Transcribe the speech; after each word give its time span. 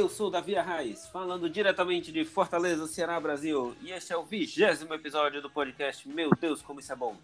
Eu 0.00 0.08
sou 0.08 0.30
Davi 0.30 0.56
Arraes, 0.56 1.06
falando 1.08 1.50
diretamente 1.50 2.10
de 2.10 2.24
Fortaleza, 2.24 2.86
Ceará, 2.86 3.20
Brasil, 3.20 3.76
e 3.82 3.90
este 3.90 4.14
é 4.14 4.16
o 4.16 4.22
vigésimo 4.22 4.94
episódio 4.94 5.42
do 5.42 5.50
podcast 5.50 6.08
Meu 6.08 6.30
Deus, 6.40 6.62
como 6.62 6.80
isso 6.80 6.90
é 6.90 6.96
bom, 6.96 7.16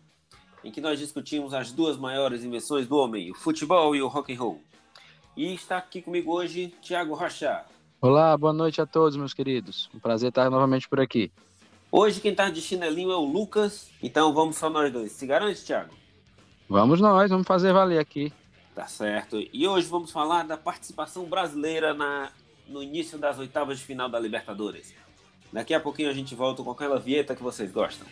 em 0.62 0.70
que 0.70 0.78
nós 0.78 0.98
discutimos 0.98 1.54
as 1.54 1.72
duas 1.72 1.96
maiores 1.96 2.44
invenções 2.44 2.86
do 2.86 2.98
homem, 2.98 3.30
o 3.30 3.34
futebol 3.34 3.96
e 3.96 4.02
o 4.02 4.08
rock 4.08 4.34
and 4.34 4.38
roll. 4.38 4.60
E 5.34 5.54
está 5.54 5.78
aqui 5.78 6.02
comigo 6.02 6.30
hoje 6.30 6.68
Thiago 6.82 7.14
Rocha. 7.14 7.64
Olá, 7.98 8.36
boa 8.36 8.52
noite 8.52 8.78
a 8.78 8.84
todos, 8.84 9.16
meus 9.16 9.32
queridos. 9.32 9.88
Um 9.94 9.98
prazer 9.98 10.28
estar 10.28 10.50
novamente 10.50 10.86
por 10.86 11.00
aqui. 11.00 11.32
Hoje 11.90 12.20
quem 12.20 12.32
está 12.32 12.50
de 12.50 12.60
chinelinho 12.60 13.10
é 13.10 13.16
o 13.16 13.24
Lucas, 13.24 13.90
então 14.02 14.34
vamos 14.34 14.56
só 14.56 14.68
nós 14.68 14.92
dois. 14.92 15.12
Se 15.12 15.26
garante, 15.26 15.64
Thiago? 15.64 15.94
Vamos 16.68 17.00
nós, 17.00 17.30
vamos 17.30 17.46
fazer 17.46 17.72
valer 17.72 18.00
aqui. 18.00 18.30
Tá 18.74 18.86
certo. 18.86 19.38
E 19.50 19.66
hoje 19.66 19.88
vamos 19.88 20.10
falar 20.10 20.42
da 20.42 20.58
participação 20.58 21.24
brasileira 21.24 21.94
na, 21.94 22.30
no 22.68 22.82
início 22.82 23.18
das 23.18 23.38
oitavas 23.38 23.78
de 23.78 23.84
final 23.84 24.08
da 24.08 24.18
Libertadores. 24.18 24.94
Daqui 25.52 25.72
a 25.72 25.80
pouquinho 25.80 26.10
a 26.10 26.12
gente 26.12 26.34
volta 26.34 26.62
com 26.62 26.70
aquela 26.70 26.98
vinheta 26.98 27.34
que 27.34 27.42
vocês 27.42 27.70
gostam. 27.70 28.06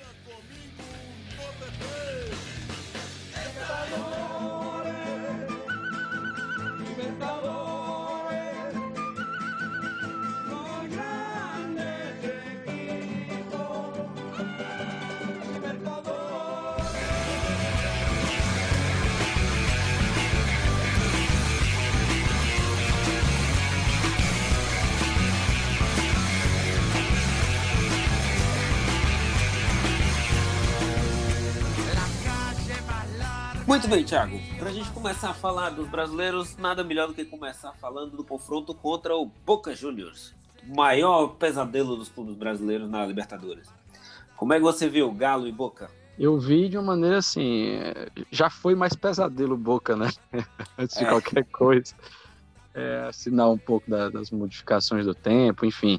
Muito 33.66 33.88
bem, 33.88 34.04
Thiago. 34.04 34.38
Para 34.58 34.68
a 34.68 34.72
gente 34.72 34.90
começar 34.90 35.30
a 35.30 35.34
falar 35.34 35.70
dos 35.70 35.88
brasileiros, 35.88 36.54
nada 36.58 36.84
melhor 36.84 37.08
do 37.08 37.14
que 37.14 37.24
começar 37.24 37.72
falando 37.72 38.14
do 38.14 38.22
confronto 38.22 38.74
contra 38.74 39.16
o 39.16 39.30
Boca 39.46 39.74
Juniors, 39.74 40.34
o 40.68 40.76
maior 40.76 41.28
pesadelo 41.28 41.96
dos 41.96 42.10
clubes 42.10 42.34
brasileiros 42.34 42.90
na 42.90 43.06
Libertadores. 43.06 43.72
Como 44.36 44.52
é 44.52 44.58
que 44.58 44.62
você 44.62 44.86
viu 44.86 45.10
Galo 45.12 45.48
e 45.48 45.52
Boca? 45.52 45.90
Eu 46.18 46.38
vi 46.38 46.68
de 46.68 46.76
uma 46.76 46.88
maneira 46.88 47.18
assim, 47.18 47.70
já 48.30 48.50
foi 48.50 48.74
mais 48.74 48.94
pesadelo 48.94 49.56
Boca, 49.56 49.96
né? 49.96 50.10
Antes 50.78 50.98
de 50.98 51.04
é. 51.04 51.08
qualquer 51.08 51.44
coisa. 51.46 51.94
É, 52.74 53.06
assinar 53.08 53.50
um 53.50 53.58
pouco 53.58 53.90
da, 53.90 54.10
das 54.10 54.30
modificações 54.30 55.06
do 55.06 55.14
tempo, 55.14 55.64
enfim. 55.64 55.98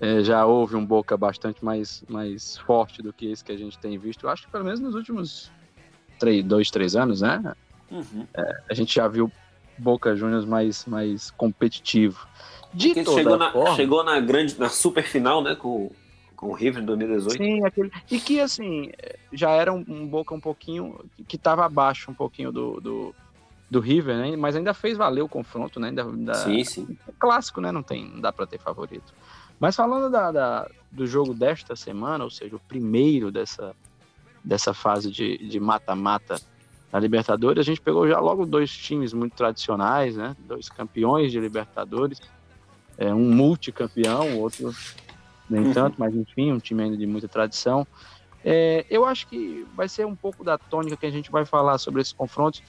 É, 0.00 0.22
já 0.22 0.44
houve 0.44 0.76
um 0.76 0.84
Boca 0.84 1.16
bastante 1.16 1.64
mais, 1.64 2.04
mais 2.08 2.58
forte 2.58 3.00
do 3.00 3.10
que 3.10 3.32
esse 3.32 3.42
que 3.42 3.52
a 3.52 3.56
gente 3.56 3.78
tem 3.78 3.96
visto. 3.96 4.26
Eu 4.26 4.30
acho 4.30 4.44
que 4.44 4.52
pelo 4.52 4.64
menos 4.64 4.80
nos 4.80 4.94
últimos 4.94 5.50
três, 6.18 6.44
dois, 6.44 6.70
três 6.70 6.96
anos, 6.96 7.20
né? 7.20 7.54
Uhum. 7.90 8.26
É, 8.34 8.62
a 8.70 8.74
gente 8.74 8.94
já 8.94 9.06
viu 9.06 9.30
Boca 9.78 10.14
Juniors 10.14 10.44
mais, 10.44 10.84
mais 10.86 11.30
competitivo. 11.30 12.26
De 12.72 12.88
Porque 12.88 13.04
toda 13.04 13.18
chegou 13.18 13.36
na, 13.36 13.52
forma, 13.52 13.76
chegou 13.76 14.04
na 14.04 14.20
grande, 14.20 14.58
na 14.58 14.68
super 14.68 15.04
final, 15.04 15.42
né? 15.42 15.54
Com, 15.54 15.90
com 16.34 16.48
o 16.48 16.52
River 16.52 16.82
em 16.82 16.86
2018. 16.86 17.36
Sim, 17.36 17.64
aquele. 17.64 17.92
E 18.10 18.18
que 18.18 18.40
assim, 18.40 18.90
já 19.32 19.50
era 19.50 19.72
um, 19.72 19.84
um 19.86 20.06
Boca 20.06 20.34
um 20.34 20.40
pouquinho. 20.40 20.98
que 21.28 21.36
estava 21.36 21.64
abaixo 21.64 22.10
um 22.10 22.14
pouquinho 22.14 22.50
do, 22.50 22.80
do, 22.80 23.14
do, 23.70 23.80
River, 23.80 24.16
né? 24.16 24.36
Mas 24.36 24.56
ainda 24.56 24.74
fez 24.74 24.96
valer 24.96 25.22
o 25.22 25.28
confronto, 25.28 25.78
né? 25.78 25.88
Ainda, 25.88 26.34
sim, 26.34 26.64
sim. 26.64 26.98
É 27.08 27.12
clássico, 27.18 27.60
né? 27.60 27.70
Não 27.70 27.82
tem, 27.82 28.04
não 28.06 28.20
dá 28.20 28.32
para 28.32 28.46
ter 28.46 28.58
favorito. 28.58 29.14
Mas 29.60 29.76
falando 29.76 30.10
da, 30.10 30.32
da, 30.32 30.70
do 30.90 31.06
jogo 31.06 31.32
desta 31.32 31.76
semana, 31.76 32.24
ou 32.24 32.30
seja, 32.30 32.56
o 32.56 32.60
primeiro 32.60 33.30
dessa, 33.30 33.74
dessa 34.44 34.74
fase 34.74 35.10
de 35.10 35.58
mata-mata 35.58 36.40
na 36.92 37.00
Libertadores, 37.00 37.58
a 37.58 37.64
gente 37.64 37.80
pegou 37.80 38.06
já 38.06 38.20
logo 38.20 38.46
dois 38.46 38.70
times 38.70 39.12
muito 39.12 39.34
tradicionais, 39.34 40.14
né? 40.16 40.36
Dois 40.38 40.68
campeões 40.68 41.32
de 41.32 41.40
Libertadores, 41.40 42.20
é, 42.96 43.12
um 43.12 43.34
multicampeão, 43.34 44.36
o 44.36 44.40
outro 44.40 44.72
nem 45.50 45.64
uhum. 45.64 45.72
tanto, 45.72 45.96
mas 45.98 46.14
enfim, 46.14 46.52
um 46.52 46.60
time 46.60 46.84
ainda 46.84 46.96
de 46.96 47.04
muita 47.04 47.26
tradição. 47.26 47.84
É, 48.44 48.86
eu 48.88 49.04
acho 49.04 49.26
que 49.26 49.66
vai 49.74 49.88
ser 49.88 50.06
um 50.06 50.14
pouco 50.14 50.44
da 50.44 50.56
tônica 50.56 50.96
que 50.96 51.06
a 51.06 51.10
gente 51.10 51.32
vai 51.32 51.44
falar 51.44 51.78
sobre 51.78 52.00
esses 52.00 52.12
confrontos, 52.12 52.62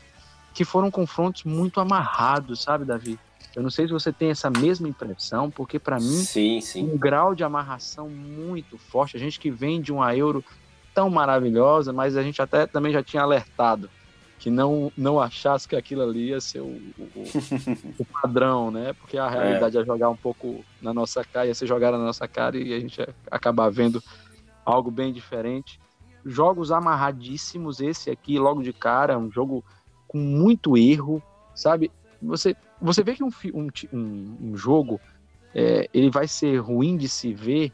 que 0.56 0.66
foram 0.66 0.90
confrontos 0.90 1.44
muito 1.44 1.80
amarrados, 1.80 2.64
sabe, 2.64 2.84
Davi? 2.84 3.20
Eu 3.56 3.62
não 3.62 3.70
sei 3.70 3.86
se 3.86 3.94
você 3.94 4.12
tem 4.12 4.32
essa 4.32 4.50
mesma 4.50 4.88
impressão, 4.88 5.52
porque 5.52 5.78
para 5.78 5.98
mim, 5.98 6.24
sim, 6.24 6.60
sim. 6.62 6.84
um 6.84 6.98
grau 6.98 7.36
de 7.36 7.44
amarração 7.44 8.10
muito 8.10 8.78
forte. 8.78 9.16
A 9.16 9.20
gente 9.20 9.40
que 9.40 9.52
vem 9.52 9.80
de 9.82 9.94
uma 9.94 10.16
Euro 10.16 10.44
tão 10.96 11.10
maravilhosa, 11.10 11.92
mas 11.92 12.16
a 12.16 12.24
gente 12.24 12.42
até 12.42 12.66
também 12.66 12.94
já 12.94 13.04
tinha 13.04 13.22
alertado 13.22 13.90
que 14.40 14.50
não, 14.50 14.92
não 14.98 15.20
achasse 15.20 15.68
que 15.68 15.76
aquilo 15.76 16.02
ali 16.02 16.30
ia 16.30 16.42
ser 16.42 16.60
o, 16.60 16.80
o, 16.98 17.24
o 18.00 18.06
padrão, 18.06 18.70
né? 18.70 18.94
Porque 18.94 19.18
a 19.18 19.30
realidade 19.30 19.78
é. 19.78 19.82
é 19.82 19.86
jogar 19.86 20.10
um 20.10 20.16
pouco 20.16 20.64
na 20.82 20.94
nossa 20.94 21.24
cara, 21.24 21.48
ia 21.48 21.56
ser 21.56 21.68
jogar 21.68 21.92
na 21.92 21.98
nossa 21.98 22.28
cara 22.28 22.58
e 22.58 22.74
a 22.74 22.80
gente 22.80 23.00
ia 23.00 23.10
acabar 23.30 23.70
vendo 23.70 24.04
algo 24.64 24.92
bem 24.92 25.12
diferente. 25.12 25.80
Jogos 26.26 26.72
amarradíssimos, 26.72 27.80
esse 27.80 28.10
aqui 28.10 28.38
logo 28.40 28.62
de 28.62 28.74
cara, 28.74 29.18
um 29.18 29.32
jogo 29.32 29.64
com 30.08 30.18
muito 30.18 30.78
erro, 30.78 31.22
sabe? 31.54 31.92
Você, 32.22 32.56
você 32.82 33.04
vê 33.04 33.16
que 33.16 33.24
um, 33.24 33.32
um, 33.54 34.38
um 34.42 34.58
jogo 34.58 35.00
é, 35.54 35.90
ele 35.94 36.10
vai 36.10 36.28
ser 36.28 36.58
ruim 36.58 36.98
de 36.98 37.08
se 37.08 37.34
ver 37.34 37.72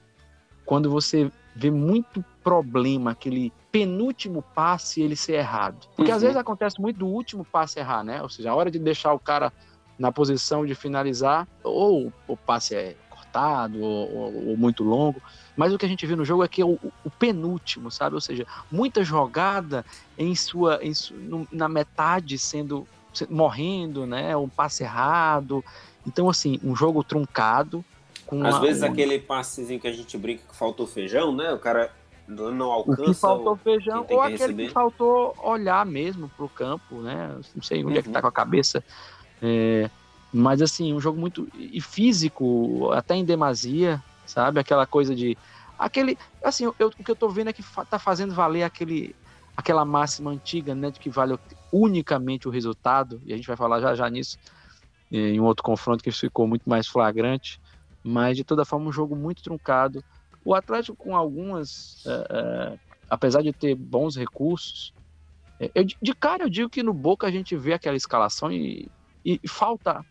quando 0.65 0.89
você 0.89 1.31
vê 1.55 1.69
muito 1.69 2.23
problema, 2.43 3.11
aquele 3.11 3.51
penúltimo 3.71 4.43
passe 4.53 5.01
ele 5.01 5.15
ser 5.15 5.33
errado. 5.33 5.87
Porque 5.95 6.11
uhum. 6.11 6.17
às 6.17 6.21
vezes 6.21 6.37
acontece 6.37 6.79
muito 6.79 6.97
do 6.97 7.07
último 7.07 7.45
passe 7.45 7.79
errar, 7.79 8.03
né? 8.03 8.21
Ou 8.21 8.29
seja, 8.29 8.51
a 8.51 8.55
hora 8.55 8.69
de 8.69 8.79
deixar 8.79 9.13
o 9.13 9.19
cara 9.19 9.51
na 9.97 10.11
posição 10.11 10.65
de 10.65 10.73
finalizar, 10.73 11.47
ou 11.63 12.11
o 12.27 12.35
passe 12.35 12.75
é 12.75 12.95
cortado, 13.09 13.79
ou, 13.79 14.13
ou, 14.13 14.49
ou 14.49 14.57
muito 14.57 14.83
longo. 14.83 15.21
Mas 15.55 15.73
o 15.73 15.77
que 15.77 15.85
a 15.85 15.89
gente 15.89 16.05
viu 16.05 16.17
no 16.17 16.25
jogo 16.25 16.43
é 16.43 16.47
que 16.47 16.61
é 16.61 16.65
o, 16.65 16.79
o 17.03 17.09
penúltimo, 17.19 17.91
sabe? 17.91 18.15
Ou 18.15 18.21
seja, 18.21 18.45
muita 18.71 19.03
jogada 19.03 19.85
em 20.17 20.35
sua, 20.35 20.79
em 20.81 20.93
su, 20.93 21.13
na 21.51 21.69
metade 21.69 22.37
sendo 22.37 22.87
morrendo, 23.29 24.05
né? 24.05 24.35
Um 24.35 24.49
passe 24.49 24.83
errado. 24.83 25.63
Então, 26.05 26.29
assim, 26.29 26.59
um 26.63 26.75
jogo 26.75 27.03
truncado, 27.03 27.85
às 28.43 28.59
vezes 28.59 28.83
aquele 28.83 29.19
passezinho 29.19 29.79
que 29.79 29.87
a 29.87 29.93
gente 29.93 30.17
brinca 30.17 30.43
que 30.47 30.55
faltou 30.55 30.87
feijão, 30.87 31.35
né? 31.35 31.51
O 31.51 31.59
cara 31.59 31.91
não 32.27 32.71
alcança. 32.71 33.01
O 33.01 33.05
que 33.05 33.13
faltou 33.13 33.55
feijão, 33.57 34.05
ou 34.09 34.21
aquele 34.21 34.37
receber. 34.37 34.67
que 34.67 34.73
faltou 34.73 35.35
olhar 35.43 35.85
mesmo 35.85 36.29
pro 36.29 36.47
campo, 36.47 36.95
né? 36.95 37.35
Não 37.55 37.61
sei 37.61 37.83
onde 37.83 37.93
uhum. 37.93 37.99
é 37.99 38.01
que 38.03 38.09
tá 38.09 38.21
com 38.21 38.27
a 38.27 38.31
cabeça. 38.31 38.83
É, 39.41 39.89
mas 40.31 40.61
assim, 40.61 40.93
um 40.93 40.99
jogo 40.99 41.19
muito. 41.19 41.47
e 41.57 41.81
físico, 41.81 42.91
até 42.91 43.15
em 43.15 43.25
demasia, 43.25 44.01
sabe? 44.25 44.59
Aquela 44.59 44.85
coisa 44.85 45.13
de. 45.13 45.37
Aquele. 45.77 46.17
Assim, 46.43 46.65
eu, 46.79 46.87
o 46.87 46.91
que 46.91 47.11
eu 47.11 47.15
tô 47.15 47.29
vendo 47.29 47.49
é 47.49 47.53
que 47.53 47.63
tá 47.89 47.99
fazendo 47.99 48.33
valer 48.33 48.63
aquele, 48.63 49.15
aquela 49.55 49.83
máxima 49.83 50.31
antiga, 50.31 50.73
né? 50.73 50.91
De 50.91 50.99
que 50.99 51.09
vale 51.09 51.37
unicamente 51.71 52.47
o 52.47 52.51
resultado, 52.51 53.21
e 53.25 53.33
a 53.33 53.35
gente 53.35 53.47
vai 53.47 53.57
falar 53.57 53.81
já 53.81 53.95
já 53.95 54.09
nisso, 54.09 54.37
em 55.11 55.39
um 55.39 55.43
outro 55.43 55.63
confronto 55.63 56.03
que 56.03 56.11
ficou 56.11 56.47
muito 56.47 56.69
mais 56.69 56.87
flagrante. 56.87 57.60
Mas 58.03 58.37
de 58.37 58.43
toda 58.43 58.65
forma, 58.65 58.89
um 58.89 58.91
jogo 58.91 59.15
muito 59.15 59.43
truncado. 59.43 60.03
O 60.43 60.55
Atlético, 60.55 60.97
com 60.97 61.15
algumas, 61.15 62.03
é, 62.05 62.27
é, 62.73 62.79
apesar 63.09 63.41
de 63.41 63.53
ter 63.53 63.75
bons 63.75 64.15
recursos, 64.15 64.93
é, 65.59 65.71
eu, 65.75 65.85
de 65.85 66.15
cara 66.15 66.43
eu 66.43 66.49
digo 66.49 66.69
que 66.69 66.83
no 66.83 66.93
Boca 66.93 67.27
a 67.27 67.31
gente 67.31 67.55
vê 67.55 67.73
aquela 67.73 67.95
escalação 67.95 68.51
e, 68.51 68.91
e, 69.23 69.39
e 69.43 69.47
falta 69.47 70.03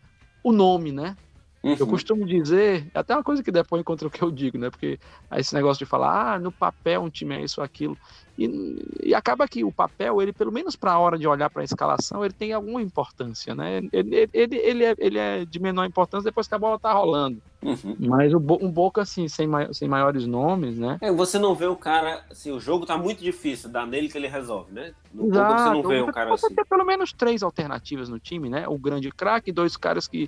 o 0.43 0.51
nome, 0.51 0.91
né? 0.91 1.17
Uhum. 1.63 1.75
Eu 1.79 1.85
costumo 1.85 2.25
dizer, 2.25 2.87
é 2.93 2.99
até 2.99 3.15
uma 3.15 3.23
coisa 3.23 3.43
que 3.43 3.51
depois 3.51 3.83
contra 3.83 4.07
o 4.07 4.11
que 4.11 4.23
eu 4.23 4.31
digo, 4.31 4.57
né? 4.57 4.71
Porque 4.71 4.99
esse 5.35 5.53
negócio 5.53 5.85
de 5.85 5.89
falar, 5.89 6.33
ah, 6.33 6.39
no 6.39 6.51
papel 6.51 7.01
um 7.01 7.09
time 7.09 7.35
é 7.35 7.43
isso 7.43 7.61
ou 7.61 7.65
aquilo. 7.65 7.95
E, 8.37 8.99
e 9.03 9.13
acaba 9.13 9.47
que 9.47 9.63
o 9.63 9.71
papel, 9.71 10.21
ele, 10.21 10.33
pelo 10.33 10.51
menos 10.51 10.75
para 10.75 10.93
a 10.93 10.99
hora 10.99 11.19
de 11.19 11.27
olhar 11.27 11.49
para 11.49 11.61
a 11.61 11.65
escalação, 11.65 12.25
ele 12.25 12.33
tem 12.33 12.53
alguma 12.53 12.81
importância, 12.81 13.53
né? 13.53 13.77
Ele, 13.93 14.29
ele, 14.33 14.55
ele, 14.55 14.85
é, 14.85 14.95
ele 14.97 15.17
é 15.19 15.45
de 15.45 15.59
menor 15.59 15.85
importância 15.85 16.31
depois 16.31 16.47
que 16.47 16.55
a 16.55 16.59
bola 16.59 16.79
tá 16.79 16.91
rolando. 16.93 17.39
Uhum. 17.61 17.95
Mas 17.99 18.33
o, 18.33 18.37
um 18.37 18.71
Boca, 18.71 19.03
assim, 19.03 19.27
sem, 19.27 19.47
sem 19.71 19.87
maiores 19.87 20.25
nomes, 20.25 20.79
né? 20.79 20.97
É, 20.99 21.11
você 21.11 21.37
não 21.37 21.53
vê 21.53 21.67
o 21.67 21.75
cara, 21.75 22.25
assim, 22.31 22.51
o 22.51 22.59
jogo 22.59 22.87
tá 22.87 22.97
muito 22.97 23.21
difícil, 23.21 23.69
dá 23.69 23.85
nele 23.85 24.09
que 24.09 24.17
ele 24.17 24.27
resolve, 24.27 24.71
né? 24.71 24.93
No 25.13 25.27
Exato. 25.27 25.47
Boca 25.47 25.63
você 25.63 25.69
não 25.69 25.83
vê 25.83 26.01
o 26.01 26.11
cara 26.11 26.29
você 26.31 26.45
assim. 26.47 26.55
Tem 26.55 26.65
pelo 26.65 26.85
menos 26.85 27.13
três 27.13 27.43
alternativas 27.43 28.09
no 28.09 28.17
time, 28.17 28.49
né? 28.49 28.67
O 28.67 28.79
grande 28.79 29.11
craque, 29.11 29.51
dois 29.51 29.77
caras 29.77 30.07
que 30.07 30.27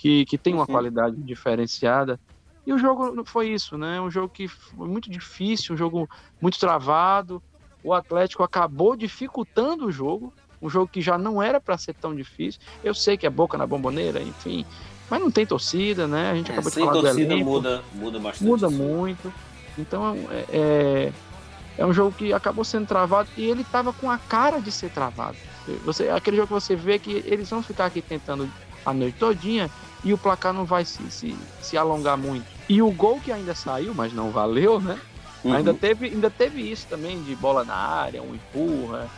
que, 0.00 0.24
que 0.24 0.38
tem 0.38 0.54
uma 0.54 0.62
uhum. 0.62 0.66
qualidade 0.66 1.16
diferenciada. 1.16 2.18
E 2.66 2.72
o 2.72 2.78
jogo 2.78 3.22
foi 3.26 3.50
isso, 3.50 3.76
né? 3.76 4.00
Um 4.00 4.10
jogo 4.10 4.30
que 4.30 4.48
foi 4.48 4.88
muito 4.88 5.10
difícil, 5.10 5.74
um 5.74 5.78
jogo 5.78 6.08
muito 6.40 6.58
travado. 6.58 7.42
O 7.84 7.92
Atlético 7.92 8.42
acabou 8.42 8.96
dificultando 8.96 9.86
o 9.86 9.92
jogo, 9.92 10.32
um 10.60 10.70
jogo 10.70 10.88
que 10.88 11.02
já 11.02 11.18
não 11.18 11.42
era 11.42 11.60
para 11.60 11.76
ser 11.76 11.92
tão 11.92 12.14
difícil. 12.14 12.62
Eu 12.82 12.94
sei 12.94 13.18
que 13.18 13.26
é 13.26 13.30
boca 13.30 13.58
na 13.58 13.66
bomboneira, 13.66 14.22
enfim, 14.22 14.64
Mas 15.10 15.20
não 15.20 15.30
tem 15.30 15.44
torcida, 15.44 16.06
né? 16.06 16.30
A 16.30 16.34
gente 16.34 16.50
É, 16.50 16.54
acabou 16.54 16.70
de 16.70 16.78
falar 16.78 16.92
do 16.92 17.00
torcida 17.02 17.32
elenco. 17.34 17.50
muda, 17.50 17.82
muda 17.92 18.18
bastante. 18.18 18.48
muda 18.48 18.70
muito. 18.70 19.30
Então 19.76 20.16
é, 20.30 20.44
é, 20.50 21.12
é 21.76 21.84
um 21.84 21.92
jogo 21.92 22.12
que 22.16 22.32
acabou 22.32 22.64
sendo 22.64 22.86
travado 22.86 23.28
e 23.36 23.44
ele 23.44 23.64
tava 23.64 23.92
com 23.92 24.10
a 24.10 24.16
cara 24.16 24.60
de 24.60 24.72
ser 24.72 24.90
travado. 24.90 25.36
Você, 25.84 26.08
aquele 26.08 26.36
jogo 26.36 26.46
que 26.46 26.54
você 26.54 26.74
vê 26.74 26.98
que 26.98 27.22
eles 27.26 27.50
vão 27.50 27.62
ficar 27.62 27.86
aqui 27.86 28.00
tentando 28.00 28.48
a 28.84 28.92
noite 28.92 29.18
todinha 29.18 29.70
e 30.02 30.12
o 30.12 30.18
placar 30.18 30.52
não 30.52 30.64
vai 30.64 30.84
se, 30.84 31.10
se, 31.10 31.36
se 31.60 31.76
alongar 31.76 32.16
muito. 32.16 32.46
E 32.68 32.80
o 32.80 32.90
gol 32.90 33.20
que 33.20 33.30
ainda 33.32 33.54
saiu, 33.54 33.94
mas 33.94 34.12
não 34.12 34.30
valeu, 34.30 34.80
né? 34.80 34.98
Uhum. 35.44 35.54
Ainda, 35.54 35.74
teve, 35.74 36.06
ainda 36.06 36.30
teve 36.30 36.60
isso 36.70 36.86
também 36.88 37.22
de 37.22 37.34
bola 37.34 37.64
na 37.64 37.74
área, 37.74 38.22
um 38.22 38.34
empurra. 38.34 39.08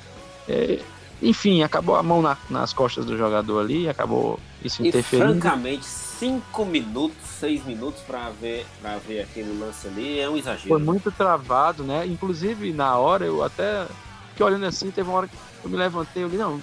É, 0.49 0.81
enfim, 1.21 1.63
acabou 1.63 1.95
a 1.97 2.03
mão 2.03 2.21
na- 2.23 2.37
nas 2.51 2.73
costas 2.73 3.05
do 3.05 3.17
jogador 3.17 3.61
ali, 3.61 3.89
acabou 3.89 4.39
isso 4.65 4.83
E 4.83 4.89
interferindo. 4.89 5.33
francamente, 5.41 5.85
cinco 5.85 6.65
minutos, 6.65 7.17
seis 7.27 7.65
minutos 7.65 8.01
pra 8.03 8.31
ver, 8.31 8.67
pra 8.81 8.99
ver 8.99 9.21
aquele 9.23 9.57
lance 9.59 9.87
ali 9.87 10.19
é 10.19 10.29
um 10.29 10.37
exagero. 10.37 10.69
Foi 10.69 10.81
muito 10.83 11.11
travado, 11.13 11.85
né? 11.85 12.07
Inclusive, 12.07 12.73
na 12.73 12.97
hora, 12.97 13.25
eu 13.25 13.43
até 13.43 13.87
fiquei 14.31 14.47
olhando 14.47 14.67
assim, 14.67 14.91
teve 14.91 15.09
uma 15.09 15.19
hora 15.19 15.29
que 15.29 15.37
eu 15.65 15.71
me 15.71 15.77
levantei, 15.77 16.25
eu 16.25 16.29
li, 16.29 16.37
não, 16.37 16.61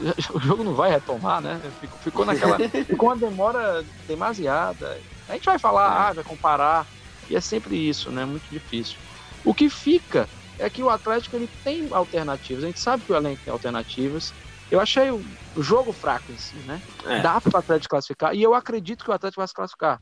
o 0.34 0.40
jogo 0.40 0.64
não 0.64 0.74
vai 0.74 0.90
retomar, 0.90 1.40
né? 1.40 1.60
Ficou, 1.78 1.98
ficou 2.00 2.24
naquela. 2.24 2.56
ficou 2.86 3.10
uma 3.10 3.18
demora 3.18 3.84
demasiada. 4.06 5.00
A 5.28 5.34
gente 5.34 5.44
vai 5.44 5.58
falar, 5.58 6.08
ah, 6.08 6.12
vai 6.14 6.24
comparar, 6.24 6.88
e 7.28 7.36
é 7.36 7.40
sempre 7.40 7.76
isso, 7.76 8.10
né? 8.10 8.24
Muito 8.24 8.48
difícil. 8.50 8.98
O 9.44 9.54
que 9.54 9.70
fica 9.70 10.28
é 10.58 10.68
que 10.68 10.82
o 10.82 10.90
Atlético 10.90 11.36
ele 11.36 11.48
tem 11.62 11.88
alternativas, 11.92 12.64
a 12.64 12.66
gente 12.66 12.80
sabe 12.80 13.04
que 13.04 13.12
o 13.12 13.16
elenco 13.16 13.42
tem 13.44 13.52
alternativas. 13.52 14.34
Eu 14.70 14.80
achei 14.80 15.10
o, 15.10 15.24
o 15.54 15.62
jogo 15.62 15.92
fraco 15.92 16.32
em 16.32 16.36
si, 16.36 16.62
né? 16.62 16.82
É. 17.04 17.20
Dá 17.20 17.40
para 17.40 17.56
o 17.56 17.58
Atlético 17.58 17.90
classificar, 17.90 18.34
e 18.34 18.42
eu 18.42 18.54
acredito 18.54 19.04
que 19.04 19.10
o 19.10 19.14
Atlético 19.14 19.40
vai 19.40 19.48
se 19.48 19.54
classificar. 19.54 20.00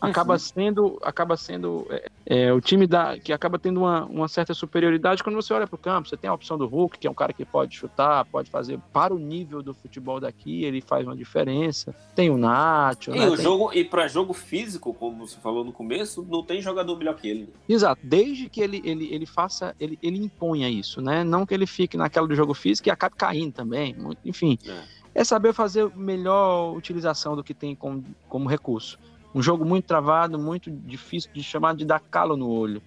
Acaba 0.00 0.34
Uhum. 0.34 0.38
sendo, 0.38 0.98
acaba 1.02 1.36
sendo 1.36 1.84
é, 1.90 2.08
é, 2.24 2.52
o 2.52 2.60
time 2.60 2.86
da, 2.86 3.18
que 3.18 3.32
acaba 3.32 3.58
tendo 3.58 3.80
uma, 3.80 4.04
uma 4.04 4.28
certa 4.28 4.54
superioridade 4.54 5.24
quando 5.24 5.34
você 5.34 5.52
olha 5.52 5.66
para 5.66 5.74
o 5.74 5.78
campo. 5.78 6.08
Você 6.08 6.16
tem 6.16 6.30
a 6.30 6.34
opção 6.34 6.56
do 6.56 6.66
Hulk, 6.66 6.98
que 6.98 7.06
é 7.08 7.10
um 7.10 7.14
cara 7.14 7.32
que 7.32 7.44
pode 7.44 7.74
chutar, 7.74 8.24
pode 8.26 8.48
fazer 8.48 8.78
para 8.92 9.12
o 9.12 9.18
nível 9.18 9.60
do 9.60 9.74
futebol 9.74 10.20
daqui, 10.20 10.62
ele 10.62 10.80
faz 10.80 11.04
uma 11.04 11.16
diferença. 11.16 11.92
Tem 12.14 12.30
o 12.30 12.38
Nacho, 12.38 13.10
E, 13.10 13.18
né? 13.18 13.26
o 13.28 13.34
Tem- 13.34 13.42
jogo, 13.44 13.72
e 13.74 13.84
para 13.84 14.06
jogo 14.06 14.32
físico, 14.32 14.94
como 14.94 15.26
você 15.26 15.36
falou 15.40 15.64
no 15.64 15.72
começo, 15.72 16.24
não 16.28 16.44
tem 16.44 16.62
jogador 16.62 16.96
melhor 16.96 17.16
que 17.16 17.26
ele. 17.28 17.48
Exato, 17.68 18.00
desde 18.04 18.48
que 18.48 18.60
ele, 18.60 18.80
ele, 18.84 19.12
ele 19.12 19.26
faça, 19.26 19.74
ele, 19.80 19.98
ele 20.00 20.18
imponha 20.18 20.70
isso, 20.70 21.00
né? 21.00 21.24
Não 21.24 21.44
que 21.44 21.52
ele 21.54 21.66
fique 21.66 21.96
naquela 21.96 22.28
do 22.28 22.36
jogo 22.36 22.54
físico 22.54 22.88
e 22.88 22.90
acabe 22.92 23.16
caindo 23.16 23.52
também. 23.52 23.94
muito- 23.94 24.20
enfim, 24.24 24.56
É. 24.64 25.22
é 25.22 25.24
saber 25.24 25.52
fazer 25.52 25.90
melhor 25.96 26.72
utilização 26.76 27.34
do 27.34 27.42
que 27.42 27.52
tem 27.52 27.74
como, 27.74 28.04
como 28.28 28.48
recurso. 28.48 28.96
Um 29.38 29.42
jogo 29.42 29.64
muito 29.64 29.84
travado, 29.84 30.36
muito 30.36 30.68
difícil 30.68 31.30
de 31.32 31.44
chamar 31.44 31.76
de 31.76 31.84
dar 31.84 32.00
calo 32.00 32.36
no 32.36 32.50
olho, 32.50 32.82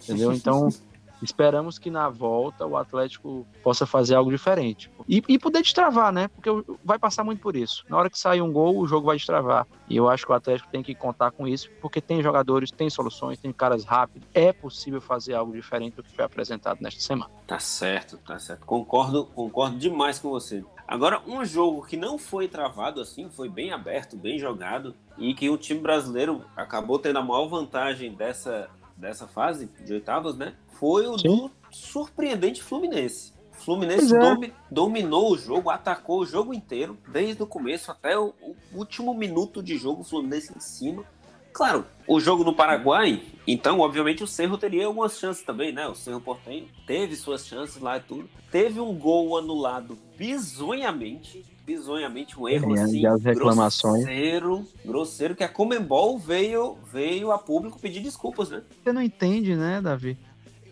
entendeu? 0.00 0.32
Então, 0.32 0.68
esperamos 1.20 1.80
que 1.80 1.90
na 1.90 2.08
volta 2.08 2.64
o 2.64 2.76
Atlético 2.76 3.44
possa 3.60 3.84
fazer 3.86 4.14
algo 4.14 4.30
diferente. 4.30 4.88
E, 5.08 5.20
e 5.28 5.36
poder 5.36 5.62
destravar, 5.62 6.12
né? 6.12 6.28
Porque 6.28 6.48
vai 6.84 6.96
passar 6.96 7.24
muito 7.24 7.40
por 7.40 7.56
isso. 7.56 7.84
Na 7.88 7.96
hora 7.96 8.08
que 8.08 8.16
sair 8.16 8.40
um 8.40 8.52
gol, 8.52 8.78
o 8.78 8.86
jogo 8.86 9.06
vai 9.06 9.16
destravar. 9.16 9.66
E 9.88 9.96
eu 9.96 10.08
acho 10.08 10.24
que 10.24 10.30
o 10.30 10.34
Atlético 10.36 10.70
tem 10.70 10.80
que 10.80 10.94
contar 10.94 11.32
com 11.32 11.44
isso, 11.48 11.68
porque 11.82 12.00
tem 12.00 12.22
jogadores, 12.22 12.70
tem 12.70 12.88
soluções, 12.88 13.40
tem 13.40 13.52
caras 13.52 13.84
rápidos. 13.84 14.28
É 14.32 14.52
possível 14.52 15.00
fazer 15.00 15.34
algo 15.34 15.52
diferente 15.52 15.96
do 15.96 16.04
que 16.04 16.14
foi 16.14 16.24
apresentado 16.24 16.78
nesta 16.80 17.00
semana. 17.00 17.32
Tá 17.48 17.58
certo, 17.58 18.16
tá 18.18 18.38
certo. 18.38 18.64
Concordo, 18.64 19.24
concordo 19.26 19.76
demais 19.76 20.20
com 20.20 20.30
você. 20.30 20.64
Agora, 20.86 21.20
um 21.26 21.44
jogo 21.44 21.84
que 21.84 21.96
não 21.96 22.16
foi 22.16 22.46
travado 22.46 23.00
assim, 23.00 23.28
foi 23.28 23.48
bem 23.48 23.72
aberto, 23.72 24.16
bem 24.16 24.38
jogado, 24.38 24.94
e 25.18 25.34
que 25.34 25.50
o 25.50 25.56
time 25.58 25.80
brasileiro 25.80 26.44
acabou 26.56 26.98
tendo 26.98 27.18
a 27.18 27.22
maior 27.22 27.46
vantagem 27.48 28.12
dessa, 28.14 28.70
dessa 28.96 29.26
fase 29.26 29.68
de 29.84 29.92
oitavas, 29.92 30.36
né? 30.36 30.54
Foi 30.78 31.06
o 31.06 31.16
do 31.16 31.50
surpreendente 31.70 32.62
Fluminense. 32.62 33.34
Fluminense 33.52 34.14
é. 34.14 34.18
domi- 34.18 34.52
dominou 34.70 35.32
o 35.32 35.38
jogo, 35.38 35.70
atacou 35.70 36.20
o 36.20 36.26
jogo 36.26 36.54
inteiro, 36.54 36.96
desde 37.08 37.42
o 37.42 37.46
começo 37.46 37.90
até 37.90 38.16
o, 38.18 38.34
o 38.40 38.54
último 38.74 39.14
minuto 39.14 39.62
de 39.62 39.76
jogo, 39.76 40.02
o 40.02 40.04
Fluminense 40.04 40.52
em 40.54 40.60
cima. 40.60 41.04
Claro, 41.52 41.86
o 42.06 42.20
jogo 42.20 42.44
no 42.44 42.54
Paraguai, 42.54 43.22
então, 43.46 43.80
obviamente, 43.80 44.22
o 44.22 44.26
Cerro 44.26 44.58
teria 44.58 44.86
algumas 44.86 45.18
chances 45.18 45.42
também, 45.42 45.72
né? 45.72 45.88
O 45.88 45.94
Cerro 45.94 46.20
Portenho 46.20 46.68
teve 46.86 47.16
suas 47.16 47.46
chances 47.46 47.80
lá 47.80 47.96
e 47.96 48.00
tudo. 48.00 48.28
Teve 48.50 48.78
um 48.78 48.92
gol 48.94 49.38
anulado 49.38 49.96
bizonhamente, 50.16 51.44
bizonhamente, 51.64 52.38
um 52.38 52.48
erro 52.48 52.74
É, 52.76 52.82
assim, 52.82 53.00
e 53.00 53.06
as 53.06 53.22
reclamações. 53.22 54.04
grosseiro, 54.04 54.66
grosseiro, 54.84 55.34
que 55.36 55.44
a 55.44 55.48
Comembol 55.48 56.18
veio, 56.18 56.76
veio 56.92 57.30
a 57.32 57.38
público 57.38 57.78
pedir 57.78 58.00
desculpas, 58.00 58.50
né? 58.50 58.62
Você 58.82 58.92
não 58.92 59.02
entende, 59.02 59.54
né, 59.56 59.80
Davi? 59.80 60.16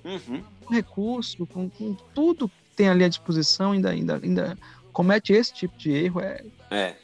Uhum. 0.05 0.43
com 0.67 0.75
recurso, 0.75 1.47
com, 1.47 1.69
com 1.71 1.95
tudo 2.15 2.49
que 2.49 2.55
tem 2.77 2.89
ali 2.89 3.05
à 3.05 3.09
disposição, 3.09 3.73
ainda, 3.73 3.91
ainda, 3.91 4.21
ainda 4.23 4.59
comete 4.93 5.33
esse 5.33 5.53
tipo 5.53 5.77
de 5.79 5.91
erro. 5.91 6.21
É, 6.21 6.43
É, 6.71 6.97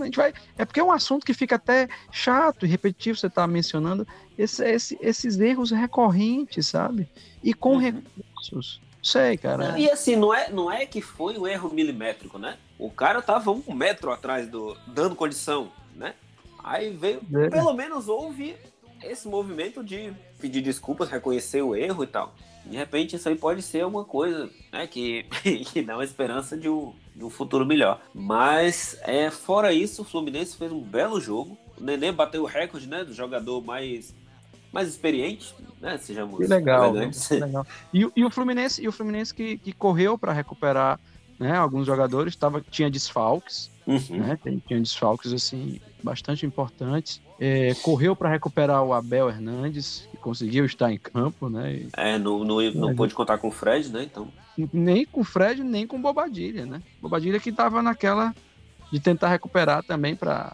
a 0.00 0.04
gente 0.04 0.16
vai, 0.16 0.32
é 0.56 0.64
porque 0.64 0.80
é 0.80 0.84
um 0.84 0.92
assunto 0.92 1.24
que 1.26 1.34
fica 1.34 1.56
até 1.56 1.88
chato 2.10 2.64
e 2.64 2.68
repetitivo, 2.68 3.18
você 3.18 3.26
está 3.26 3.46
mencionando 3.46 4.06
esse, 4.36 4.64
esse- 4.64 4.98
esses 5.00 5.38
erros 5.38 5.70
recorrentes, 5.70 6.66
sabe? 6.68 7.08
E 7.42 7.52
com 7.54 7.74
Uhum. 7.74 7.78
recursos. 7.80 8.80
Sei, 9.10 9.38
cara. 9.38 9.78
E 9.78 9.90
assim, 9.90 10.16
não 10.16 10.34
é, 10.34 10.50
não 10.50 10.70
é 10.70 10.84
que 10.84 11.00
foi 11.00 11.38
um 11.38 11.46
erro 11.46 11.70
milimétrico, 11.72 12.38
né? 12.38 12.58
O 12.78 12.90
cara 12.90 13.22
tava 13.22 13.50
um 13.50 13.62
metro 13.72 14.10
atrás 14.12 14.46
do 14.48 14.76
dando 14.86 15.16
condição, 15.16 15.72
né? 15.96 16.14
Aí 16.62 16.90
veio, 16.90 17.20
É. 17.34 17.48
pelo 17.48 17.72
menos 17.72 18.06
houve 18.08 18.54
esse 19.02 19.26
movimento 19.26 19.82
de 19.82 20.12
pedir 20.38 20.60
desculpas, 20.60 21.08
reconhecer 21.08 21.62
o 21.62 21.74
erro 21.74 22.04
e 22.04 22.06
tal. 22.06 22.34
De 22.66 22.76
repente 22.76 23.16
isso 23.16 23.26
aí 23.30 23.34
pode 23.34 23.62
ser 23.62 23.86
uma 23.86 24.04
coisa, 24.04 24.50
né, 24.70 24.86
que, 24.86 25.24
que 25.72 25.80
dá 25.80 25.94
uma 25.96 26.04
esperança 26.04 26.54
de 26.54 26.68
um, 26.68 26.92
de 27.16 27.24
um 27.24 27.30
futuro 27.30 27.64
melhor. 27.64 28.02
Mas 28.12 28.98
é, 29.02 29.30
fora 29.30 29.72
isso, 29.72 30.02
o 30.02 30.04
Fluminense 30.04 30.54
fez 30.54 30.70
um 30.70 30.80
belo 30.82 31.18
jogo. 31.18 31.56
O 31.78 31.82
Nenê 31.82 32.12
bateu 32.12 32.42
o 32.42 32.46
recorde, 32.46 32.86
né, 32.86 33.04
do 33.04 33.14
jogador 33.14 33.64
mais 33.64 34.14
mais 34.72 34.88
experiente, 34.88 35.54
né, 35.80 35.96
sejamos 35.98 36.38
Que 36.38 36.46
legal, 36.46 36.90
elegantes. 36.94 37.26
Que 37.28 37.34
legal. 37.40 37.66
E, 37.92 38.04
o- 38.04 38.12
e 38.14 38.24
o 38.24 38.30
Fluminense, 38.30 38.82
e 38.82 38.88
o 38.88 38.92
Fluminense 38.92 39.32
que, 39.34 39.56
que 39.58 39.72
correu 39.72 40.18
para 40.18 40.32
recuperar 40.32 40.98
né, 41.38 41.56
alguns 41.56 41.86
jogadores, 41.86 42.34
tava, 42.34 42.60
tinha 42.60 42.90
desfalques, 42.90 43.70
Uhum. 43.86 44.18
né? 44.18 44.38
Tinha 44.66 44.80
desfalques 44.80 45.32
assim 45.32 45.80
bastante 46.02 46.44
importantes. 46.44 47.22
É, 47.40 47.72
correu 47.76 48.14
para 48.14 48.28
recuperar 48.28 48.82
o 48.82 48.92
Abel 48.92 49.30
Hernandes, 49.30 50.06
que 50.10 50.16
conseguiu 50.18 50.66
estar 50.66 50.92
em 50.92 50.98
campo, 50.98 51.48
né? 51.48 51.72
E 51.74 51.88
É, 51.96 52.18
não, 52.18 52.44
não, 52.44 52.60
não 52.72 52.94
pôde 52.94 53.14
contar 53.14 53.38
com 53.38 53.48
o 53.48 53.50
Fred, 53.52 53.88
né? 53.88 54.02
Então. 54.02 54.28
nem 54.74 55.06
com 55.06 55.20
o 55.22 55.24
Fred, 55.24 55.62
nem 55.64 55.86
com 55.86 55.96
o 55.96 56.00
Bobadilha, 56.00 56.66
né? 56.66 56.82
Bobadilha 57.00 57.40
que 57.40 57.48
estava 57.48 57.80
naquela 57.82 58.34
de 58.92 59.00
tentar 59.00 59.28
recuperar 59.28 59.82
também 59.84 60.14
para 60.14 60.52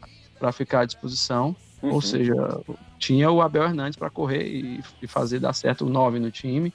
ficar 0.53 0.81
à 0.81 0.85
disposição. 0.85 1.57
Uhum. 1.85 1.95
Ou 1.95 2.01
seja, 2.01 2.35
tinha 2.99 3.31
o 3.31 3.43
Abel 3.43 3.65
Hernandes 3.65 3.97
para 3.99 4.09
correr 4.11 4.47
e, 4.47 4.81
e 5.03 5.07
fazer 5.07 5.39
dar 5.39 5.53
certo 5.53 5.85
o 5.85 5.91
9 5.91 6.19
no 6.19 6.31
time. 6.31 6.73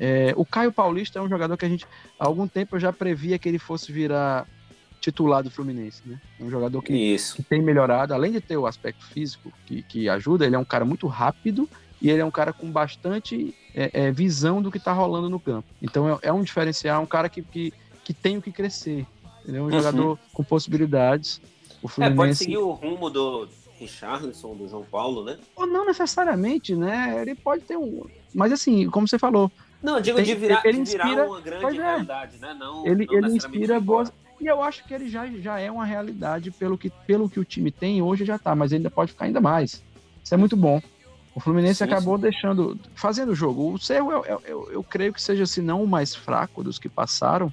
É, 0.00 0.32
o 0.36 0.44
Caio 0.44 0.72
Paulista 0.72 1.18
é 1.18 1.22
um 1.22 1.28
jogador 1.28 1.56
que 1.56 1.64
a 1.64 1.68
gente, 1.68 1.86
há 2.18 2.26
algum 2.26 2.46
tempo, 2.46 2.76
eu 2.76 2.80
já 2.80 2.92
previa 2.92 3.38
que 3.38 3.48
ele 3.48 3.58
fosse 3.58 3.92
virar 3.92 4.46
titular 5.00 5.42
do 5.44 5.50
Fluminense, 5.50 6.02
né? 6.04 6.20
É 6.40 6.42
um 6.44 6.50
jogador 6.50 6.82
que 6.82 6.92
Isso. 6.92 7.36
que 7.36 7.42
tem 7.44 7.62
melhorado, 7.62 8.12
além 8.12 8.32
de 8.32 8.40
ter 8.40 8.56
o 8.56 8.66
aspecto 8.66 9.04
físico 9.06 9.52
que, 9.64 9.82
que 9.84 10.08
ajuda, 10.08 10.44
ele 10.44 10.56
é 10.56 10.58
um 10.58 10.64
cara 10.64 10.84
muito 10.84 11.06
rápido 11.06 11.68
e 12.02 12.10
ele 12.10 12.20
é 12.20 12.24
um 12.24 12.30
cara 12.32 12.52
com 12.52 12.70
bastante 12.70 13.54
é, 13.74 13.90
é, 14.06 14.10
visão 14.10 14.60
do 14.60 14.70
que 14.72 14.78
está 14.78 14.92
rolando 14.92 15.30
no 15.30 15.38
campo. 15.38 15.68
Então 15.80 16.08
é, 16.08 16.18
é 16.22 16.32
um 16.32 16.42
diferencial, 16.42 17.00
um 17.02 17.06
cara 17.06 17.28
que, 17.28 17.42
que, 17.42 17.72
que 18.04 18.12
tem 18.12 18.36
o 18.36 18.42
que 18.42 18.50
crescer. 18.50 19.06
Ele 19.46 19.56
é 19.56 19.60
um 19.60 19.66
Uhum. 19.66 19.70
jogador 19.70 20.18
com 20.32 20.42
possibilidades. 20.44 21.40
O 21.80 21.86
É, 21.86 21.90
Fluminense, 21.90 22.16
pode 22.16 22.36
seguir 22.36 22.58
o 22.58 22.72
rumo 22.72 23.08
do 23.08 23.48
Richarlison, 23.78 24.54
do 24.56 24.68
João 24.68 24.84
Paulo, 24.84 25.24
né? 25.24 25.38
ou 25.54 25.66
não 25.66 25.86
necessariamente, 25.86 26.74
né? 26.74 27.20
Ele 27.20 27.34
pode 27.34 27.62
ter 27.64 27.76
um. 27.76 28.04
Mas 28.34 28.52
assim, 28.52 28.88
como 28.90 29.06
você 29.06 29.18
falou, 29.18 29.50
Não, 29.82 30.00
digo 30.00 30.16
Tem- 30.16 30.26
de 30.26 30.34
virar, 30.34 30.62
ele 30.64 30.82
de 30.82 30.90
virar 30.90 31.04
inspira- 31.06 31.26
uma 31.28 31.40
grande 31.40 31.78
é. 31.78 31.82
realidade, 31.82 32.38
né? 32.38 32.54
Não, 32.58 32.86
ele, 32.86 33.06
não 33.06 33.14
ele 33.14 33.36
inspira 33.36 33.78
boas. 33.80 34.12
E 34.40 34.46
eu 34.46 34.62
acho 34.62 34.84
que 34.84 34.94
ele 34.94 35.08
já, 35.08 35.26
já 35.26 35.58
é 35.58 35.70
uma 35.70 35.84
realidade 35.84 36.50
pelo 36.52 36.76
que, 36.78 36.90
pelo 37.06 37.28
que 37.28 37.40
o 37.40 37.44
time 37.44 37.70
tem 37.72 38.00
hoje 38.02 38.24
já 38.24 38.38
tá, 38.38 38.54
mas 38.54 38.72
ainda 38.72 38.90
pode 38.90 39.12
ficar 39.12 39.24
ainda 39.24 39.40
mais. 39.40 39.82
Isso 40.22 40.34
é 40.34 40.36
muito 40.36 40.56
bom. 40.56 40.80
O 41.34 41.40
Fluminense 41.40 41.78
Sim, 41.78 41.84
acabou 41.84 42.18
deixando, 42.18 42.78
fazendo 42.94 43.30
o 43.30 43.34
jogo. 43.34 43.72
O 43.72 43.78
Cerro, 43.78 44.10
eu, 44.10 44.24
eu, 44.24 44.42
eu, 44.44 44.72
eu 44.72 44.84
creio 44.84 45.12
que 45.12 45.22
seja, 45.22 45.46
se 45.46 45.62
não 45.62 45.82
o 45.82 45.86
mais 45.88 46.14
fraco 46.14 46.62
dos 46.64 46.78
que 46.78 46.88
passaram, 46.88 47.52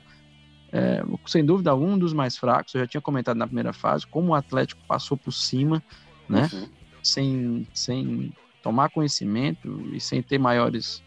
é, 0.72 1.04
sem 1.28 1.46
dúvida 1.46 1.76
um 1.76 1.98
dos 1.98 2.12
mais 2.14 2.36
fracos. 2.38 2.74
Eu 2.74 2.82
já 2.82 2.88
tinha 2.88 3.02
comentado 3.02 3.38
na 3.38 3.46
primeira 3.46 3.72
fase 3.74 4.06
como 4.08 4.32
o 4.32 4.36
Atlético 4.36 4.82
passou 4.88 5.16
por 5.16 5.32
cima, 5.32 5.84
né? 6.28 6.50
Uhum. 6.52 6.68
sem, 7.04 7.68
sem 7.74 8.34
tomar 8.62 8.90
conhecimento 8.90 9.90
e 9.94 10.00
sem 10.00 10.22
ter 10.22 10.38
maiores, 10.38 11.04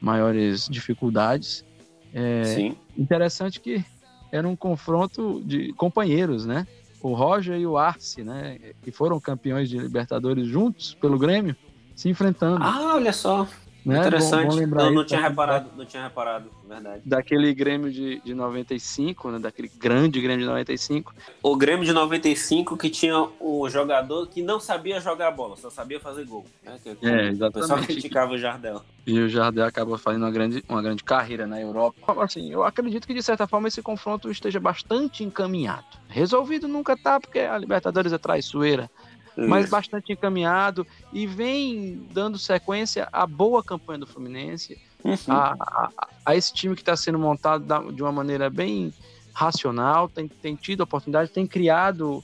maiores 0.00 0.68
dificuldades. 0.68 1.64
É, 2.12 2.44
Sim. 2.44 2.76
Interessante 2.96 3.60
que 3.60 3.84
era 4.32 4.46
um 4.48 4.56
confronto 4.56 5.42
de 5.44 5.72
companheiros, 5.74 6.44
né? 6.44 6.66
o 7.00 7.14
Roger 7.14 7.58
e 7.58 7.66
o 7.66 7.78
Arce, 7.78 8.22
né? 8.22 8.58
Que 8.82 8.92
foram 8.92 9.18
campeões 9.18 9.68
de 9.68 9.78
Libertadores 9.78 10.46
juntos 10.46 10.94
pelo 11.00 11.18
Grêmio, 11.18 11.56
se 11.94 12.08
enfrentando. 12.08 12.62
Ah, 12.62 12.94
olha 12.94 13.12
só. 13.12 13.48
Né? 13.84 13.98
Interessante. 13.98 14.42
Bom, 14.44 14.50
bom 14.50 14.56
lembrar 14.56 14.84
não, 14.84 14.92
não 14.92 15.04
tinha 15.04 15.20
reparado, 15.20 15.70
não 15.76 15.84
tinha 15.84 16.02
reparado, 16.02 16.50
verdade. 16.68 17.02
Daquele 17.04 17.54
Grêmio 17.54 17.90
de, 17.90 18.20
de 18.20 18.34
95, 18.34 19.30
né? 19.30 19.38
Daquele 19.38 19.68
grande 19.68 20.20
Grêmio 20.20 20.40
de 20.40 20.46
95. 20.46 21.14
O 21.42 21.56
Grêmio 21.56 21.84
de 21.84 21.92
95 21.92 22.76
que 22.76 22.90
tinha 22.90 23.28
o 23.40 23.68
jogador 23.68 24.26
que 24.28 24.42
não 24.42 24.60
sabia 24.60 25.00
jogar 25.00 25.30
bola, 25.30 25.56
só 25.56 25.70
sabia 25.70 25.98
fazer 25.98 26.24
gol. 26.26 26.44
Né? 26.62 26.78
Que, 26.82 26.90
é, 26.90 27.28
exatamente. 27.28 27.42
O 27.42 27.52
pessoal 27.52 27.78
criticava 27.80 28.32
o 28.32 28.38
Jardel. 28.38 28.82
E 29.06 29.18
o 29.18 29.28
Jardel 29.28 29.64
acabou 29.64 29.96
fazendo 29.96 30.22
uma 30.22 30.30
grande, 30.30 30.62
uma 30.68 30.82
grande 30.82 31.02
carreira 31.02 31.46
na 31.46 31.60
Europa. 31.60 32.22
Assim, 32.22 32.52
eu 32.52 32.62
acredito 32.62 33.06
que 33.06 33.14
de 33.14 33.22
certa 33.22 33.46
forma 33.46 33.68
esse 33.68 33.80
confronto 33.80 34.30
esteja 34.30 34.60
bastante 34.60 35.24
encaminhado. 35.24 35.86
Resolvido 36.08 36.68
nunca 36.68 36.96
tá, 36.96 37.18
porque 37.18 37.38
a 37.38 37.56
Libertadores 37.56 38.12
é 38.12 38.18
traiçoeira 38.18 38.90
mas 39.36 39.68
bastante 39.68 40.12
encaminhado 40.12 40.86
e 41.12 41.26
vem 41.26 42.06
dando 42.12 42.38
sequência 42.38 43.08
à 43.12 43.26
boa 43.26 43.62
campanha 43.62 44.00
do 44.00 44.06
Fluminense, 44.06 44.78
uhum. 45.04 45.16
a, 45.28 45.56
a, 45.58 45.90
a, 46.26 46.36
esse 46.36 46.52
time 46.52 46.74
que 46.74 46.82
está 46.82 46.96
sendo 46.96 47.18
montado 47.18 47.64
da, 47.64 47.78
de 47.80 48.02
uma 48.02 48.12
maneira 48.12 48.50
bem 48.50 48.92
racional, 49.32 50.08
tem, 50.08 50.28
tem 50.28 50.54
tido 50.54 50.82
oportunidade, 50.82 51.30
tem 51.30 51.46
criado, 51.46 52.22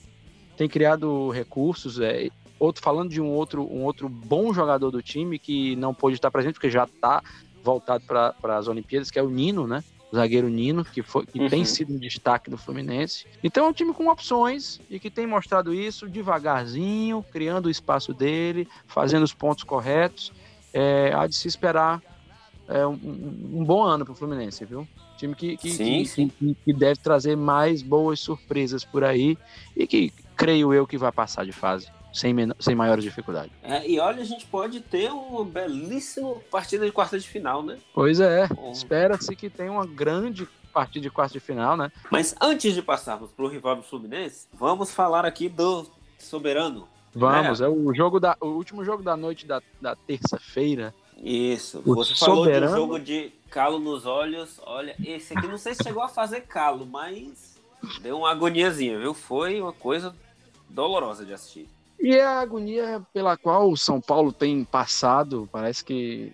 tem 0.57 0.69
criado 0.69 1.31
recursos. 1.31 2.01
É, 2.01 2.29
outro 2.59 2.83
falando 2.83 3.11
de 3.11 3.21
um 3.21 3.29
outro, 3.29 3.63
um 3.63 3.85
outro 3.85 4.09
bom 4.09 4.53
jogador 4.53 4.91
do 4.91 5.03
time 5.03 5.39
que 5.39 5.77
não 5.77 5.95
pôde 5.95 6.17
estar 6.17 6.31
presente 6.31 6.55
porque 6.55 6.71
já 6.71 6.85
está 6.85 7.23
voltado 7.63 8.05
para 8.07 8.57
as 8.57 8.69
Olimpíadas, 8.69 9.11
que 9.11 9.19
é 9.19 9.23
o 9.23 9.31
Nino, 9.31 9.67
né? 9.67 9.83
Zagueiro 10.17 10.49
Nino, 10.49 10.85
que, 10.85 11.03
foi, 11.03 11.25
que 11.25 11.39
uhum. 11.39 11.49
tem 11.49 11.65
sido 11.65 11.95
um 11.95 11.99
destaque 11.99 12.51
do 12.51 12.59
Fluminense. 12.59 13.27
Então 13.43 13.67
é 13.67 13.69
um 13.69 13.73
time 13.73 13.93
com 13.93 14.09
opções 14.09 14.81
e 14.91 14.99
que 14.99 15.11
tem 15.11 15.27
mostrado 15.27 15.73
isso 15.73 16.09
devagarzinho, 16.09 17.25
criando 17.31 17.67
o 17.67 17.71
espaço 17.71 18.13
dele, 18.13 18.69
fazendo 18.87 19.23
os 19.23 19.33
pontos 19.33 19.65
corretos. 19.65 20.33
É, 20.73 21.13
há 21.15 21.27
de 21.27 21.35
se 21.35 21.49
esperar 21.49 22.03
é, 22.69 22.87
um, 22.87 22.93
um, 22.93 23.65
bom 23.65 23.83
ano 23.83 24.05
para 24.05 24.13
o 24.13 24.17
Fluminense, 24.17 24.65
viu? 24.65 24.87
Time 25.17 25.35
que, 25.35 25.57
que, 25.57 25.71
sim, 25.71 26.03
que, 26.03 26.07
sim. 26.07 26.29
que, 26.29 26.57
que 26.65 26.73
deve 26.73 27.01
trazer 27.01 27.37
mais 27.37 27.81
boas 27.81 28.21
surpresas 28.21 28.85
por 28.85 29.03
aí 29.05 29.39
e 29.75 29.87
que 29.87 30.13
creio 30.37 30.75
eu 30.75 30.87
que 30.87 30.99
vai 30.99 31.11
passar 31.11 31.47
de 31.47 31.53
fase 31.53 31.96
sem, 32.17 32.35
sem 32.59 32.75
maiores 32.75 33.05
dificuldades. 33.05 33.53
É, 33.63 33.87
e 33.89 34.01
olha, 34.01 34.23
a 34.23 34.25
gente 34.25 34.47
pode 34.47 34.81
ter 34.81 35.11
uma 35.11 35.45
belíssima 35.45 36.35
partida 36.51 36.87
de 36.87 36.93
quarta 36.93 37.19
de 37.19 37.29
final, 37.29 37.63
né? 37.63 37.79
Pois 37.93 38.21
é, 38.21 38.49
espera-se 38.73 39.37
que 39.37 39.51
tenha 39.51 39.71
uma 39.71 39.87
grande 39.87 40.49
partida 40.73 41.03
de 41.03 41.11
quarta 41.11 41.35
de 41.35 41.41
final, 41.41 41.77
né? 41.77 41.93
Mas 42.11 42.35
antes 42.41 42.75
de 42.75 42.83
passarmos 42.83 43.31
para 43.31 43.45
o 43.45 43.49
rival 43.49 43.77
do 43.77 43.83
Fluminense, 43.83 44.47
vamos 44.53 44.93
falar 44.93 45.25
aqui 45.25 45.49
do 45.49 45.87
Soberano. 46.19 46.89
Vamos, 47.15 47.61
né? 47.61 47.67
é 47.67 47.69
o 47.69 47.95
jogo 47.95 48.19
da, 48.19 48.37
o 48.41 48.49
último 48.49 48.85
jogo 48.85 49.03
da 49.03 49.17
noite 49.17 49.47
da, 49.47 49.63
da 49.81 49.95
terça-feira. 49.95 50.95
Isso, 51.23 51.83
o 51.85 51.95
você 51.95 52.15
soberano... 52.15 52.27
falou 52.27 52.47
de 52.47 52.65
um 52.65 52.77
jogo 52.77 52.99
de 52.99 53.33
calo 53.51 53.79
nos 53.79 54.05
olhos. 54.05 54.61
Olha, 54.65 54.95
esse 55.03 55.37
aqui 55.37 55.47
não 55.47 55.57
sei 55.57 55.75
se 55.75 55.83
chegou 55.83 56.03
a 56.03 56.09
fazer 56.09 56.43
calo, 56.43 56.85
mas 56.85 57.59
deu 58.03 58.19
uma 58.19 58.31
agoniazinha, 58.31 58.99
viu? 58.99 59.15
Foi 59.15 59.61
uma 59.61 59.73
coisa 59.73 60.15
dolorosa 60.69 61.25
de 61.25 61.33
assistir. 61.33 61.69
E 61.99 62.15
é 62.15 62.25
a 62.25 62.41
agonia 62.41 63.03
pela 63.13 63.37
qual 63.37 63.71
o 63.71 63.77
São 63.77 64.01
Paulo 64.01 64.33
tem 64.33 64.65
passado, 64.65 65.49
parece 65.51 65.85
que 65.85 66.33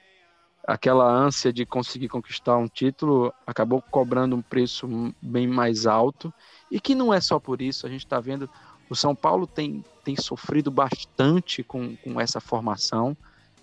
aquela 0.66 1.10
ânsia 1.10 1.52
de 1.52 1.66
conseguir 1.66 2.08
conquistar 2.08 2.56
um 2.56 2.68
título 2.68 3.32
acabou 3.46 3.82
cobrando 3.82 4.36
um 4.36 4.42
preço 4.42 4.86
bem 5.20 5.46
mais 5.46 5.86
alto 5.86 6.32
e 6.70 6.80
que 6.80 6.94
não 6.94 7.12
é 7.12 7.20
só 7.20 7.38
por 7.38 7.60
isso, 7.60 7.86
a 7.86 7.90
gente 7.90 8.04
está 8.04 8.20
vendo 8.20 8.48
o 8.92 8.94
São 8.94 9.14
Paulo 9.14 9.46
tem, 9.46 9.82
tem 10.04 10.14
sofrido 10.16 10.70
bastante 10.70 11.62
com, 11.62 11.96
com 11.96 12.20
essa 12.20 12.40
formação. 12.40 13.16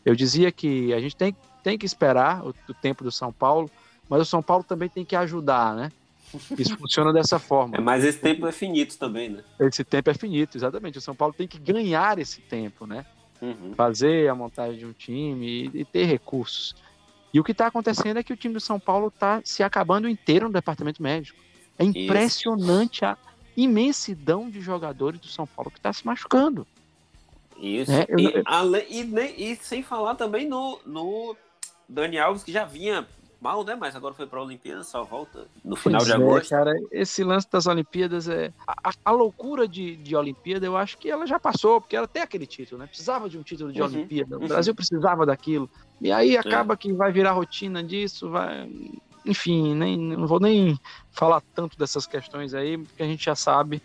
Eu 0.03 0.15
dizia 0.15 0.51
que 0.51 0.91
a 0.91 0.99
gente 0.99 1.15
tem, 1.15 1.35
tem 1.63 1.77
que 1.77 1.85
esperar 1.85 2.43
o, 2.43 2.49
o 2.67 2.73
tempo 2.73 3.03
do 3.03 3.11
São 3.11 3.31
Paulo, 3.31 3.69
mas 4.09 4.21
o 4.21 4.25
São 4.25 4.41
Paulo 4.41 4.63
também 4.63 4.89
tem 4.89 5.05
que 5.05 5.15
ajudar, 5.15 5.75
né? 5.75 5.91
Isso 6.57 6.77
funciona 6.77 7.11
dessa 7.11 7.39
forma. 7.39 7.77
É, 7.77 7.81
mas 7.81 8.03
esse 8.03 8.19
tempo 8.19 8.45
é 8.47 8.51
finito 8.51 8.97
também, 8.97 9.29
né? 9.29 9.43
Esse 9.59 9.83
tempo 9.83 10.09
é 10.09 10.13
finito, 10.13 10.57
exatamente. 10.57 10.97
O 10.97 11.01
São 11.01 11.15
Paulo 11.15 11.33
tem 11.33 11.47
que 11.47 11.59
ganhar 11.59 12.19
esse 12.19 12.41
tempo, 12.41 12.85
né? 12.85 13.05
Uhum. 13.41 13.73
Fazer 13.75 14.29
a 14.29 14.35
montagem 14.35 14.77
de 14.77 14.85
um 14.85 14.93
time 14.93 15.69
e, 15.73 15.81
e 15.81 15.85
ter 15.85 16.05
recursos. 16.05 16.75
E 17.33 17.39
o 17.39 17.43
que 17.43 17.51
está 17.51 17.67
acontecendo 17.67 18.17
é 18.17 18.23
que 18.23 18.33
o 18.33 18.37
time 18.37 18.53
do 18.53 18.59
São 18.59 18.79
Paulo 18.79 19.07
está 19.07 19.41
se 19.43 19.63
acabando 19.63 20.09
inteiro 20.09 20.47
no 20.47 20.53
departamento 20.53 21.01
médico. 21.01 21.39
É 21.77 21.83
impressionante 21.83 22.97
Isso. 22.97 23.05
a 23.05 23.17
imensidão 23.55 24.49
de 24.49 24.59
jogadores 24.61 25.19
do 25.19 25.27
São 25.27 25.47
Paulo 25.47 25.71
que 25.71 25.77
está 25.77 25.93
se 25.93 26.05
machucando. 26.05 26.67
Isso. 27.57 27.91
É, 27.91 28.05
eu, 28.09 28.19
e, 28.19 28.41
ale, 28.45 28.85
e, 28.89 29.51
e, 29.51 29.55
sem 29.57 29.83
falar 29.83 30.15
também 30.15 30.47
no, 30.47 30.79
no 30.85 31.35
Dani 31.87 32.17
Alves, 32.17 32.43
que 32.43 32.51
já 32.51 32.65
vinha 32.65 33.07
mal, 33.39 33.63
né? 33.63 33.75
Mas 33.75 33.95
agora 33.95 34.13
foi 34.13 34.27
para 34.27 34.39
a 34.39 34.43
Olimpíada, 34.43 34.83
só 34.83 35.03
volta 35.03 35.47
no 35.63 35.75
final 35.75 35.99
pois 35.99 36.07
de 36.07 36.11
é, 36.11 36.15
agosto. 36.15 36.49
cara, 36.49 36.73
esse 36.91 37.23
lance 37.23 37.47
das 37.49 37.65
Olimpíadas 37.67 38.27
é. 38.27 38.53
A, 38.67 38.91
a, 39.05 39.11
loucura 39.11 39.67
de, 39.67 39.95
de 39.95 40.15
Olimpíada, 40.15 40.65
eu 40.65 40.75
acho 40.75 40.97
que 40.97 41.09
ela 41.09 41.25
já 41.25 41.39
passou, 41.39 41.79
porque 41.79 41.95
ela 41.95 42.07
tem 42.07 42.21
aquele 42.21 42.45
título, 42.45 42.79
né? 42.79 42.87
Precisava 42.87 43.29
de 43.29 43.37
um 43.37 43.43
título 43.43 43.71
de 43.71 43.81
uhum, 43.81 43.87
Olimpíada. 43.87 44.37
O 44.37 44.41
uhum. 44.41 44.47
Brasil 44.47 44.75
precisava 44.75 45.25
daquilo. 45.25 45.69
E 46.01 46.11
aí 46.11 46.35
é. 46.35 46.39
acaba 46.39 46.73
é. 46.73 46.77
que 46.77 46.91
vai 46.93 47.11
virar 47.11 47.31
rotina 47.31 47.83
disso, 47.83 48.29
vai. 48.29 48.69
Enfim, 49.25 49.75
nem, 49.75 49.97
não 49.97 50.27
vou 50.27 50.39
nem 50.39 50.79
falar 51.11 51.41
tanto 51.53 51.77
dessas 51.77 52.07
questões 52.07 52.53
aí, 52.53 52.77
porque 52.77 53.03
a 53.03 53.05
gente 53.05 53.23
já 53.23 53.35
sabe, 53.35 53.81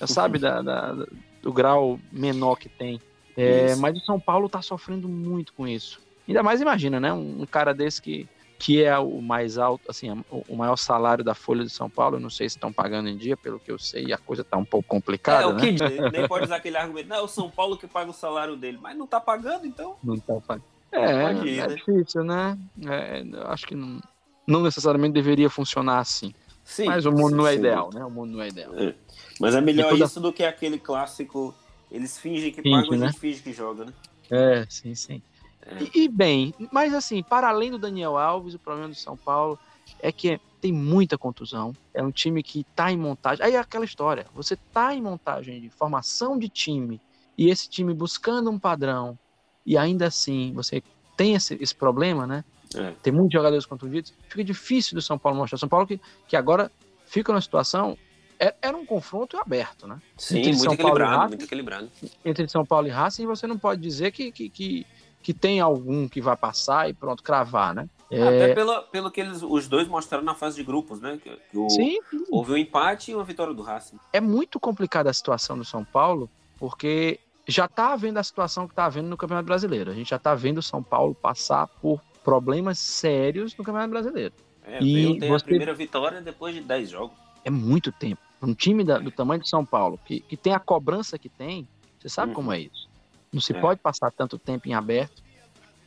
já 0.00 0.06
sabe 0.06 0.36
uhum. 0.36 0.42
da, 0.42 0.62
da, 0.62 1.06
do 1.42 1.52
grau 1.52 1.98
menor 2.12 2.56
que 2.56 2.68
tem. 2.68 3.00
É, 3.36 3.76
mas 3.76 3.96
o 3.96 4.04
São 4.04 4.18
Paulo 4.18 4.46
está 4.46 4.60
sofrendo 4.60 5.08
muito 5.08 5.52
com 5.52 5.66
isso. 5.66 6.00
Ainda 6.26 6.42
mais 6.42 6.60
imagina, 6.60 6.98
né? 6.98 7.12
Um 7.12 7.46
cara 7.46 7.72
desse 7.72 8.02
que 8.02 8.28
que 8.58 8.82
é 8.82 8.98
o 8.98 9.22
mais 9.22 9.56
alto, 9.56 9.88
assim, 9.88 10.10
o 10.30 10.56
maior 10.56 10.76
salário 10.76 11.22
da 11.22 11.34
Folha 11.34 11.64
de 11.64 11.70
São 11.70 11.88
Paulo. 11.88 12.16
Eu 12.16 12.20
não 12.20 12.28
sei 12.28 12.48
se 12.48 12.56
estão 12.56 12.72
pagando 12.72 13.08
em 13.08 13.16
dia, 13.16 13.36
pelo 13.36 13.60
que 13.60 13.70
eu 13.70 13.78
sei, 13.78 14.12
a 14.12 14.18
coisa 14.18 14.42
está 14.42 14.56
um 14.56 14.64
pouco 14.64 14.88
complicada. 14.88 15.44
É, 15.44 15.46
o 15.46 15.56
que 15.56 15.72
né? 15.72 16.10
nem 16.12 16.26
pode 16.26 16.46
usar 16.46 16.56
aquele 16.56 16.76
argumento, 16.76 17.08
não, 17.08 17.16
é 17.16 17.22
o 17.22 17.28
São 17.28 17.48
Paulo 17.48 17.78
que 17.78 17.86
paga 17.86 18.10
o 18.10 18.14
salário 18.14 18.56
dele, 18.56 18.78
mas 18.80 18.96
não 18.96 19.04
está 19.04 19.20
pagando, 19.20 19.64
então. 19.64 19.96
Não 20.02 20.14
está 20.14 20.34
pagando. 20.40 20.64
É, 20.90 21.32
ir, 21.46 21.58
é 21.60 21.68
né? 21.68 21.74
difícil, 21.74 22.24
né? 22.24 22.58
É, 22.84 23.22
acho 23.44 23.66
que 23.66 23.76
não, 23.76 24.00
não 24.46 24.62
necessariamente 24.62 25.12
deveria 25.12 25.48
funcionar 25.48 26.00
assim. 26.00 26.34
Sim, 26.64 26.86
mas 26.86 27.06
o 27.06 27.12
mundo 27.12 27.30
sim, 27.30 27.36
não 27.36 27.46
é 27.46 27.52
sim. 27.52 27.58
ideal, 27.60 27.90
né? 27.94 28.04
O 28.04 28.10
mundo 28.10 28.32
não 28.32 28.42
é 28.42 28.48
ideal. 28.48 28.74
É. 28.74 28.94
Mas 29.40 29.54
é 29.54 29.60
melhor 29.60 29.90
toda... 29.90 30.04
isso 30.04 30.20
do 30.20 30.32
que 30.32 30.42
aquele 30.42 30.78
clássico. 30.78 31.54
Eles 31.90 32.18
fingem 32.18 32.52
que 32.52 32.60
Finge, 32.60 32.82
pagam, 32.82 32.98
né? 32.98 33.06
a 33.06 33.10
gente 33.10 33.20
finge 33.20 33.40
que 33.40 33.52
joga, 33.52 33.86
né? 33.86 33.92
É, 34.30 34.66
sim, 34.68 34.94
sim. 34.94 35.22
E, 35.94 36.04
e, 36.04 36.08
bem, 36.08 36.54
mas 36.72 36.94
assim, 36.94 37.22
para 37.22 37.48
além 37.48 37.70
do 37.70 37.78
Daniel 37.78 38.16
Alves, 38.16 38.54
o 38.54 38.58
problema 38.58 38.88
do 38.88 38.94
São 38.94 39.16
Paulo 39.16 39.58
é 40.00 40.10
que 40.10 40.40
tem 40.60 40.72
muita 40.72 41.16
contusão. 41.16 41.74
É 41.92 42.02
um 42.02 42.10
time 42.10 42.42
que 42.42 42.60
está 42.60 42.90
em 42.90 42.96
montagem. 42.96 43.44
Aí 43.44 43.54
é 43.54 43.58
aquela 43.58 43.84
história: 43.84 44.26
você 44.34 44.54
está 44.54 44.94
em 44.94 45.02
montagem 45.02 45.60
de 45.60 45.70
formação 45.70 46.38
de 46.38 46.48
time 46.48 47.00
e 47.36 47.48
esse 47.48 47.68
time 47.68 47.94
buscando 47.94 48.50
um 48.50 48.58
padrão 48.58 49.18
e 49.64 49.76
ainda 49.76 50.06
assim 50.06 50.52
você 50.54 50.82
tem 51.16 51.34
esse, 51.34 51.58
esse 51.60 51.74
problema, 51.74 52.26
né? 52.26 52.44
É. 52.74 52.92
Tem 53.02 53.12
muitos 53.12 53.32
jogadores 53.32 53.66
contundidos. 53.66 54.12
Fica 54.28 54.44
difícil 54.44 54.94
do 54.94 55.02
São 55.02 55.18
Paulo 55.18 55.38
mostrar. 55.38 55.58
São 55.58 55.68
Paulo 55.68 55.86
que, 55.86 56.00
que 56.26 56.36
agora 56.36 56.70
fica 57.06 57.32
numa 57.32 57.40
situação 57.40 57.96
é, 58.38 58.54
era 58.62 58.76
um 58.76 58.86
confronto 58.86 59.36
aberto, 59.36 59.86
né? 59.86 60.00
Sim, 60.16 60.38
entre 60.38 60.52
muito 60.52 60.64
São 60.64 60.72
equilibrado, 60.74 61.16
Racing, 61.16 61.28
muito 61.28 61.44
equilibrado. 61.44 61.90
Entre 62.24 62.48
São 62.48 62.64
Paulo 62.64 62.86
e 62.86 62.90
Racing, 62.90 63.26
você 63.26 63.46
não 63.46 63.58
pode 63.58 63.80
dizer 63.80 64.12
que, 64.12 64.30
que, 64.30 64.48
que, 64.48 64.86
que 65.28 65.34
tem 65.34 65.60
algum 65.60 66.08
que 66.08 66.22
vai 66.22 66.34
passar 66.34 66.88
e 66.88 66.94
pronto, 66.94 67.22
cravar, 67.22 67.74
né? 67.74 67.86
É... 68.10 68.22
Até 68.22 68.54
pelo, 68.54 68.82
pelo 68.84 69.10
que 69.10 69.20
eles, 69.20 69.42
os 69.42 69.68
dois 69.68 69.86
mostraram 69.86 70.24
na 70.24 70.34
fase 70.34 70.56
de 70.56 70.64
grupos, 70.64 71.02
né? 71.02 71.20
Que, 71.22 71.36
que 71.50 71.58
o, 71.58 71.68
sim, 71.68 71.98
sim. 72.08 72.24
Houve 72.30 72.52
um 72.52 72.56
empate 72.56 73.10
e 73.10 73.14
uma 73.14 73.24
vitória 73.24 73.52
do 73.52 73.60
Racing. 73.60 73.98
É 74.10 74.22
muito 74.22 74.58
complicada 74.58 75.10
a 75.10 75.12
situação 75.12 75.58
do 75.58 75.66
São 75.66 75.84
Paulo, 75.84 76.30
porque 76.58 77.20
já 77.46 77.66
está 77.66 77.92
havendo 77.92 78.16
a 78.16 78.22
situação 78.22 78.66
que 78.66 78.72
está 78.72 78.86
havendo 78.86 79.10
no 79.10 79.18
Campeonato 79.18 79.44
Brasileiro. 79.44 79.90
A 79.90 79.94
gente 79.94 80.08
já 80.08 80.16
está 80.16 80.34
vendo 80.34 80.58
o 80.58 80.62
São 80.62 80.82
Paulo 80.82 81.14
passar 81.14 81.66
por 81.66 82.00
problemas 82.24 82.78
sérios 82.78 83.54
no 83.54 83.62
Campeonato 83.62 83.90
Brasileiro. 83.90 84.32
É, 84.64 84.82
e 84.82 85.18
tem 85.18 85.28
você... 85.28 85.44
a 85.44 85.46
primeira 85.46 85.74
vitória 85.74 86.22
depois 86.22 86.54
de 86.54 86.62
10 86.62 86.88
jogos. 86.88 87.18
É 87.44 87.50
muito 87.50 87.92
tempo. 87.92 88.22
Um 88.40 88.54
time 88.54 88.82
da, 88.82 88.98
do 88.98 89.10
tamanho 89.10 89.42
de 89.42 89.48
São 89.50 89.62
Paulo, 89.62 90.00
que, 90.06 90.20
que 90.20 90.38
tem 90.38 90.54
a 90.54 90.58
cobrança 90.58 91.18
que 91.18 91.28
tem, 91.28 91.68
você 91.98 92.08
sabe 92.08 92.30
uhum. 92.30 92.36
como 92.36 92.52
é 92.54 92.60
isso. 92.60 92.87
Não 93.32 93.40
se 93.40 93.52
é. 93.52 93.60
pode 93.60 93.80
passar 93.80 94.10
tanto 94.10 94.38
tempo 94.38 94.68
em 94.68 94.74
aberto. 94.74 95.22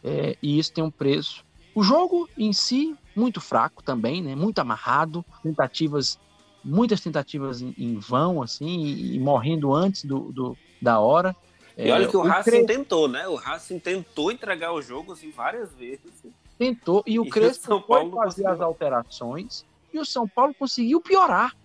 É, 0.03 0.36
e 0.41 0.57
isso 0.57 0.74
tem 0.74 0.83
um 0.83 0.91
preço. 0.91 1.45
O 1.74 1.83
jogo 1.83 2.29
em 2.38 2.51
si, 2.51 2.95
muito 3.15 3.39
fraco 3.39 3.83
também, 3.83 4.21
né? 4.21 4.36
Muito 4.36 4.60
amarrado, 4.60 5.24
tentativas, 5.41 6.19
muitas 6.63 7.01
tentativas 7.01 7.62
em, 7.62 7.74
em 7.77 7.98
vão, 7.98 8.41
assim, 8.41 8.83
e, 8.83 9.15
e, 9.15 9.19
morrendo 9.19 9.74
antes 9.74 10.03
do, 10.05 10.31
do 10.31 10.57
da 10.81 11.00
hora. 11.00 11.36
E 11.77 11.89
olha 11.89 12.05
é, 12.05 12.07
que 12.07 12.17
o, 12.17 12.21
o 12.21 12.24
Racing 12.24 12.51
Cres... 12.51 12.65
tentou, 12.65 13.07
né? 13.07 13.27
O 13.27 13.36
Racing 13.36 13.79
tentou 13.79 14.31
entregar 14.31 14.74
o 14.74 14.81
jogo 14.81 15.13
assim, 15.13 15.31
várias 15.31 15.71
vezes. 15.74 16.12
Tentou, 16.57 17.03
e 17.07 17.19
o 17.19 17.25
Crespo 17.27 17.75
o 17.75 17.81
foi 17.81 18.12
fazer 18.12 18.45
as 18.48 18.62
alterações, 18.62 19.65
e 19.91 20.00
o 20.00 20.05
São 20.05 20.27
Paulo 20.27 20.53
conseguiu 20.53 21.01
piorar. 21.01 21.55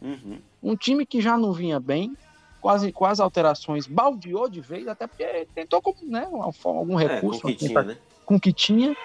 Uhum. 0.00 0.40
Um 0.62 0.76
time 0.76 1.04
que 1.04 1.20
já 1.20 1.36
não 1.36 1.52
vinha 1.52 1.78
bem, 1.78 2.16
quase, 2.60 2.92
quase 2.92 3.22
alterações, 3.22 3.86
baldeou 3.86 4.48
de 4.48 4.60
vez, 4.60 4.86
até 4.88 5.06
porque 5.06 5.46
tentou 5.54 5.80
com, 5.80 5.94
né, 6.02 6.28
algum 6.64 6.96
recurso. 6.96 7.40
É, 7.40 7.42
com, 7.42 7.48
que 7.48 7.54
tinha, 7.54 7.82
né? 7.82 7.98
com 8.26 8.34
o 8.36 8.40
que 8.40 8.52
tinha, 8.52 8.96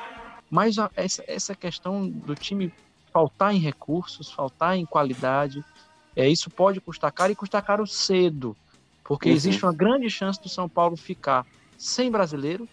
mas 0.49 0.77
a, 0.77 0.89
essa, 0.95 1.23
essa 1.27 1.55
questão 1.55 2.07
do 2.07 2.35
time 2.35 2.73
faltar 3.11 3.53
em 3.53 3.59
recursos, 3.59 4.31
faltar 4.31 4.75
em 4.77 4.85
qualidade, 4.85 5.63
é, 6.15 6.27
isso 6.27 6.49
pode 6.49 6.81
custar 6.81 7.11
caro 7.11 7.31
e 7.31 7.35
custar 7.35 7.61
caro 7.61 7.85
cedo, 7.85 8.55
porque 9.03 9.29
uhum. 9.29 9.35
existe 9.35 9.63
uma 9.63 9.73
grande 9.73 10.09
chance 10.09 10.41
do 10.41 10.49
São 10.49 10.67
Paulo 10.67 10.97
ficar 10.97 11.45
sem 11.77 12.09
brasileiro 12.09 12.67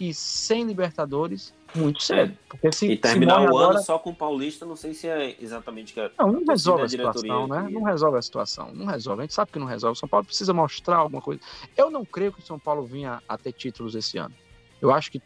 e 0.00 0.14
sem 0.14 0.64
Libertadores 0.64 1.52
muito 1.74 2.02
cedo. 2.02 2.36
Porque 2.48 2.72
se, 2.72 2.90
e 2.90 2.96
terminar 2.96 3.42
o 3.42 3.48
agora... 3.48 3.74
ano 3.74 3.82
só 3.84 3.98
com 3.98 4.10
o 4.10 4.14
Paulista, 4.14 4.66
não 4.66 4.74
sei 4.74 4.94
se 4.94 5.06
é 5.06 5.36
exatamente 5.40 5.92
que 5.92 6.10
Não, 6.18 6.32
não 6.32 6.44
resolve 6.44 6.82
a, 6.82 6.88
situação, 6.88 7.46
né? 7.46 7.68
Não 7.70 7.82
resolve 7.82 8.18
a 8.18 8.22
situação. 8.22 8.74
Não 8.74 8.86
resolve. 8.86 9.20
A 9.20 9.24
gente 9.24 9.34
sabe 9.34 9.52
que 9.52 9.58
não 9.58 9.66
resolve. 9.66 9.96
O 9.96 10.00
São 10.00 10.08
Paulo 10.08 10.26
precisa 10.26 10.52
mostrar 10.52 10.96
alguma 10.96 11.22
coisa. 11.22 11.40
Eu 11.76 11.90
não 11.90 12.04
creio 12.04 12.32
que 12.32 12.40
o 12.40 12.44
São 12.46 12.58
Paulo 12.58 12.82
vinha 12.82 13.22
a 13.28 13.38
ter 13.38 13.52
títulos 13.52 13.94
esse 13.94 14.18
ano. 14.18 14.34
Eu 14.80 14.90
acho 14.90 15.12
que 15.12 15.22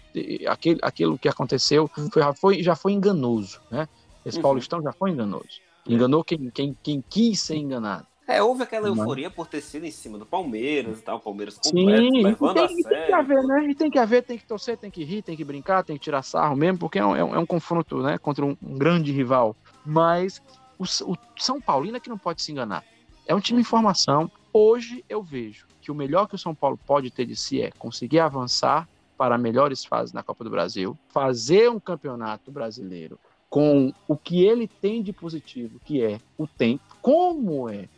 aquele, 0.47 0.81
aquilo 0.83 1.16
que 1.16 1.28
aconteceu 1.28 1.88
foi, 1.88 2.23
já, 2.23 2.35
foi, 2.35 2.62
já 2.62 2.75
foi 2.75 2.93
enganoso, 2.93 3.61
né? 3.71 3.88
Esse 4.26 4.38
uhum. 4.38 4.43
Paulistão 4.43 4.83
já 4.83 4.93
foi 4.93 5.11
enganoso. 5.11 5.62
Enganou 5.87 6.25
quem, 6.25 6.50
quem, 6.50 6.76
quem 6.83 7.04
quis 7.09 7.40
ser 7.40 7.57
enganado. 7.57 8.07
É, 8.26 8.43
houve 8.43 8.62
aquela 8.62 8.88
euforia 8.88 9.31
por 9.31 9.47
ter 9.47 9.61
sido 9.61 9.85
em 9.85 9.90
cima 9.90 10.16
do 10.16 10.25
Palmeiras 10.25 10.99
e 10.99 11.02
tal, 11.02 11.19
o 11.19 11.21
Palmeiras 11.21 11.59
completo, 11.59 12.02
Sim, 12.02 12.23
levando 12.23 12.54
tem, 12.54 12.64
a 12.64 12.69
sério. 12.69 12.88
Tem 12.88 13.07
que 13.07 13.12
haver, 13.12 13.43
né? 13.43 13.66
E 13.69 13.75
tem 13.75 13.90
que 13.90 13.99
haver, 13.99 14.23
tem 14.23 14.38
que 14.38 14.47
torcer, 14.47 14.78
tem 14.78 14.90
que 14.90 15.04
rir, 15.04 15.21
tem 15.21 15.37
que 15.37 15.45
brincar, 15.45 15.85
tem 15.85 15.97
que 15.97 16.04
tirar 16.04 16.23
sarro 16.23 16.57
mesmo, 16.57 16.78
porque 16.78 16.99
é 16.99 17.04
um, 17.04 17.14
é 17.14 17.23
um 17.23 17.43
é 17.43 17.47
confronto, 17.47 18.02
né, 18.02 18.16
contra 18.16 18.45
um, 18.45 18.57
um, 18.62 18.78
grande 18.78 19.12
rival. 19.12 19.54
Mas 19.85 20.40
o, 20.78 20.85
o 20.85 21.16
São 21.38 21.61
Paulino 21.61 21.99
é 21.99 22.00
que 22.00 22.09
não 22.09 22.16
pode 22.16 22.40
se 22.40 22.50
enganar. 22.50 22.83
É 23.26 23.35
um 23.35 23.40
time 23.40 23.61
em 23.61 23.64
formação. 23.64 24.31
Hoje 24.52 25.04
eu 25.07 25.23
vejo 25.23 25.66
que 25.83 25.90
o 25.90 25.95
melhor 25.95 26.26
que 26.26 26.35
o 26.35 26.38
São 26.38 26.54
Paulo 26.54 26.78
pode 26.87 27.11
ter 27.11 27.26
de 27.26 27.37
si 27.37 27.61
é 27.61 27.71
conseguir 27.73 28.21
avançar 28.21 28.88
para 29.19 29.37
melhores 29.37 29.85
fases 29.85 30.14
na 30.14 30.23
Copa 30.23 30.45
do 30.45 30.50
Brasil, 30.50 30.97
fazer 31.11 31.71
um 31.71 31.78
campeonato 31.78 32.50
brasileiro 32.50 33.19
com 33.50 33.93
o 34.09 34.16
que 34.16 34.45
ele 34.45 34.66
tem 34.66 35.02
de 35.02 35.12
positivo, 35.12 35.78
que 35.85 36.02
é 36.02 36.19
o 36.37 36.47
tempo, 36.47 36.83
como 37.00 37.69
é 37.69 37.88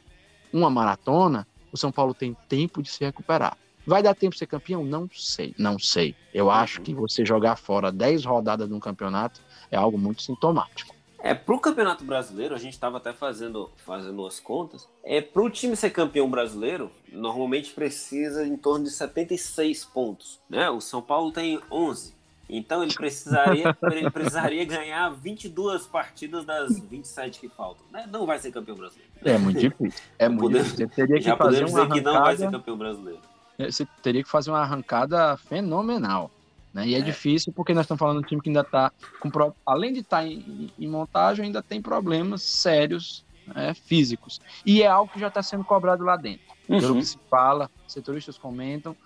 uma 0.57 0.71
maratona, 0.71 1.47
o 1.71 1.77
São 1.77 1.93
Paulo 1.93 2.15
tem 2.15 2.35
tempo 2.49 2.83
de 2.83 2.89
se 2.89 3.05
recuperar. 3.05 3.57
Vai 3.87 4.03
dar 4.03 4.15
tempo 4.15 4.33
de 4.33 4.39
ser 4.39 4.47
campeão? 4.47 4.85
Não 4.85 5.09
sei, 5.13 5.55
não 5.57 5.79
sei. 5.79 6.17
Eu 6.35 6.51
acho 6.51 6.81
que 6.81 6.93
você 6.93 7.25
jogar 7.25 7.57
fora 7.57 7.93
10 7.93 8.25
rodadas 8.25 8.69
de 8.69 8.75
um 8.75 8.81
campeonato 8.81 9.41
é 9.71 9.77
algo 9.77 9.97
muito 9.97 10.23
sintomático. 10.23 10.97
É, 11.19 11.35
pro 11.35 11.59
Campeonato 11.59 12.05
Brasileiro, 12.05 12.55
a 12.55 12.59
gente 12.59 12.75
estava 12.75 12.99
até 12.99 13.13
fazendo, 13.13 13.71
fazendo 13.85 14.27
as 14.27 14.39
contas. 14.39 14.89
É, 15.05 15.21
pro 15.21 15.51
time 15.51 15.75
ser 15.75 15.91
campeão 15.91 16.31
brasileiro, 16.31 16.91
normalmente 17.11 17.73
precisa 17.73 18.47
em 18.47 18.57
torno 18.57 18.85
de 18.85 18.91
76 18.91 19.85
pontos. 19.87 20.41
Né? 20.49 20.71
O 20.71 20.81
São 20.81 21.03
Paulo 21.03 21.33
tem 21.33 21.61
11. 21.71 22.15
Então 22.49 22.83
ele 22.83 22.95
precisaria, 22.95 23.76
ele 23.91 24.11
precisaria 24.11 24.65
ganhar 24.65 25.11
22 25.11 25.87
partidas 25.87 26.45
das 26.45 26.79
27 26.79 27.41
que 27.41 27.49
faltam. 27.49 27.85
Né? 27.93 28.09
Não 28.11 28.25
vai 28.25 28.38
ser 28.38 28.53
campeão 28.53 28.76
brasileiro. 28.76 29.11
É 29.25 29.37
muito 29.37 29.61
difícil. 29.61 30.00
É 30.19 30.29
muito 30.29 30.43
podemos, 30.43 30.67
difícil. 30.69 30.88
Você 30.88 30.95
teria 30.95 31.17
que 31.17 31.25
já 31.25 31.37
fazer 31.37 31.65
uma 31.65 31.81
arrancada, 31.81 31.95
que 31.95 32.05
não 32.05 32.23
vai 32.23 32.37
ser 32.37 32.50
campeão 32.50 32.76
brasileiro. 32.76 33.21
É, 33.59 33.71
você 33.71 33.87
teria 34.03 34.23
que 34.23 34.29
fazer 34.29 34.50
uma 34.50 34.61
arrancada 34.61 35.37
fenomenal. 35.37 36.31
Né? 36.73 36.88
E 36.88 36.95
é, 36.95 36.99
é, 36.99 37.00
difícil 37.00 37.53
porque 37.53 37.75
nós 37.75 37.85
estamos 37.85 37.99
falando 37.99 38.18
de 38.18 38.25
um 38.25 38.29
time 38.29 38.40
que 38.40 38.51
ainda 38.51 38.61
está. 38.61 38.92
Além 39.64 39.92
de 39.92 40.01
estar 40.01 40.18
tá 40.18 40.27
em, 40.27 40.70
em, 40.79 40.88
montagem, 40.88 41.47
ainda 41.47 41.62
tem 41.62 41.83
problemas 41.83 42.42
sérios 42.42 43.25
né, 43.47 43.75
físicos. 43.75 44.40
E 44.64 44.83
é 44.83 44.87
algo 44.87 45.12
que 45.12 45.18
já 45.18 45.29
está 45.29 45.42
sendo 45.42 45.64
cobrado 45.64 46.05
lá 46.05 46.16
dentro. 46.16 46.47
Uhum. 46.68 46.81
Pelo 46.81 46.97
que 46.97 47.05
se 47.05 47.18
fala, 47.31 47.70
setoristas 47.88 48.37
comentam 48.37 48.97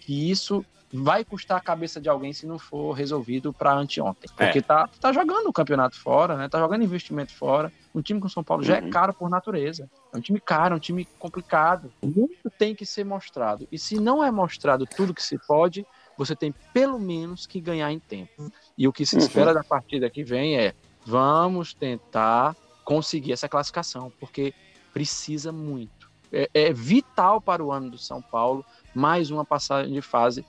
que 0.00 0.30
isso 0.30 0.64
vai 0.92 1.24
custar 1.24 1.58
a 1.58 1.60
cabeça 1.60 2.00
de 2.00 2.08
alguém 2.08 2.32
se 2.32 2.46
não 2.46 2.58
for 2.58 2.92
resolvido 2.92 3.52
para 3.52 3.72
anteontem. 3.72 4.28
É. 4.36 4.44
Porque 4.44 4.58
é. 4.58 4.62
tá, 4.62 4.88
tá 5.00 5.12
jogando 5.12 5.46
o 5.46 5.52
campeonato 5.52 5.98
fora, 5.98 6.36
né? 6.36 6.48
Tá 6.48 6.58
jogando 6.58 6.82
investimento 6.82 7.32
fora. 7.32 7.72
Um 7.94 8.02
time 8.02 8.20
com 8.20 8.28
São 8.28 8.42
Paulo 8.42 8.62
uhum. 8.62 8.68
já 8.68 8.78
é 8.78 8.82
uhum. 8.82 8.90
caro 8.90 9.14
por 9.14 9.30
natureza. 9.30 9.88
É 10.12 10.16
um 10.16 10.20
time 10.20 10.40
caro, 10.40 10.74
é 10.74 10.76
um 10.76 10.80
time 10.80 11.06
complicado. 11.18 11.92
Muito 12.02 12.50
tem 12.50 12.74
que 12.74 12.84
ser 12.84 13.04
mostrado. 13.04 13.68
E 13.70 13.78
se 13.78 14.00
não 14.00 14.22
é 14.22 14.30
mostrado 14.30 14.84
tudo 14.84 15.14
que 15.14 15.22
se 15.22 15.38
pode, 15.46 15.86
você 16.18 16.34
tem 16.34 16.52
pelo 16.72 16.98
menos 16.98 17.46
que 17.46 17.60
ganhar 17.60 17.92
em 17.92 17.98
tempo. 17.98 18.50
E 18.76 18.88
o 18.88 18.92
que 18.92 19.06
se 19.06 19.16
uhum. 19.16 19.22
espera 19.22 19.54
da 19.54 19.62
partida 19.62 20.10
que 20.10 20.24
vem 20.24 20.58
é 20.58 20.74
vamos 21.06 21.72
tentar 21.72 22.56
conseguir 22.84 23.32
essa 23.32 23.48
classificação, 23.48 24.12
porque 24.18 24.52
precisa 24.92 25.52
muito. 25.52 26.10
É, 26.32 26.48
é 26.52 26.72
vital 26.72 27.40
para 27.40 27.64
o 27.64 27.72
ano 27.72 27.90
do 27.90 27.98
São 27.98 28.20
Paulo 28.20 28.64
mais 28.94 29.30
uma 29.30 29.44
passagem 29.44 29.92
de 29.92 30.02
fase 30.02 30.44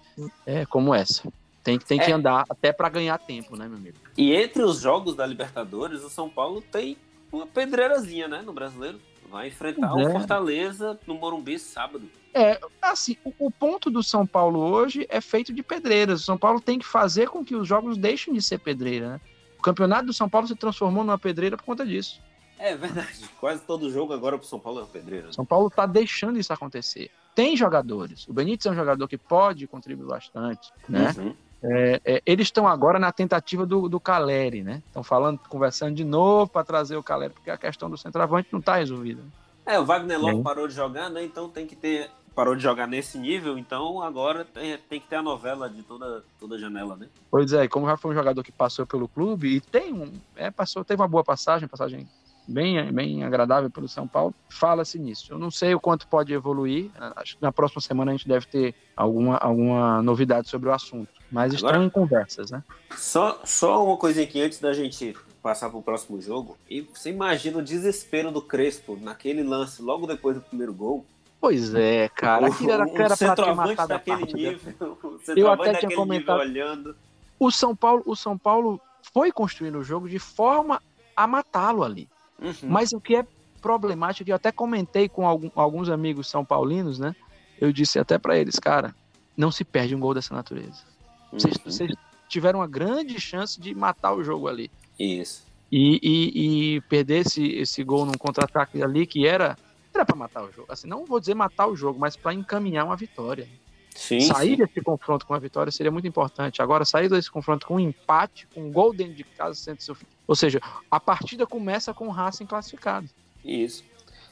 é, 0.45 0.65
como 0.65 0.93
essa. 0.93 1.32
Tem, 1.63 1.77
tem 1.77 1.99
que 1.99 2.12
é. 2.12 2.13
andar 2.13 2.45
até 2.49 2.73
para 2.73 2.89
ganhar 2.89 3.17
tempo, 3.19 3.56
né, 3.56 3.67
meu 3.67 3.77
amigo? 3.77 3.97
E 4.17 4.34
entre 4.34 4.63
os 4.63 4.80
jogos 4.80 5.15
da 5.15 5.25
Libertadores, 5.25 6.04
o 6.04 6.10
São 6.10 6.30
Paulo 6.30 6.62
tem 6.62 6.97
uma 7.32 7.45
pedreirazinha, 7.45 8.27
né, 8.27 8.41
no 8.41 8.51
brasileiro. 8.51 8.99
Vai 9.30 9.47
enfrentar 9.47 9.88
é. 9.88 10.08
o 10.08 10.12
Fortaleza 10.12 10.99
no 11.08 11.13
Morumbi 11.13 11.58
sábado. 11.58 12.10
É, 12.34 12.60
assim, 12.82 13.15
o, 13.23 13.34
o, 13.39 13.51
ponto 13.51 13.89
do 13.89 14.01
São 14.01 14.25
Paulo 14.25 14.60
hoje 14.60 15.06
é 15.10 15.21
feito 15.21 15.54
de 15.54 15.63
pedreiras. 15.63 16.21
O 16.21 16.25
São 16.25 16.38
Paulo 16.38 16.60
tem 16.60 16.80
que 16.80 16.86
fazer 16.86 17.30
com 17.30 17.43
que 17.43 17.56
os 17.56 17.67
jogos 17.67 17.97
deixem 17.97 18.34
de 18.34 18.41
ser 18.41 18.60
pedreira, 18.60 19.12
né? 19.12 19.21
O 19.58 19.62
campeonato 19.62 20.08
do 20.08 20.13
São 20.13 20.27
Paulo 20.27 20.47
se 20.47 20.56
transformou 20.56 21.04
numa 21.04 21.19
pedreira 21.19 21.56
por 21.56 21.63
conta 21.63 21.86
disso. 21.86 22.19
É 22.62 22.76
verdade. 22.76 23.30
Quase 23.39 23.62
todo 23.63 23.89
jogo 23.89 24.13
agora 24.13 24.38
pro 24.38 24.47
São 24.47 24.60
Paulo 24.60 24.80
é 24.80 24.82
uma 24.84 24.88
pedreira. 24.88 25.34
São 25.34 25.45
Paulo 25.45 25.69
tá 25.69 25.86
deixando 25.86 26.39
isso 26.39 26.54
acontecer 26.54 27.12
tem 27.36 27.56
jogadores. 27.56 28.28
O 28.28 28.34
Benítez 28.34 28.65
é 28.65 28.71
um 28.71 28.76
jogador 28.76 29.08
que 29.08 29.17
pode 29.17 29.67
contribuir 29.67 30.08
bastante, 30.08 30.71
né? 30.88 31.13
Uhum. 31.17 31.36
É, 31.63 32.02
é, 32.04 32.21
eles 32.26 32.47
estão 32.47 32.67
agora 32.67 32.97
na 32.97 33.12
tentativa 33.12 33.65
do, 33.65 33.88
do 33.88 34.00
Caleri, 34.00 34.63
né? 34.63 34.82
Estão 34.88 35.04
falando, 35.04 35.39
conversando 35.47 35.95
de 35.95 36.04
novo 36.04 36.52
para 36.52 36.63
trazer 36.63 36.97
o 36.97 37.04
Caleri, 37.04 37.34
porque 37.34 37.52
a 37.52 37.58
questão 37.58 37.89
do 37.89 37.97
centroavante 37.97 38.50
não 38.52 38.60
está 38.60 38.78
resolvida. 38.78 39.21
É, 39.65 39.80
o 39.80 39.86
Wagner 39.86 40.19
Love 40.19 40.41
parou 40.41 40.67
de 40.67 40.74
jogar, 40.74 41.10
né? 41.10 41.24
Então 41.24 41.47
tem 41.47 41.67
que 41.67 41.76
ter. 41.76 42.10
Parou 42.34 42.56
de 42.56 42.63
jogar 42.63 42.88
nesse 42.88 43.17
nível, 43.17 43.58
então 43.58 44.02
agora 44.02 44.45
tem, 44.45 44.78
tem 44.89 45.02
que 45.02 45.08
ter 45.08 45.17
a 45.17 45.21
novela 45.21 45.69
de 45.69 45.84
toda, 45.84 46.24
toda 46.39 46.58
janela, 46.58 46.95
né? 46.95 47.10
Pois 47.30 47.52
é, 47.52 47.67
como 47.67 47.86
já 47.86 47.97
foi 47.97 48.12
um 48.12 48.15
jogador 48.15 48.41
que 48.41 48.54
passou 48.54 48.88
pelo 48.88 49.08
clube 49.08 49.56
e 49.56 49.60
tem 49.60 49.93
um. 49.93 50.13
É, 50.36 50.50
passou, 50.50 50.84
teve 50.84 51.02
uma 51.02 51.10
boa 51.10 51.26
passagem, 51.26 51.67
passagem 51.67 52.08
bem, 52.51 52.91
bem 52.91 53.23
agradável 53.23 53.69
pelo 53.69 53.87
São 53.87 54.07
Paulo, 54.07 54.33
fala-se 54.49 54.99
nisso. 54.99 55.33
Eu 55.33 55.39
não 55.39 55.49
sei 55.49 55.73
o 55.73 55.79
quanto 55.79 56.07
pode 56.07 56.33
evoluir, 56.33 56.91
acho 57.15 57.37
que 57.37 57.41
na 57.41 57.51
próxima 57.51 57.81
semana 57.81 58.11
a 58.11 58.15
gente 58.15 58.27
deve 58.27 58.45
ter 58.45 58.75
alguma, 58.95 59.37
alguma 59.37 60.01
novidade 60.01 60.49
sobre 60.49 60.69
o 60.69 60.73
assunto, 60.73 61.09
mas 61.31 61.55
Agora, 61.55 61.77
estão 61.77 61.85
em 61.85 61.89
conversas, 61.89 62.51
né? 62.51 62.63
Só, 62.95 63.39
só 63.43 63.83
uma 63.83 63.97
coisinha 63.97 64.25
aqui 64.25 64.41
antes 64.41 64.59
da 64.59 64.73
gente 64.73 65.15
passar 65.41 65.69
para 65.69 65.79
o 65.79 65.83
próximo 65.83 66.21
jogo, 66.21 66.57
e 66.69 66.81
você 66.81 67.09
imagina 67.09 67.57
o 67.57 67.63
desespero 67.63 68.31
do 68.31 68.41
Crespo 68.41 68.97
naquele 69.01 69.41
lance 69.41 69.81
logo 69.81 70.05
depois 70.05 70.35
do 70.35 70.41
primeiro 70.41 70.73
gol. 70.73 71.05
Pois 71.39 71.73
é, 71.73 72.07
cara. 72.09 72.47
Aquilo 72.47 72.71
era, 72.71 72.83
era 72.83 73.17
para 73.17 73.35
ter 73.35 73.55
matado 73.55 73.87
daquele 73.87 74.31
nível, 74.31 74.97
o 75.01 75.19
Eu 75.35 75.51
até 75.51 75.73
tinha 75.73 75.95
comentado. 75.95 76.39
Olhando. 76.39 76.95
O 77.39 77.49
São 77.49 77.75
Paulo, 77.75 78.03
o 78.05 78.15
São 78.15 78.37
Paulo 78.37 78.79
foi 79.11 79.31
construindo 79.31 79.79
o 79.79 79.83
jogo 79.83 80.07
de 80.07 80.19
forma 80.19 80.79
a 81.15 81.25
matá-lo 81.25 81.83
ali. 81.83 82.07
Uhum. 82.41 82.54
Mas 82.63 82.91
o 82.91 82.99
que 82.99 83.15
é 83.15 83.25
problemático, 83.62 84.30
eu 84.30 84.36
até 84.36 84.51
comentei 84.51 85.08
com 85.08 85.25
alguns 85.56 85.89
amigos 85.89 86.27
são 86.27 86.43
paulinos, 86.43 86.97
né? 86.97 87.15
Eu 87.60 87.71
disse 87.71 87.99
até 87.99 88.17
para 88.17 88.38
eles, 88.38 88.58
cara, 88.58 88.95
não 89.38 89.51
se 89.51 89.63
perde 89.63 89.95
um 89.95 89.99
gol 89.99 90.13
dessa 90.13 90.34
natureza. 90.34 90.84
Uhum. 91.32 91.39
Vocês, 91.39 91.58
vocês, 91.63 91.91
tiveram 92.27 92.60
uma 92.60 92.67
grande 92.67 93.19
chance 93.19 93.60
de 93.60 93.75
matar 93.75 94.13
o 94.13 94.23
jogo 94.23 94.47
ali. 94.47 94.71
Isso. 94.99 95.45
E, 95.71 95.99
e, 96.01 96.75
e 96.75 96.82
perder 96.82 97.25
esse, 97.25 97.45
esse 97.54 97.84
gol 97.84 98.06
num 98.06 98.13
contra-ataque 98.13 98.82
ali 98.82 99.06
que 99.06 99.27
era 99.27 99.56
era 99.93 100.06
para 100.06 100.15
matar 100.15 100.43
o 100.43 100.51
jogo. 100.51 100.71
Assim, 100.71 100.88
não 100.88 101.06
vou 101.06 101.19
dizer 101.19 101.34
matar 101.34 101.67
o 101.67 101.75
jogo, 101.75 101.99
mas 101.99 102.15
para 102.15 102.34
encaminhar 102.34 102.86
uma 102.86 102.95
vitória. 102.95 103.47
Sim, 103.95 104.21
sair 104.21 104.51
sim. 104.51 104.56
desse 104.58 104.82
confronto 104.82 105.25
com 105.25 105.34
a 105.34 105.39
vitória 105.39 105.71
seria 105.71 105.91
muito 105.91 106.08
importante. 106.08 106.62
Agora, 106.62 106.86
sair 106.86 107.10
desse 107.10 107.30
confronto 107.30 107.67
com 107.67 107.75
um 107.75 107.80
empate, 107.80 108.47
com 108.54 108.62
um 108.62 108.71
gol 108.71 108.93
dentro 108.93 109.13
de 109.13 109.23
casa, 109.23 109.56
sendo 109.56 109.82
seu 109.82 109.95
ou 110.32 110.36
seja, 110.36 110.62
a 110.89 110.97
partida 110.97 111.45
começa 111.45 111.93
com 111.93 112.08
o 112.08 112.10
Racing 112.10 112.45
classificado. 112.45 113.10
Isso. 113.43 113.84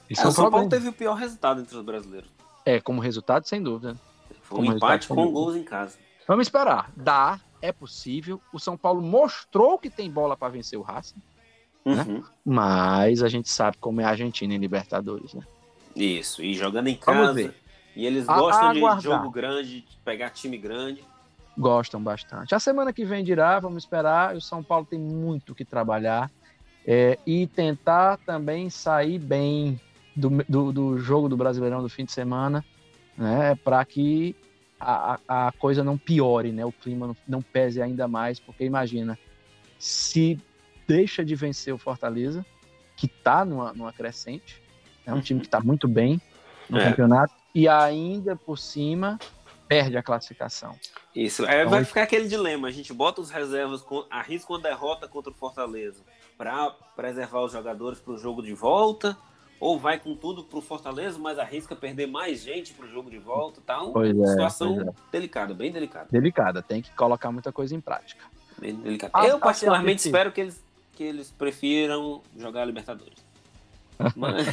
Isso 0.09 0.21
é, 0.21 0.23
é 0.23 0.27
o 0.27 0.31
São 0.31 0.49
Paulo 0.49 0.69
teve 0.69 0.87
o 0.87 0.93
pior 0.93 1.13
resultado 1.15 1.59
entre 1.59 1.75
os 1.75 1.83
brasileiros. 1.83 2.29
É, 2.65 2.79
como 2.79 3.01
resultado, 3.01 3.45
sem 3.45 3.61
dúvida. 3.61 3.97
Foi 4.41 4.59
um 4.59 4.63
como 4.63 4.77
empate 4.77 5.09
com 5.09 5.29
gols 5.29 5.57
em 5.57 5.63
casa. 5.63 5.97
Vamos 6.25 6.47
esperar. 6.47 6.89
Dá, 6.95 7.37
é 7.61 7.73
possível. 7.73 8.41
O 8.53 8.59
São 8.59 8.77
Paulo 8.77 9.01
mostrou 9.01 9.77
que 9.77 9.89
tem 9.89 10.09
bola 10.09 10.37
para 10.37 10.47
vencer 10.47 10.79
o 10.79 10.81
Racing. 10.81 11.21
Né? 11.83 12.05
Uhum. 12.07 12.13
Né? 12.19 12.23
Mas 12.45 13.21
a 13.21 13.27
gente 13.27 13.49
sabe 13.49 13.75
como 13.77 13.99
é 13.99 14.05
a 14.05 14.09
Argentina 14.11 14.53
em 14.53 14.57
Libertadores, 14.57 15.33
né? 15.33 15.43
Isso, 15.93 16.41
e 16.41 16.53
jogando 16.53 16.87
em 16.87 16.95
casa. 16.95 17.53
E 17.95 18.05
eles 18.05 18.25
gostam 18.25 18.73
de 18.73 19.03
jogo 19.03 19.29
grande, 19.29 19.81
de 19.81 19.97
pegar 20.03 20.29
time 20.29 20.57
grande. 20.57 21.03
Gostam 21.57 22.01
bastante. 22.01 22.55
A 22.55 22.59
semana 22.59 22.93
que 22.93 23.03
vem 23.03 23.23
dirá, 23.23 23.59
vamos 23.59 23.83
esperar. 23.83 24.35
O 24.35 24.41
São 24.41 24.63
Paulo 24.63 24.85
tem 24.85 24.99
muito 24.99 25.53
que 25.53 25.65
trabalhar 25.65 26.31
é, 26.85 27.17
e 27.25 27.47
tentar 27.47 28.17
também 28.17 28.69
sair 28.69 29.19
bem 29.19 29.79
do, 30.15 30.43
do, 30.47 30.71
do 30.71 30.97
jogo 30.97 31.29
do 31.29 31.37
Brasileirão 31.37 31.81
do 31.81 31.89
fim 31.89 32.05
de 32.05 32.11
semana, 32.11 32.63
né, 33.17 33.55
para 33.63 33.83
que 33.85 34.35
a, 34.79 35.19
a 35.27 35.51
coisa 35.53 35.83
não 35.83 35.97
piore, 35.97 36.51
né, 36.51 36.65
o 36.65 36.71
clima 36.71 37.07
não, 37.07 37.17
não 37.27 37.41
pese 37.41 37.81
ainda 37.81 38.07
mais, 38.07 38.39
porque 38.39 38.63
imagina, 38.63 39.17
se 39.77 40.39
deixa 40.87 41.23
de 41.23 41.35
vencer 41.35 41.73
o 41.73 41.77
Fortaleza, 41.77 42.45
que 42.95 43.05
está 43.05 43.45
numa, 43.45 43.73
numa 43.73 43.93
crescente, 43.93 44.61
é 45.05 45.13
um 45.13 45.21
time 45.21 45.39
que 45.39 45.47
está 45.47 45.59
muito 45.59 45.87
bem 45.87 46.21
no 46.69 46.79
é. 46.79 46.89
campeonato, 46.89 47.33
e 47.53 47.67
ainda 47.67 48.35
por 48.35 48.57
cima 48.57 49.19
perde 49.67 49.97
a 49.97 50.03
classificação. 50.03 50.75
Isso, 51.15 51.45
é, 51.45 51.59
então, 51.59 51.69
vai 51.69 51.85
ficar 51.85 52.03
aquele 52.03 52.27
dilema, 52.27 52.67
a 52.67 52.71
gente 52.71 52.91
bota 52.91 53.21
os 53.21 53.29
reservas, 53.29 53.85
arrisca 54.09 54.53
uma 54.53 54.59
derrota 54.59 55.07
contra 55.07 55.31
o 55.31 55.35
Fortaleza 55.35 56.03
para 56.37 56.71
preservar 56.95 57.41
os 57.41 57.51
jogadores 57.51 57.99
para 57.99 58.13
o 58.13 58.17
jogo 58.17 58.41
de 58.41 58.53
volta, 58.53 59.15
ou 59.59 59.77
vai 59.77 59.99
com 59.99 60.15
tudo 60.15 60.43
para 60.43 60.57
o 60.57 60.61
Fortaleza, 60.61 61.19
mas 61.19 61.37
arrisca 61.37 61.75
perder 61.75 62.07
mais 62.07 62.41
gente 62.41 62.73
para 62.73 62.85
o 62.85 62.89
jogo 62.89 63.09
de 63.09 63.17
volta, 63.17 63.61
tá? 63.65 63.81
Uma 63.81 63.93
pois 63.93 64.17
é, 64.17 64.27
situação 64.27 64.81
é. 64.81 64.93
delicada, 65.11 65.53
bem 65.53 65.71
delicada. 65.71 66.07
Delicada, 66.09 66.63
tem 66.63 66.81
que 66.81 66.91
colocar 66.95 67.31
muita 67.31 67.51
coisa 67.51 67.75
em 67.75 67.81
prática. 67.81 68.23
Bem 68.57 68.75
delicada. 68.75 69.11
Ah, 69.13 69.27
Eu 69.27 69.39
particularmente 69.39 70.05
espero 70.05 70.31
que 70.31 70.41
eles, 70.41 70.63
que 70.93 71.03
eles 71.03 71.29
prefiram 71.29 72.21
jogar 72.37 72.65
Libertadores. 72.65 73.19
mas... 74.15 74.47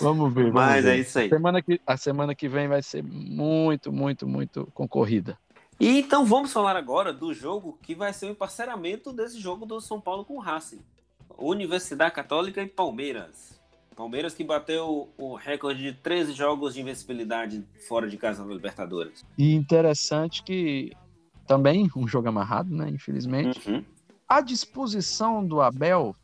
Vamos 0.00 0.32
ver. 0.32 0.42
Vamos 0.44 0.54
mas 0.54 0.84
ver. 0.84 0.90
é 0.90 0.98
isso 0.98 1.18
aí. 1.18 1.26
A 1.26 1.28
semana, 1.28 1.62
que, 1.62 1.80
a 1.86 1.96
semana 1.96 2.34
que 2.34 2.48
vem 2.48 2.68
vai 2.68 2.82
ser 2.82 3.02
muito, 3.02 3.92
muito, 3.92 4.26
muito 4.26 4.68
concorrida. 4.74 5.38
E 5.80 5.98
então 5.98 6.24
vamos 6.24 6.52
falar 6.52 6.76
agora 6.76 7.12
do 7.12 7.34
jogo 7.34 7.78
que 7.82 7.94
vai 7.94 8.12
ser 8.12 8.26
o 8.26 8.30
emparceramento 8.30 9.12
desse 9.12 9.40
jogo 9.40 9.66
do 9.66 9.80
São 9.80 10.00
Paulo 10.00 10.24
com 10.24 10.36
o 10.36 10.40
Racing. 10.40 10.80
Universidade 11.36 12.14
Católica 12.14 12.62
e 12.62 12.66
Palmeiras. 12.66 13.60
Palmeiras 13.96 14.34
que 14.34 14.42
bateu 14.42 15.08
o 15.16 15.34
recorde 15.34 15.82
de 15.82 15.92
13 15.92 16.32
jogos 16.32 16.74
de 16.74 16.80
invencibilidade 16.80 17.64
fora 17.88 18.08
de 18.08 18.16
casa 18.16 18.44
na 18.44 18.52
Libertadores. 18.52 19.24
E 19.38 19.54
interessante 19.54 20.42
que 20.42 20.92
também 21.46 21.88
um 21.96 22.06
jogo 22.06 22.28
amarrado, 22.28 22.74
né? 22.74 22.88
Infelizmente. 22.88 23.70
Uhum. 23.70 23.84
A 24.28 24.40
disposição 24.40 25.46
do 25.46 25.60
Abel 25.60 26.14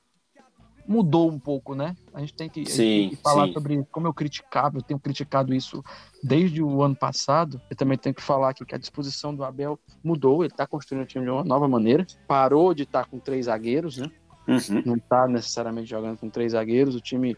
mudou 0.87 1.31
um 1.31 1.39
pouco, 1.39 1.75
né? 1.75 1.97
A 2.13 2.21
gente 2.21 2.35
tem 2.35 2.49
que, 2.49 2.65
sim, 2.67 2.77
tem 2.77 3.11
que 3.11 3.17
falar 3.17 3.47
sim. 3.47 3.53
sobre 3.53 3.85
como 3.91 4.07
eu 4.07 4.15
criticava, 4.15 4.79
eu 4.79 4.83
tenho 4.83 4.99
criticado 4.99 5.55
isso 5.55 5.83
desde 6.23 6.63
o 6.63 6.83
ano 6.83 6.97
passado. 6.97 7.61
Eu 7.71 7.77
também 7.77 7.97
tenho 7.97 8.15
que 8.15 8.23
falar 8.23 8.51
aqui 8.51 8.65
que 8.65 8.75
a 8.75 8.79
disposição 8.79 9.35
do 9.35 9.45
Abel 9.45 9.79
mudou, 10.03 10.43
ele 10.43 10.53
está 10.53 10.67
construindo 10.67 11.03
o 11.03 11.07
time 11.07 11.25
de 11.25 11.31
uma 11.31 11.45
nova 11.45 11.69
maneira. 11.69 12.07
Parou 12.27 12.75
de 12.75 12.83
estar 12.83 13.05
tá 13.05 13.11
com 13.11 13.19
três 13.19 13.47
zagueiros, 13.47 13.99
né? 13.99 14.11
Uhum. 14.49 14.83
Não 14.85 14.97
está 14.97 15.29
necessariamente 15.29 15.89
jogando 15.89 16.19
com 16.19 16.29
três 16.29 16.53
zagueiros, 16.53 16.95
o 16.95 17.01
time 17.01 17.37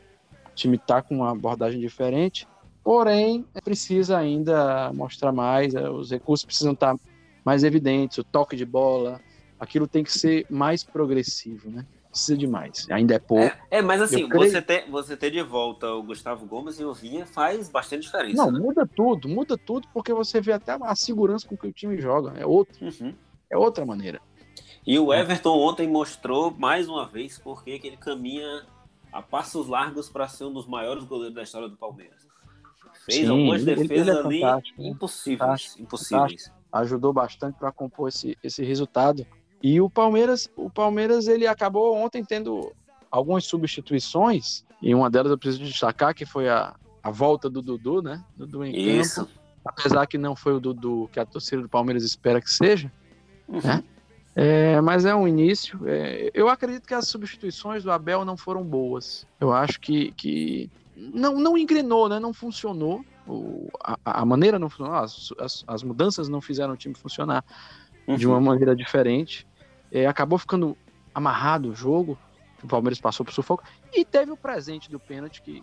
o 0.52 0.54
time 0.54 0.76
está 0.76 1.00
com 1.00 1.16
uma 1.16 1.30
abordagem 1.30 1.80
diferente, 1.80 2.46
porém 2.84 3.46
precisa 3.64 4.18
ainda 4.18 4.92
mostrar 4.92 5.32
mais, 5.32 5.74
é, 5.74 5.88
os 5.88 6.10
recursos 6.10 6.44
precisam 6.44 6.74
estar 6.74 6.94
tá 6.94 7.00
mais 7.44 7.64
evidentes, 7.64 8.18
o 8.18 8.24
toque 8.24 8.54
de 8.54 8.66
bola, 8.66 9.18
aquilo 9.58 9.86
tem 9.86 10.04
que 10.04 10.12
ser 10.12 10.46
mais 10.50 10.84
progressivo, 10.84 11.70
né? 11.70 11.86
Precisa 12.12 12.36
de 12.36 12.46
mais, 12.46 12.86
ainda 12.90 13.14
é 13.14 13.18
pouco. 13.18 13.42
É, 13.70 13.78
é 13.78 13.82
mas 13.82 14.02
assim, 14.02 14.28
você, 14.28 14.60
ter, 14.60 14.84
você 14.90 15.16
ter 15.16 15.30
de 15.30 15.40
volta 15.40 15.90
o 15.94 16.02
Gustavo 16.02 16.44
Gomes 16.44 16.78
e 16.78 16.84
o 16.84 16.92
Vinha 16.92 17.24
faz 17.24 17.70
bastante 17.70 18.02
diferença. 18.02 18.36
Não, 18.36 18.52
né? 18.52 18.60
muda 18.60 18.86
tudo, 18.86 19.30
muda 19.30 19.56
tudo, 19.56 19.88
porque 19.94 20.12
você 20.12 20.38
vê 20.38 20.52
até 20.52 20.76
a 20.78 20.94
segurança 20.94 21.48
com 21.48 21.56
que 21.56 21.66
o 21.66 21.72
time 21.72 21.98
joga, 21.98 22.34
é 22.38 22.44
outro, 22.44 22.84
uhum. 22.84 23.14
é 23.50 23.56
outra 23.56 23.86
maneira. 23.86 24.20
E 24.86 24.98
o 24.98 25.10
Everton 25.10 25.58
ontem 25.58 25.88
mostrou 25.88 26.50
mais 26.50 26.86
uma 26.86 27.08
vez 27.08 27.38
porque 27.38 27.80
ele 27.82 27.96
caminha 27.96 28.66
a 29.10 29.22
passos 29.22 29.66
largos 29.66 30.10
para 30.10 30.28
ser 30.28 30.44
um 30.44 30.52
dos 30.52 30.66
maiores 30.66 31.04
goleiros 31.04 31.34
da 31.34 31.42
história 31.42 31.68
do 31.68 31.78
Palmeiras. 31.78 32.26
Fez 33.06 33.20
Sim, 33.20 33.28
algumas 33.28 33.64
defesas 33.64 33.90
ele 33.90 34.10
é 34.10 34.20
ali 34.20 34.40
né? 34.42 34.62
impossíveis, 34.90 35.76
impossíveis. 35.78 36.52
Ajudou 36.70 37.12
bastante 37.12 37.58
para 37.58 37.72
compor 37.72 38.08
esse, 38.08 38.36
esse 38.42 38.62
resultado. 38.62 39.26
E 39.62 39.80
o 39.80 39.88
Palmeiras, 39.88 40.50
o 40.56 40.68
Palmeiras 40.68 41.28
ele 41.28 41.46
acabou 41.46 41.94
ontem 41.96 42.24
tendo 42.24 42.72
algumas 43.10 43.44
substituições 43.44 44.64
e 44.80 44.94
uma 44.94 45.08
delas 45.08 45.30
eu 45.30 45.38
preciso 45.38 45.62
destacar 45.64 46.14
que 46.14 46.26
foi 46.26 46.48
a, 46.48 46.74
a 47.02 47.10
volta 47.10 47.48
do 47.48 47.62
Dudu, 47.62 48.02
né? 48.02 48.24
Dudu 48.36 48.64
em 48.64 48.76
Isso. 48.76 49.20
campo. 49.20 49.32
Apesar 49.64 50.06
que 50.06 50.18
não 50.18 50.34
foi 50.34 50.54
o 50.54 50.60
Dudu 50.60 51.08
que 51.12 51.20
a 51.20 51.24
torcida 51.24 51.62
do 51.62 51.68
Palmeiras 51.68 52.02
espera 52.02 52.40
que 52.40 52.50
seja, 52.50 52.90
uhum. 53.48 53.60
né? 53.62 53.84
É, 54.34 54.80
mas 54.80 55.04
é 55.04 55.14
um 55.14 55.28
início. 55.28 55.78
É, 55.86 56.30
eu 56.32 56.48
acredito 56.48 56.86
que 56.86 56.94
as 56.94 57.06
substituições 57.06 57.84
do 57.84 57.92
Abel 57.92 58.24
não 58.24 58.36
foram 58.36 58.64
boas. 58.64 59.26
Eu 59.38 59.52
acho 59.52 59.78
que, 59.78 60.10
que 60.12 60.70
não, 60.96 61.38
não 61.38 61.56
engrenou, 61.56 62.08
né? 62.08 62.18
não 62.18 62.32
funcionou. 62.32 63.04
O, 63.26 63.68
a, 63.84 63.96
a, 64.04 64.24
maneira 64.24 64.58
não 64.58 64.68
funcionou, 64.68 64.94
as, 64.94 65.32
as, 65.38 65.64
as, 65.66 65.82
mudanças 65.82 66.28
não 66.28 66.40
fizeram 66.40 66.72
o 66.74 66.76
time 66.76 66.94
funcionar 66.94 67.44
uhum. 68.08 68.16
de 68.16 68.26
uma 68.26 68.40
maneira 68.40 68.74
diferente. 68.74 69.46
É, 69.92 70.06
acabou 70.06 70.38
ficando 70.38 70.76
amarrado 71.14 71.70
o 71.70 71.74
jogo. 71.74 72.18
O 72.64 72.66
Palmeiras 72.66 73.00
passou 73.00 73.24
por 73.24 73.32
sufoco. 73.32 73.62
E 73.92 74.04
teve 74.04 74.32
o 74.32 74.36
presente 74.36 74.90
do 74.90 74.98
pênalti 74.98 75.42
que. 75.42 75.62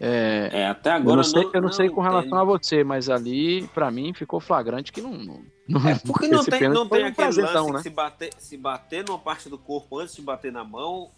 É, 0.00 0.48
é 0.52 0.66
até 0.66 0.92
agora. 0.92 1.12
Eu 1.12 1.16
não 1.16 1.22
sei, 1.22 1.42
não, 1.44 1.50
eu 1.52 1.62
não 1.62 1.72
sei 1.72 1.88
com 1.88 2.00
relação 2.00 2.30
tem. 2.30 2.38
a 2.38 2.44
você, 2.44 2.84
mas 2.84 3.08
ali, 3.10 3.66
para 3.68 3.90
mim, 3.90 4.12
ficou 4.14 4.40
flagrante 4.40 4.92
que 4.92 5.00
não, 5.00 5.42
não 5.68 5.88
é 5.88 5.98
porque 5.98 6.28
não 6.28 6.44
tem, 6.44 6.68
não 6.68 6.88
tem 6.88 7.04
aquele 7.04 7.42
lance 7.42 7.72
né? 7.72 7.82
se, 7.82 7.90
bater, 7.90 8.30
se 8.38 8.56
bater 8.56 9.04
numa 9.06 9.18
parte 9.18 9.48
do 9.48 9.58
corpo 9.58 9.98
antes 9.98 10.14
de 10.14 10.22
bater 10.22 10.52
na 10.52 10.64
mão, 10.64 11.10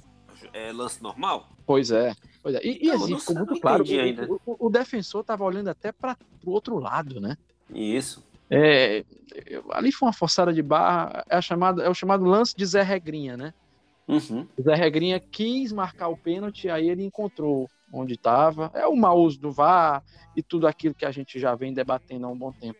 é 0.53 0.73
lance 0.73 1.03
normal? 1.03 1.49
Pois 1.67 1.91
é. 1.91 2.15
Pois 2.43 2.55
é. 2.55 2.61
E, 2.65 2.87
e 2.87 2.91
assim, 2.91 3.19
ficou 3.19 3.37
muito 3.37 3.61
claro 3.61 3.85
que 3.85 3.99
o, 4.29 4.41
o, 4.47 4.67
o, 4.67 4.71
defensor 4.71 5.23
estava 5.23 5.45
olhando 5.45 5.69
até 5.69 5.91
para 5.91 6.17
o 6.45 6.53
outro 6.53 6.79
lado, 6.79 7.21
né? 7.21 7.37
Isso. 7.75 8.25
É, 8.51 9.05
ali 9.71 9.93
foi 9.93 10.09
uma 10.09 10.13
forçada 10.13 10.53
de 10.53 10.63
barra, 10.63 11.25
é, 11.29 11.41
chamada, 11.41 11.83
é 11.83 11.89
o 11.89 11.95
chamado 11.95 12.25
lance 12.25 12.57
de 12.57 12.65
Zé 12.65 12.83
Regrinha, 12.83 13.37
né? 13.37 13.53
Uhum. 14.07 14.47
Zé 14.61 14.75
Regrinha 14.75 15.21
quis 15.21 15.71
marcar 15.71 16.09
o 16.09 16.17
pênalti, 16.17 16.71
aí 16.71 16.89
ele 16.89 17.05
encontrou 17.05 17.69
onde 17.93 18.15
estava. 18.15 18.71
É 18.75 18.87
o 18.87 18.97
mau 18.97 19.19
uso 19.21 19.39
do 19.39 19.53
VAR 19.53 20.03
e 20.35 20.43
tudo 20.43 20.67
aquilo 20.67 20.95
que 20.95 21.05
a 21.05 21.11
gente 21.11 21.39
já 21.39 21.55
vem 21.55 21.75
debatendo 21.75 22.27
há 22.27 22.31
um 22.31 22.39
bom 22.39 22.53
tempo. 22.53 22.79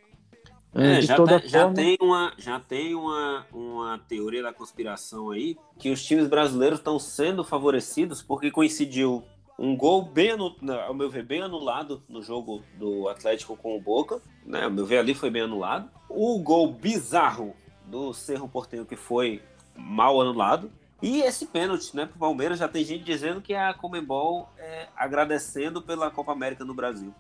É, 0.75 1.01
já, 1.01 1.17
tá, 1.17 1.39
já, 1.45 1.73
tem 1.73 1.97
uma, 2.01 2.33
já 2.37 2.61
tem 2.61 2.95
uma, 2.95 3.47
uma 3.53 3.99
teoria 4.07 4.43
da 4.43 4.53
conspiração 4.53 5.31
aí 5.31 5.57
que 5.79 5.91
os 5.91 6.05
times 6.05 6.29
brasileiros 6.29 6.79
estão 6.79 6.99
sendo 6.99 7.43
favorecidos 7.43 8.23
porque 8.23 8.51
coincidiu 8.51 9.25
um 9.59 9.77
gol 9.77 10.03
bem 10.03 10.31
anulado, 10.31 10.71
ao 10.87 10.95
meu 10.95 11.11
ver, 11.11 11.25
bem 11.25 11.43
anulado 11.43 12.01
no 12.09 12.23
jogo 12.23 12.63
do 12.75 13.09
Atlético 13.09 13.57
com 13.57 13.77
o 13.77 13.81
Boca, 13.81 14.23
né? 14.47 14.65
Ao 14.65 14.71
meu 14.71 14.87
ver, 14.87 14.99
ali 14.99 15.15
foi 15.15 15.31
bem 15.31 15.43
anulado. 15.43 15.91
O 16.09 16.39
gol 16.39 16.73
bizarro 16.73 17.57
do 17.85 18.15
Cerro 18.15 18.49
Porteiro 18.49 18.87
que 18.87 18.95
foi 18.95 19.43
mal 19.77 20.21
anulado. 20.21 20.71
E 21.03 21.21
esse 21.23 21.47
pênalti, 21.47 21.95
né, 21.95 22.07
pro 22.07 22.19
Palmeiras, 22.19 22.59
já 22.59 22.69
tem 22.69 22.85
gente 22.85 23.05
dizendo 23.05 23.41
que 23.41 23.55
a 23.55 23.73
Comembol 23.75 24.49
é, 24.59 24.89
agradecendo 24.97 25.83
pela 25.83 26.11
Copa 26.11 26.33
América 26.33 26.65
no 26.65 26.75
Brasil. 26.75 27.13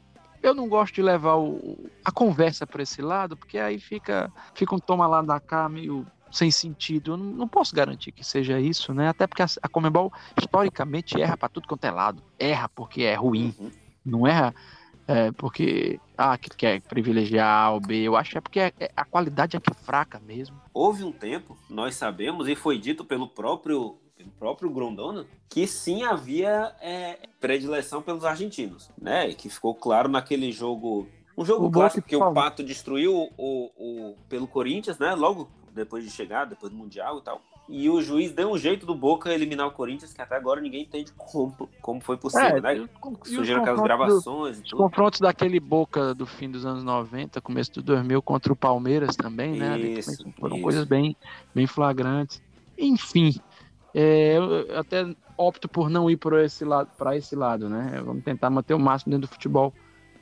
Eu 0.43 0.55
não 0.55 0.69
gosto 0.69 0.95
de 0.95 1.03
levar 1.03 1.37
o, 1.37 1.91
a 2.05 2.13
conversa 2.13 2.67
para 2.67 2.83
esse 2.83 3.03
lado, 3.03 3.37
porque 3.37 3.59
aí 3.59 3.81
fica, 3.81 4.33
fica 4.55 4.75
um 4.75 4.79
toma 4.79 5.07
lá 5.07 5.21
da 5.23 5.41
cá 5.41 5.69
meio 5.69 6.07
sem 6.31 6.51
sentido. 6.51 7.13
Eu 7.13 7.17
não, 7.17 7.27
não, 7.27 7.49
posso 7.49 7.75
garantir 7.75 8.13
que 8.13 8.25
seja 8.25 8.61
isso, 8.61 8.93
né? 8.95 9.09
Até 9.09 9.27
porque 9.27 9.43
a, 9.43 9.47
a 9.63 9.69
Comembol 9.69 10.13
historicamente 10.37 11.21
erra 11.21 11.37
para 11.37 11.49
tudo 11.49 11.69
quanto 11.69 11.85
é 11.85 11.91
lado. 11.91 12.23
Erra 12.39 12.69
porque 12.69 13.03
é 13.03 13.15
ruim. 13.15 13.55
Uhum. 13.59 13.71
Não 14.05 14.27
erra 14.27 14.55
é, 15.09 15.33
porque 15.33 15.99
ah, 16.19 16.37
que 16.37 16.51
quer 16.51 16.83
privilegiar 16.83 17.73
ou 17.73 17.81
B. 17.81 18.03
Eu 18.03 18.15
acho 18.15 18.33
que 18.33 18.39
é 18.39 18.41
porque 18.43 18.61
é, 18.61 18.73
a 18.95 19.05
qualidade 19.07 19.57
é 19.57 19.61
que 19.61 19.71
é 19.71 19.75
fraca 19.75 20.21
mesmo. 20.21 20.61
Houve 20.75 21.03
um 21.03 21.11
tempo, 21.11 21.57
nós 21.71 21.95
sabemos, 21.95 22.47
e 22.47 22.55
foi 22.55 22.79
dito 22.79 23.05
pelo 23.07 23.27
próprio 23.27 23.97
pelo 24.19 24.31
próprio 24.33 24.71
Grondona, 24.71 25.27
que 25.49 25.67
sim 25.67 26.03
havia 26.03 26.75
é, 26.81 27.21
predileção 27.41 28.03
pelos 28.03 28.25
argentinos, 28.25 28.91
né? 29.01 29.31
E 29.31 29.35
que 29.35 29.49
ficou 29.49 29.75
claro 29.75 30.09
naquele 30.09 30.53
jogo. 30.53 31.09
Um 31.37 31.45
jogo 31.45 31.67
o 31.67 31.71
clássico 31.71 32.07
que 32.07 32.17
o 32.17 32.33
Pato 32.35 32.65
destruiu 32.65 33.31
o, 33.39 33.71
o, 33.77 34.17
pelo 34.29 34.49
Corinthians, 34.49 34.99
né? 34.99 35.15
Logo 35.15 35.49
depois 35.75 36.05
de 36.05 36.11
chegar, 36.11 36.45
depois 36.45 36.73
do 36.73 36.79
Mundial 36.79 37.19
e 37.19 37.23
tal. 37.23 37.43
E 37.69 37.91
o 37.91 38.01
juiz 38.01 38.33
deu 38.33 38.51
um 38.51 38.57
jeito 38.57 38.87
do 38.87 38.95
Boca 38.95 39.33
eliminar 39.33 39.67
o 39.67 39.71
Corinthians, 39.71 40.13
que 40.15 40.23
até 40.23 40.37
agora 40.37 40.61
ninguém 40.61 40.83
entende 40.83 41.13
como, 41.17 41.69
como 41.83 42.01
foi 42.01 42.17
possível, 42.17 42.57
é, 42.57 42.61
né? 42.61 42.89
Surgiram 43.25 43.61
aquelas 43.61 43.83
gravações. 43.83 44.61
Do, 44.61 44.65
os 44.65 44.73
confrontos 44.73 45.21
daquele 45.21 45.61
Boca 45.61 46.15
do 46.15 46.25
fim 46.25 46.51
dos 46.51 46.65
anos 46.65 46.83
90, 46.83 47.41
começo 47.43 47.73
do 47.75 47.83
2000 47.83 48.23
contra 48.23 48.53
o 48.53 48.57
Palmeiras 48.57 49.15
também, 49.17 49.57
né? 49.57 49.79
Isso, 49.79 50.25
foram 50.41 50.57
isso. 50.57 50.63
coisas 50.63 50.85
bem, 50.87 51.15
bem 51.55 51.67
flagrantes. 51.67 52.41
Enfim, 52.79 53.35
é, 53.95 54.39
eu 54.39 54.79
até 54.79 55.07
opto 55.37 55.69
por 55.69 55.91
não 55.91 56.11
ir 56.11 56.17
para 56.17 56.45
esse 56.45 56.65
lado, 56.65 56.89
para 56.97 57.17
esse 57.17 57.37
lado, 57.37 57.69
né? 57.69 58.01
Vamos 58.05 58.25
tentar 58.25 58.49
manter 58.49 58.75
o 58.75 58.79
máximo 58.79 59.13
dentro 59.13 59.29
do 59.29 59.33
futebol. 59.33 59.75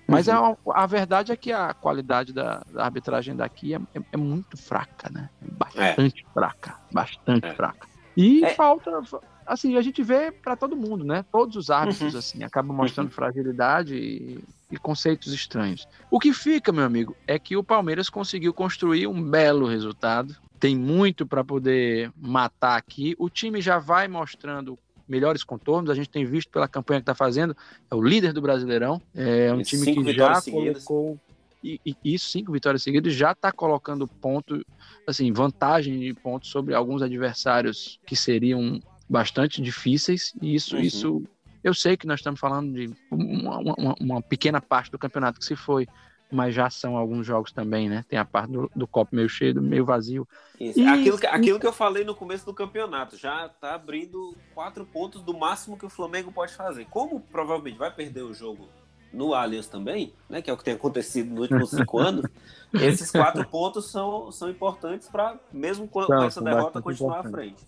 Mas 0.07 0.29
uhum. 0.29 0.53
é, 0.53 0.57
a 0.75 0.87
verdade 0.87 1.33
é 1.33 1.37
que 1.37 1.53
a 1.53 1.75
qualidade 1.75 2.33
da, 2.33 2.63
da 2.73 2.85
arbitragem 2.85 3.35
daqui 3.35 3.75
é, 3.75 3.81
é, 3.95 4.01
é, 4.13 4.17
muito 4.17 4.57
fraca, 4.57 5.11
né? 5.11 5.29
Bastante 5.41 6.25
é. 6.25 6.33
fraca, 6.33 6.77
bastante 6.93 7.47
é. 7.47 7.55
fraca. 7.55 7.89
E 8.17 8.47
falta 8.55 9.03
assim, 9.47 9.77
a 9.77 9.83
gente 9.83 10.03
vê 10.03 10.31
para 10.31 10.57
todo 10.57 10.77
mundo, 10.77 11.05
né? 11.05 11.25
Todos 11.31 11.57
os 11.57 11.71
árbitros, 11.71 12.13
uhum. 12.13 12.19
assim, 12.19 12.43
acabam 12.45 12.77
mostrando 12.77 13.09
uhum. 13.09 13.13
fragilidade 13.13 13.95
e, 13.95 14.45
e, 14.71 14.77
conceitos 14.77 15.33
estranhos. 15.33 15.87
O 16.11 16.19
que 16.19 16.33
fica, 16.33 16.73
meu 16.73 16.85
amigo, 16.85 17.17
é 17.27 17.39
que 17.39 17.57
o 17.57 17.65
Palmeiras 17.65 18.09
conseguiu 18.09 18.53
construir 18.55 19.07
um 19.07 19.23
belo 19.23 19.67
resultado. 19.67 20.35
Tem 20.59 20.77
muito 20.77 21.27
para 21.27 21.45
poder 21.45 22.11
matar 22.17 22.77
aqui. 22.77 23.15
O 23.19 23.29
time 23.29 23.61
já 23.61 23.79
vai 23.79 24.09
mostrando 24.09 24.79
melhores 25.09 25.45
contornos. 25.45 25.91
A 25.91 25.95
gente 25.95 26.09
tem 26.09 26.25
visto 26.25 26.51
pela 26.51 26.69
campanha 26.69 27.01
que 27.01 27.03
está 27.03 27.15
fazendo, 27.15 27.57
é 27.91 27.95
o 27.95 28.03
líder 28.03 28.33
do 28.33 28.41
Brasileirão. 28.41 29.01
É 29.15 29.53
um 29.53 29.61
e 29.61 29.65
time 29.65 29.95
que 29.95 30.13
já 30.13 30.41
seguidas. 30.41 30.85
colocou 30.85 31.21
e, 31.63 31.81
e, 31.85 31.97
isso, 32.05 32.29
cinco 32.31 32.53
vitórias 32.53 32.83
seguidas, 32.83 33.13
já 33.15 33.33
está 33.33 33.51
colocando 33.51 34.07
ponto, 34.07 34.65
assim, 35.07 35.33
vantagem 35.33 35.99
de 35.99 36.15
pontos 36.15 36.51
sobre 36.51 36.75
alguns 36.75 37.03
adversários 37.03 37.99
que 38.07 38.15
seriam 38.15 38.81
bastante 39.09 39.61
difíceis. 39.61 40.33
E 40.41 40.55
isso, 40.55 40.77
uhum. 40.77 40.83
isso 40.83 41.23
eu 41.65 41.75
sei 41.75 41.97
que 41.97 42.07
nós 42.07 42.21
estamos 42.21 42.39
falando 42.39 42.73
de 42.73 42.89
uma, 43.11 43.59
uma, 43.59 43.95
uma, 44.01 44.23
pequena 44.23 44.61
parte 44.61 44.91
do 44.93 44.99
campeonato 44.99 45.41
que 45.41 45.45
se 45.45 45.57
foi, 45.57 45.89
mas 46.31 46.55
já 46.55 46.69
são 46.69 46.97
alguns 46.97 47.27
jogos 47.27 47.53
também, 47.53 47.89
né? 47.89 48.05
Tem 48.09 48.19
a 48.19 48.25
parte 48.25 48.51
do, 48.51 48.71
do 48.75 48.87
copo 48.87 49.15
meio 49.15 49.29
cheio, 49.29 49.55
do 49.55 49.63
meio 49.63 49.85
vazio. 49.85 50.27
Isso. 50.59 50.81
E, 50.81 50.87
aquilo, 50.87 51.19
que, 51.19 51.27
aquilo 51.27 51.61
que 51.61 51.67
eu 51.67 51.73
falei 51.73 52.05
no 52.05 52.15
começo 52.15 52.45
do 52.45 52.55
campeonato, 52.55 53.17
já 53.17 53.47
está 53.47 53.75
abrindo 53.75 54.35
quatro 54.55 54.85
pontos 54.85 55.23
do 55.23 55.37
máximo 55.37 55.77
que 55.77 55.87
o 55.87 55.91
Flamengo 55.91 56.33
pode 56.33 56.55
fazer. 56.55 56.87
Como 56.87 57.21
provavelmente 57.21 57.79
vai 57.79 57.91
perder 57.91 58.23
o 58.23 58.35
jogo 58.35 58.69
no 59.13 59.35
Allianz 59.35 59.69
também, 59.69 60.13
né, 60.29 60.43
que 60.43 60.51
é 60.51 60.53
o 60.53 60.57
que 60.57 60.65
tem 60.65 60.75
acontecido 60.75 61.31
nos 61.31 61.43
últimos 61.43 61.71
cinco 61.71 61.99
anos, 61.99 62.27
esses 62.75 63.11
quatro 63.11 63.47
pontos 63.49 63.91
são, 63.91 64.31
são 64.31 64.51
importantes 64.51 65.09
para, 65.09 65.39
mesmo 65.53 65.89
com, 65.89 66.05
são, 66.05 66.25
essa 66.25 66.43
derrota, 66.43 66.83
continuar 66.83 67.21
à 67.21 67.25
frente. 67.25 67.65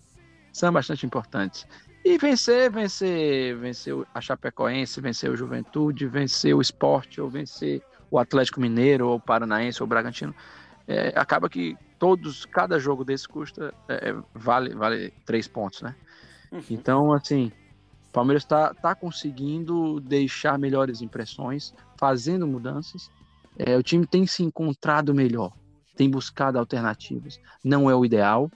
São 0.51 0.71
bastante 0.71 1.05
importantes. 1.05 1.65
E 2.03 2.17
vencer, 2.17 2.71
vencer, 2.71 3.57
vencer 3.57 3.95
a 4.13 4.21
Chapecoense, 4.21 5.01
vencer 5.01 5.29
o 5.29 5.35
Juventude, 5.35 6.07
vencer 6.07 6.55
o 6.55 6.61
Esporte, 6.61 7.19
ou 7.19 7.29
vencer 7.29 7.81
o 8.11 8.17
Atlético 8.17 8.59
Mineiro, 8.59 9.07
ou 9.07 9.15
o 9.15 9.19
Paranaense, 9.19 9.81
ou 9.81 9.85
o 9.85 9.89
Bragantino, 9.89 10.33
é, 10.87 11.13
acaba 11.15 11.49
que 11.49 11.77
todos, 11.99 12.45
cada 12.45 12.79
jogo 12.79 13.03
desse 13.03 13.27
custa, 13.27 13.73
é, 13.87 14.15
vale, 14.33 14.73
vale 14.73 15.13
três 15.25 15.47
pontos, 15.47 15.81
né? 15.81 15.95
Uhum. 16.51 16.63
Então, 16.69 17.13
assim, 17.13 17.51
o 18.09 18.11
Palmeiras 18.11 18.43
está 18.43 18.73
tá 18.73 18.95
conseguindo 18.95 19.99
deixar 19.99 20.57
melhores 20.57 21.01
impressões, 21.01 21.73
fazendo 21.97 22.47
mudanças. 22.47 23.11
É, 23.57 23.77
o 23.77 23.83
time 23.83 24.07
tem 24.07 24.25
se 24.25 24.41
encontrado 24.41 25.13
melhor, 25.13 25.53
tem 25.95 26.09
buscado 26.09 26.57
alternativas. 26.57 27.39
Não 27.63 27.89
é 27.89 27.95
o 27.95 28.03
ideal, 28.03 28.49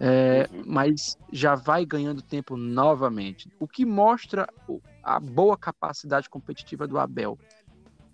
é, 0.00 0.48
uhum. 0.52 0.62
mas 0.66 1.16
já 1.32 1.54
vai 1.54 1.84
ganhando 1.84 2.22
tempo 2.22 2.56
novamente. 2.56 3.52
O 3.60 3.68
que 3.68 3.84
mostra 3.84 4.48
a 5.02 5.20
boa 5.20 5.56
capacidade 5.56 6.28
competitiva 6.28 6.86
do 6.86 6.98
Abel. 6.98 7.38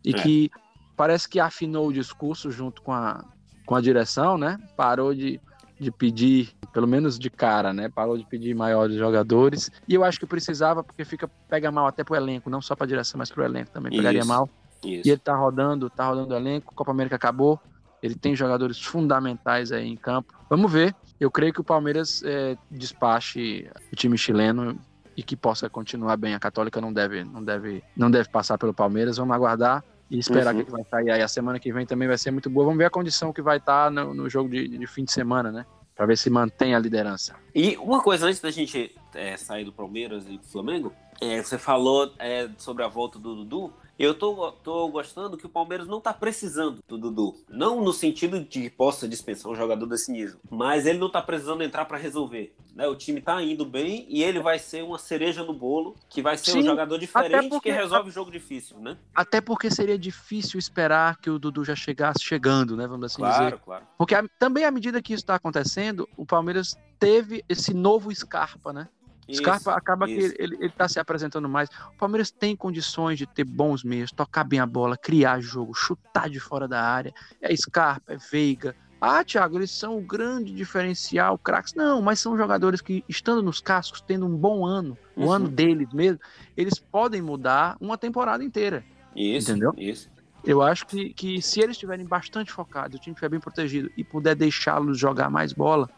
E 0.04 0.10
é. 0.10 0.12
que 0.14 0.50
parece 0.96 1.28
que 1.28 1.40
afinou 1.40 1.88
o 1.88 1.92
discurso 1.92 2.50
junto 2.50 2.82
com 2.82 2.92
a, 2.92 3.24
com 3.66 3.74
a 3.74 3.80
direção, 3.80 4.38
né? 4.38 4.58
Parou 4.76 5.14
de 5.14 5.40
de 5.78 5.90
pedir, 5.90 6.52
pelo 6.72 6.86
menos 6.86 7.18
de 7.18 7.28
cara, 7.28 7.72
né? 7.72 7.88
Parou 7.88 8.16
de 8.16 8.24
pedir 8.24 8.54
maiores 8.54 8.96
jogadores. 8.96 9.70
E 9.88 9.94
eu 9.94 10.04
acho 10.04 10.18
que 10.18 10.26
precisava, 10.26 10.82
porque 10.82 11.04
fica 11.04 11.28
pega 11.48 11.70
mal 11.70 11.86
até 11.86 12.04
pro 12.04 12.14
elenco, 12.14 12.48
não 12.48 12.62
só 12.62 12.76
pra 12.76 12.86
direção, 12.86 13.18
mas 13.18 13.30
pro 13.30 13.44
elenco 13.44 13.70
também. 13.70 13.92
Pegaria 13.92 14.20
Isso. 14.20 14.28
mal. 14.28 14.48
Isso. 14.84 15.08
E 15.08 15.10
ele 15.10 15.18
tá 15.18 15.34
rodando, 15.34 15.90
tá 15.90 16.06
rodando 16.06 16.34
o 16.34 16.36
elenco, 16.36 16.74
Copa 16.74 16.90
América 16.90 17.16
acabou. 17.16 17.60
Ele 18.02 18.14
tem 18.14 18.36
jogadores 18.36 18.80
fundamentais 18.80 19.72
aí 19.72 19.88
em 19.88 19.96
campo. 19.96 20.34
Vamos 20.48 20.70
ver. 20.70 20.94
Eu 21.18 21.30
creio 21.30 21.54
que 21.54 21.60
o 21.60 21.64
Palmeiras 21.64 22.22
é, 22.24 22.56
despache 22.70 23.66
o 23.90 23.96
time 23.96 24.18
chileno 24.18 24.78
e 25.16 25.22
que 25.22 25.34
possa 25.34 25.70
continuar 25.70 26.16
bem. 26.18 26.34
A 26.34 26.38
Católica 26.38 26.82
não 26.82 26.92
deve, 26.92 27.24
não 27.24 27.42
deve, 27.42 27.82
não 27.96 28.10
deve 28.10 28.28
passar 28.28 28.58
pelo 28.58 28.74
Palmeiras. 28.74 29.16
Vamos 29.16 29.34
aguardar 29.34 29.82
e 30.10 30.18
esperar 30.18 30.54
uhum. 30.54 30.64
que 30.64 30.70
vai 30.70 30.84
sair 30.84 31.10
aí. 31.10 31.22
A 31.22 31.28
semana 31.28 31.58
que 31.58 31.72
vem 31.72 31.86
também 31.86 32.08
vai 32.08 32.18
ser 32.18 32.30
muito 32.30 32.50
boa. 32.50 32.66
Vamos 32.66 32.78
ver 32.78 32.86
a 32.86 32.90
condição 32.90 33.32
que 33.32 33.42
vai 33.42 33.58
estar 33.58 33.86
tá 33.86 33.90
no, 33.90 34.14
no 34.14 34.28
jogo 34.28 34.48
de, 34.48 34.68
de, 34.68 34.86
fim 34.86 35.04
de 35.04 35.12
semana, 35.12 35.50
né? 35.50 35.66
Para 35.94 36.06
ver 36.06 36.18
se 36.18 36.28
mantém 36.28 36.74
a 36.74 36.78
liderança. 36.78 37.36
E 37.54 37.76
uma 37.76 38.02
coisa 38.02 38.26
antes 38.26 38.40
da 38.40 38.50
gente 38.50 38.94
é, 39.14 39.36
sair 39.36 39.64
do 39.64 39.72
Palmeiras 39.72 40.26
e 40.28 40.38
do 40.38 40.44
Flamengo, 40.44 40.92
é, 41.20 41.42
você 41.42 41.56
falou 41.56 42.12
é, 42.18 42.48
sobre 42.58 42.82
a 42.82 42.88
volta 42.88 43.18
do 43.18 43.36
Dudu. 43.36 43.72
Eu 43.98 44.14
tô, 44.14 44.52
tô 44.52 44.88
gostando 44.88 45.36
que 45.36 45.46
o 45.46 45.48
Palmeiras 45.48 45.86
não 45.86 46.00
tá 46.00 46.12
precisando 46.12 46.80
do 46.86 46.98
Dudu. 46.98 47.36
Não 47.48 47.82
no 47.82 47.92
sentido 47.92 48.40
de 48.40 48.46
que 48.46 48.70
possa 48.70 49.06
dispensar 49.06 49.50
um 49.50 49.54
jogador 49.54 49.86
desse 49.86 50.10
nível, 50.10 50.38
mas 50.50 50.86
ele 50.86 50.98
não 50.98 51.10
tá 51.10 51.22
precisando 51.22 51.62
entrar 51.62 51.84
para 51.84 51.96
resolver. 51.96 52.54
Né? 52.74 52.88
O 52.88 52.96
time 52.96 53.20
tá 53.20 53.40
indo 53.40 53.64
bem 53.64 54.04
e 54.08 54.22
ele 54.22 54.40
vai 54.40 54.58
ser 54.58 54.82
uma 54.82 54.98
cereja 54.98 55.44
no 55.44 55.52
bolo, 55.52 55.94
que 56.08 56.20
vai 56.20 56.36
ser 56.36 56.50
Sim, 56.50 56.60
um 56.60 56.64
jogador 56.64 56.98
diferente 56.98 57.48
porque, 57.48 57.70
que 57.70 57.76
resolve 57.76 58.08
o 58.08 58.12
jogo 58.12 58.32
difícil, 58.32 58.78
né? 58.80 58.98
Até 59.14 59.40
porque 59.40 59.70
seria 59.70 59.96
difícil 59.96 60.58
esperar 60.58 61.18
que 61.18 61.30
o 61.30 61.38
Dudu 61.38 61.64
já 61.64 61.76
chegasse 61.76 62.22
chegando, 62.22 62.76
né? 62.76 62.86
Vamos 62.86 63.06
assim 63.06 63.22
claro, 63.22 63.44
dizer. 63.44 63.58
Claro, 63.60 63.86
Porque 63.96 64.14
a, 64.14 64.24
também 64.38 64.64
à 64.64 64.70
medida 64.72 65.00
que 65.00 65.12
isso 65.12 65.22
está 65.22 65.36
acontecendo, 65.36 66.08
o 66.16 66.26
Palmeiras 66.26 66.76
teve 66.98 67.44
esse 67.48 67.72
novo 67.72 68.12
Scarpa, 68.12 68.72
né? 68.72 68.88
Scarpa 69.32 69.74
acaba 69.74 70.08
isso. 70.08 70.34
que 70.34 70.42
ele, 70.42 70.56
ele 70.60 70.70
tá 70.70 70.88
se 70.88 70.98
apresentando 70.98 71.48
mais. 71.48 71.68
O 71.94 71.98
Palmeiras 71.98 72.30
tem 72.30 72.54
condições 72.54 73.18
de 73.18 73.26
ter 73.26 73.44
bons 73.44 73.84
meios, 73.84 74.10
tocar 74.10 74.44
bem 74.44 74.60
a 74.60 74.66
bola, 74.66 74.96
criar 74.96 75.40
jogo, 75.40 75.74
chutar 75.74 76.28
de 76.28 76.40
fora 76.40 76.68
da 76.68 76.82
área. 76.82 77.12
É 77.40 77.54
Scarpa, 77.56 78.12
é 78.12 78.16
Veiga. 78.16 78.74
Ah, 79.00 79.22
Thiago, 79.22 79.58
eles 79.58 79.70
são 79.70 79.98
o 79.98 80.00
grande 80.00 80.52
diferencial, 80.52 81.36
craques. 81.36 81.74
Não, 81.74 82.00
mas 82.00 82.20
são 82.20 82.38
jogadores 82.38 82.80
que, 82.80 83.04
estando 83.06 83.42
nos 83.42 83.60
cascos, 83.60 84.00
tendo 84.00 84.24
um 84.24 84.34
bom 84.34 84.64
ano, 84.64 84.96
o 85.14 85.24
uhum. 85.24 85.32
ano 85.32 85.48
deles 85.48 85.92
mesmo, 85.92 86.20
eles 86.56 86.78
podem 86.78 87.20
mudar 87.20 87.76
uma 87.80 87.98
temporada 87.98 88.42
inteira. 88.42 88.82
Isso, 89.14 89.50
entendeu? 89.50 89.74
Isso. 89.76 90.10
Eu 90.42 90.62
acho 90.62 90.86
que, 90.86 91.12
que 91.12 91.40
se 91.40 91.60
eles 91.60 91.72
estiverem 91.76 92.06
bastante 92.06 92.52
focados, 92.52 92.98
o 92.98 93.00
time 93.00 93.12
estiver 93.12 93.30
bem 93.30 93.40
protegido 93.40 93.90
e 93.96 94.04
puder 94.04 94.34
deixá-los 94.34 94.98
jogar 94.98 95.30
mais 95.30 95.52
bola, 95.52 95.88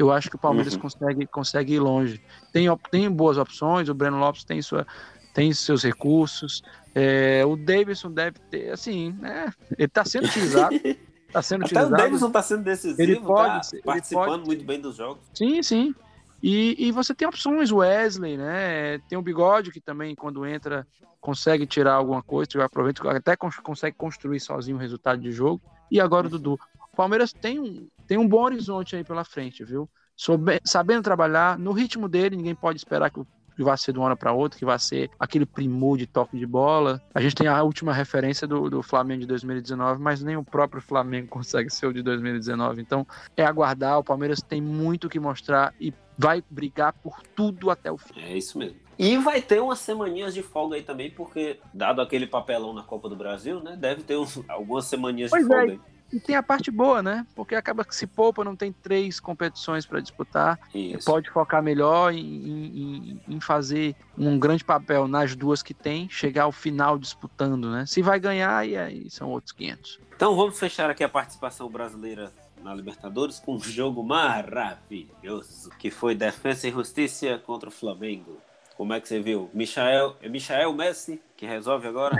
eu 0.00 0.10
acho 0.10 0.30
que 0.30 0.36
o 0.36 0.38
Palmeiras 0.38 0.74
uhum. 0.74 0.80
consegue, 0.80 1.26
consegue 1.26 1.74
ir 1.74 1.78
longe. 1.78 2.22
Tem, 2.52 2.66
tem 2.90 3.10
boas 3.10 3.36
opções, 3.36 3.88
o 3.90 3.94
Breno 3.94 4.18
Lopes 4.18 4.44
tem, 4.44 4.62
sua, 4.62 4.86
tem 5.34 5.52
seus 5.52 5.82
recursos, 5.82 6.62
é, 6.94 7.44
o 7.44 7.54
Davidson 7.54 8.10
deve 8.10 8.38
ter, 8.50 8.70
assim, 8.70 9.12
né, 9.20 9.52
ele 9.76 9.84
está 9.84 10.04
sendo 10.04 10.26
utilizado. 10.26 10.74
Tá 11.32 11.40
sendo 11.40 11.64
Até 11.64 11.66
utilizado. 11.66 11.94
o 11.94 11.96
Davidson 11.96 12.26
está 12.26 12.42
sendo 12.42 12.64
decisivo, 12.64 13.00
ele 13.00 13.20
pode, 13.20 13.70
tá 13.70 13.78
participando 13.84 14.26
pode... 14.26 14.46
muito 14.46 14.64
bem 14.64 14.80
dos 14.80 14.96
jogos. 14.96 15.22
Sim, 15.32 15.62
sim. 15.62 15.94
E, 16.42 16.74
e 16.76 16.90
você 16.90 17.14
tem 17.14 17.28
opções, 17.28 17.70
Wesley, 17.70 18.36
né? 18.36 18.98
Tem 19.08 19.16
o 19.16 19.22
Bigode, 19.22 19.70
que 19.70 19.80
também, 19.80 20.12
quando 20.16 20.44
entra, 20.44 20.84
consegue 21.20 21.68
tirar 21.68 21.94
alguma 21.94 22.20
coisa, 22.20 22.48
tirar 22.48 22.68
proveito, 22.68 23.08
até 23.08 23.36
consegue 23.36 23.96
construir 23.96 24.40
sozinho 24.40 24.76
o 24.76 24.80
resultado 24.80 25.22
de 25.22 25.30
jogo. 25.30 25.62
E 25.88 26.00
agora 26.00 26.26
o 26.26 26.30
Dudu. 26.30 26.58
O 27.00 27.02
Palmeiras 27.02 27.32
tem 27.32 27.58
um, 27.58 27.88
tem 28.06 28.18
um 28.18 28.28
bom 28.28 28.42
horizonte 28.42 28.94
aí 28.94 29.02
pela 29.02 29.24
frente, 29.24 29.64
viu? 29.64 29.88
Soube, 30.14 30.60
sabendo 30.62 31.02
trabalhar, 31.02 31.58
no 31.58 31.72
ritmo 31.72 32.06
dele, 32.06 32.36
ninguém 32.36 32.54
pode 32.54 32.76
esperar 32.76 33.10
que 33.10 33.20
que 33.56 33.64
vai 33.64 33.76
ser 33.76 33.92
de 33.92 33.98
uma 33.98 34.06
hora 34.06 34.16
para 34.16 34.32
outra, 34.32 34.58
que 34.58 34.64
vai 34.64 34.78
ser 34.78 35.10
aquele 35.18 35.44
primor 35.44 35.98
de 35.98 36.06
toque 36.06 36.38
de 36.38 36.46
bola. 36.46 36.98
A 37.14 37.20
gente 37.20 37.34
tem 37.34 37.46
a 37.46 37.62
última 37.62 37.92
referência 37.92 38.46
do, 38.46 38.70
do, 38.70 38.82
Flamengo 38.82 39.20
de 39.20 39.26
2019, 39.26 40.00
mas 40.00 40.22
nem 40.22 40.34
o 40.34 40.42
próprio 40.42 40.80
Flamengo 40.80 41.28
consegue 41.32 41.68
ser 41.68 41.86
o 41.86 41.92
de 41.92 42.02
2019. 42.02 42.80
Então 42.80 43.06
é 43.36 43.44
aguardar. 43.44 43.98
O 43.98 44.04
Palmeiras 44.04 44.40
tem 44.40 44.62
muito 44.62 45.10
que 45.10 45.20
mostrar 45.20 45.74
e 45.78 45.92
vai 46.16 46.42
brigar 46.48 46.94
por 46.94 47.20
tudo 47.36 47.70
até 47.70 47.92
o 47.92 47.98
fim. 47.98 48.18
É 48.18 48.36
isso 48.36 48.58
mesmo. 48.58 48.78
E 48.98 49.16
vai 49.18 49.42
ter 49.42 49.60
umas 49.60 49.78
semaninhas 49.78 50.32
de 50.32 50.42
folga 50.42 50.76
aí 50.76 50.82
também, 50.82 51.10
porque, 51.10 51.58
dado 51.72 52.00
aquele 52.00 52.26
papelão 52.26 52.72
na 52.72 52.82
Copa 52.82 53.08
do 53.08 53.16
Brasil, 53.16 53.60
né? 53.60 53.74
Deve 53.74 54.02
ter 54.02 54.16
uns, 54.16 54.42
algumas 54.48 54.86
semaninhas 54.86 55.30
pois 55.30 55.42
de 55.42 55.48
folga 55.48 55.72
é. 55.72 55.74
aí. 55.74 55.80
E 56.12 56.18
tem 56.18 56.34
a 56.34 56.42
parte 56.42 56.70
boa, 56.70 57.02
né? 57.02 57.26
Porque 57.34 57.54
acaba 57.54 57.84
que 57.84 57.94
se 57.94 58.06
poupa, 58.06 58.42
não 58.42 58.56
tem 58.56 58.72
três 58.72 59.20
competições 59.20 59.86
para 59.86 60.00
disputar. 60.00 60.58
Isso. 60.74 61.04
Pode 61.04 61.30
focar 61.30 61.62
melhor 61.62 62.12
em, 62.12 62.18
em, 62.18 63.20
em, 63.28 63.40
fazer 63.40 63.94
um 64.18 64.38
grande 64.38 64.64
papel 64.64 65.06
nas 65.06 65.36
duas 65.36 65.62
que 65.62 65.72
tem, 65.72 66.08
chegar 66.08 66.44
ao 66.44 66.52
final 66.52 66.98
disputando, 66.98 67.70
né? 67.70 67.86
Se 67.86 68.02
vai 68.02 68.18
ganhar, 68.18 68.66
e 68.66 68.76
aí 68.76 69.10
são 69.10 69.28
outros 69.30 69.52
500. 69.52 70.00
Então 70.16 70.34
vamos 70.36 70.58
fechar 70.58 70.90
aqui 70.90 71.04
a 71.04 71.08
participação 71.08 71.68
brasileira 71.68 72.32
na 72.62 72.74
Libertadores 72.74 73.38
com 73.40 73.54
um 73.54 73.60
jogo 73.60 74.02
maravilhoso, 74.02 75.70
que 75.78 75.90
foi 75.90 76.14
Defesa 76.14 76.68
e 76.68 76.72
Justiça 76.72 77.38
contra 77.38 77.68
o 77.68 77.72
Flamengo. 77.72 78.38
Como 78.76 78.92
é 78.92 79.00
que 79.00 79.08
você 79.08 79.20
viu? 79.20 79.50
Michael, 79.52 80.16
é 80.20 80.28
Michael 80.28 80.72
Messi 80.72 81.20
que 81.36 81.46
resolve 81.46 81.86
agora? 81.86 82.16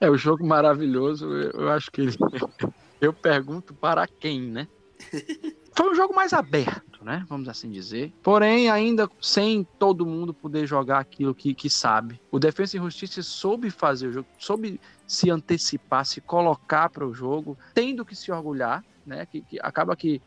É, 0.00 0.08
o 0.08 0.16
jogo 0.16 0.46
maravilhoso, 0.46 1.26
eu 1.26 1.70
acho 1.70 1.90
que 1.90 2.02
ele... 2.02 2.16
eu 3.00 3.12
pergunto 3.12 3.74
para 3.74 4.06
quem, 4.06 4.40
né? 4.40 4.68
Foi 5.78 5.92
um 5.92 5.94
jogo 5.94 6.12
mais 6.12 6.32
aberto, 6.32 7.04
né? 7.04 7.24
Vamos 7.28 7.48
assim 7.48 7.70
dizer. 7.70 8.12
Porém, 8.20 8.68
ainda 8.68 9.08
sem 9.20 9.62
todo 9.78 10.04
mundo 10.04 10.34
poder 10.34 10.66
jogar 10.66 10.98
aquilo 10.98 11.32
que, 11.32 11.54
que 11.54 11.70
sabe. 11.70 12.20
O 12.32 12.38
Defesa 12.40 12.76
e 12.76 12.80
Justiça 12.80 13.22
soube 13.22 13.70
fazer 13.70 14.08
o 14.08 14.12
jogo, 14.12 14.28
soube 14.38 14.80
se 15.06 15.30
antecipar, 15.30 16.04
se 16.04 16.20
colocar 16.20 16.90
para 16.90 17.06
o 17.06 17.14
jogo, 17.14 17.56
tendo 17.74 18.04
que 18.04 18.16
se 18.16 18.32
orgulhar, 18.32 18.84
né? 19.06 19.24
Que, 19.26 19.40
que 19.42 19.58
acaba 19.62 19.94
que, 19.94 20.20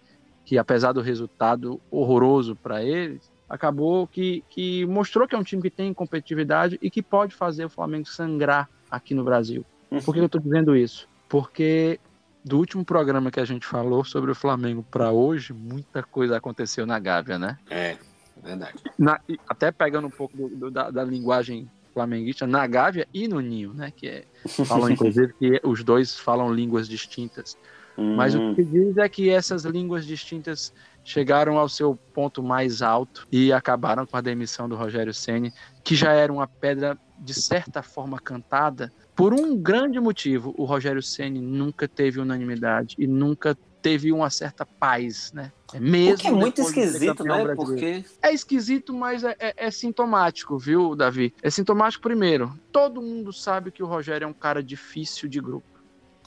que 0.45 0.57
apesar 0.57 0.93
do 0.93 1.01
resultado 1.01 1.81
horroroso 1.91 2.55
para 2.55 2.81
eles, 2.81 3.29
acabou 3.49 4.07
que, 4.07 4.45
que 4.49 4.85
mostrou 4.85 5.27
que 5.27 5.35
é 5.35 5.37
um 5.37 5.43
time 5.43 5.61
que 5.61 5.69
tem 5.69 5.93
competitividade 5.93 6.79
e 6.81 6.89
que 6.89 7.01
pode 7.01 7.35
fazer 7.35 7.65
o 7.65 7.69
Flamengo 7.69 8.07
sangrar 8.07 8.69
aqui 8.91 9.15
no 9.15 9.23
Brasil. 9.23 9.65
Por 10.03 10.13
que 10.13 10.19
eu 10.19 10.25
estou 10.25 10.41
dizendo 10.41 10.75
isso? 10.75 11.07
Porque 11.27 11.99
do 12.43 12.57
último 12.57 12.83
programa 12.83 13.31
que 13.31 13.39
a 13.39 13.45
gente 13.45 13.65
falou 13.65 14.03
sobre 14.03 14.31
o 14.31 14.35
Flamengo 14.35 14.85
para 14.89 15.11
hoje, 15.11 15.53
muita 15.53 16.03
coisa 16.03 16.37
aconteceu 16.37 16.85
na 16.85 16.99
Gávea, 16.99 17.39
né? 17.39 17.57
É, 17.69 17.97
verdade. 18.43 18.75
Na, 18.97 19.19
até 19.47 19.71
pegando 19.71 20.07
um 20.07 20.11
pouco 20.11 20.35
do, 20.35 20.49
do, 20.49 20.71
da, 20.71 20.89
da, 20.89 21.03
linguagem 21.03 21.69
flamenguista, 21.93 22.47
na 22.47 22.65
Gávea 22.67 23.07
e 23.13 23.27
no 23.27 23.39
Ninho, 23.39 23.73
né? 23.73 23.91
Que 23.95 24.07
é, 24.07 24.25
falam, 24.65 24.89
inclusive, 24.89 25.33
que 25.33 25.61
os 25.63 25.83
dois 25.83 26.17
falam 26.17 26.53
línguas 26.53 26.87
distintas. 26.87 27.57
Mas 27.97 28.33
o 28.33 28.39
hum. 28.39 28.55
que 28.55 28.63
diz 28.63 28.97
é 28.97 29.07
que 29.07 29.29
essas 29.29 29.63
línguas 29.63 30.05
distintas 30.05 30.73
chegaram 31.03 31.57
ao 31.57 31.67
seu 31.67 31.95
ponto 31.95 32.43
mais 32.43 32.81
alto 32.81 33.27
e 33.31 33.51
acabaram 33.51 34.05
com 34.05 34.17
a 34.17 34.21
demissão 34.21 34.69
do 34.69 34.75
Rogério 34.75 35.13
Ceni, 35.13 35.53
que 35.83 35.95
já 35.95 36.13
era 36.13 36.31
uma 36.31 36.47
pedra 36.47 36.97
de 37.19 37.33
certa 37.33 37.83
forma 37.83 38.19
cantada 38.19 38.91
por 39.15 39.33
um 39.33 39.55
grande 39.55 39.99
motivo. 39.99 40.53
O 40.57 40.65
Rogério 40.65 41.01
Ceni 41.01 41.39
nunca 41.39 41.87
teve 41.87 42.19
unanimidade 42.19 42.95
e 42.97 43.07
nunca 43.07 43.55
teve 43.81 44.11
uma 44.11 44.29
certa 44.29 44.65
paz, 44.65 45.31
né? 45.33 45.51
É 45.73 45.79
mesmo. 45.79 46.17
que 46.17 46.27
é 46.27 46.31
muito 46.31 46.61
esquisito, 46.61 47.23
né? 47.23 47.43
Brasileiro. 47.43 47.55
Porque 47.55 48.05
é 48.21 48.33
esquisito, 48.33 48.93
mas 48.93 49.23
é, 49.23 49.35
é, 49.39 49.53
é, 49.57 49.71
sintomático, 49.71 50.57
viu, 50.57 50.95
Davi? 50.95 51.33
É 51.41 51.49
sintomático 51.49 52.03
primeiro. 52.03 52.53
Todo 52.71 53.01
mundo 53.01 53.33
sabe 53.33 53.71
que 53.71 53.81
o 53.81 53.87
Rogério 53.87 54.25
é 54.25 54.27
um 54.27 54.33
cara 54.33 54.61
difícil 54.61 55.27
de 55.27 55.39
grupo. 55.39 55.67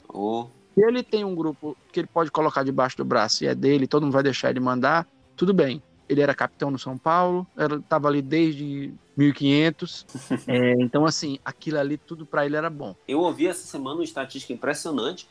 Oh. 0.09 0.47
Se 0.75 0.83
ele 0.83 1.01
tem 1.01 1.23
um 1.23 1.33
grupo 1.33 1.75
que 1.91 2.01
ele 2.01 2.07
pode 2.07 2.29
colocar 2.29 2.63
debaixo 2.63 2.97
do 2.97 3.05
braço 3.05 3.43
e 3.43 3.47
é 3.47 3.55
dele, 3.55 3.87
todo 3.87 4.03
mundo 4.03 4.11
vai 4.11 4.23
deixar 4.23 4.49
ele 4.49 4.59
mandar, 4.59 5.07
tudo 5.35 5.53
bem. 5.53 5.81
Ele 6.07 6.21
era 6.21 6.35
capitão 6.35 6.69
no 6.69 6.77
São 6.77 6.97
Paulo, 6.97 7.47
estava 7.57 8.09
ali 8.09 8.21
desde 8.21 8.93
1500. 9.17 10.05
é, 10.47 10.73
então, 10.73 11.05
assim, 11.05 11.39
aquilo 11.43 11.79
ali, 11.79 11.97
tudo 11.97 12.25
para 12.25 12.45
ele 12.45 12.57
era 12.57 12.69
bom. 12.69 12.93
Eu 13.07 13.21
ouvi 13.21 13.47
essa 13.47 13.65
semana 13.65 13.95
uma 13.95 14.03
estatística 14.03 14.53
impressionante 14.53 15.27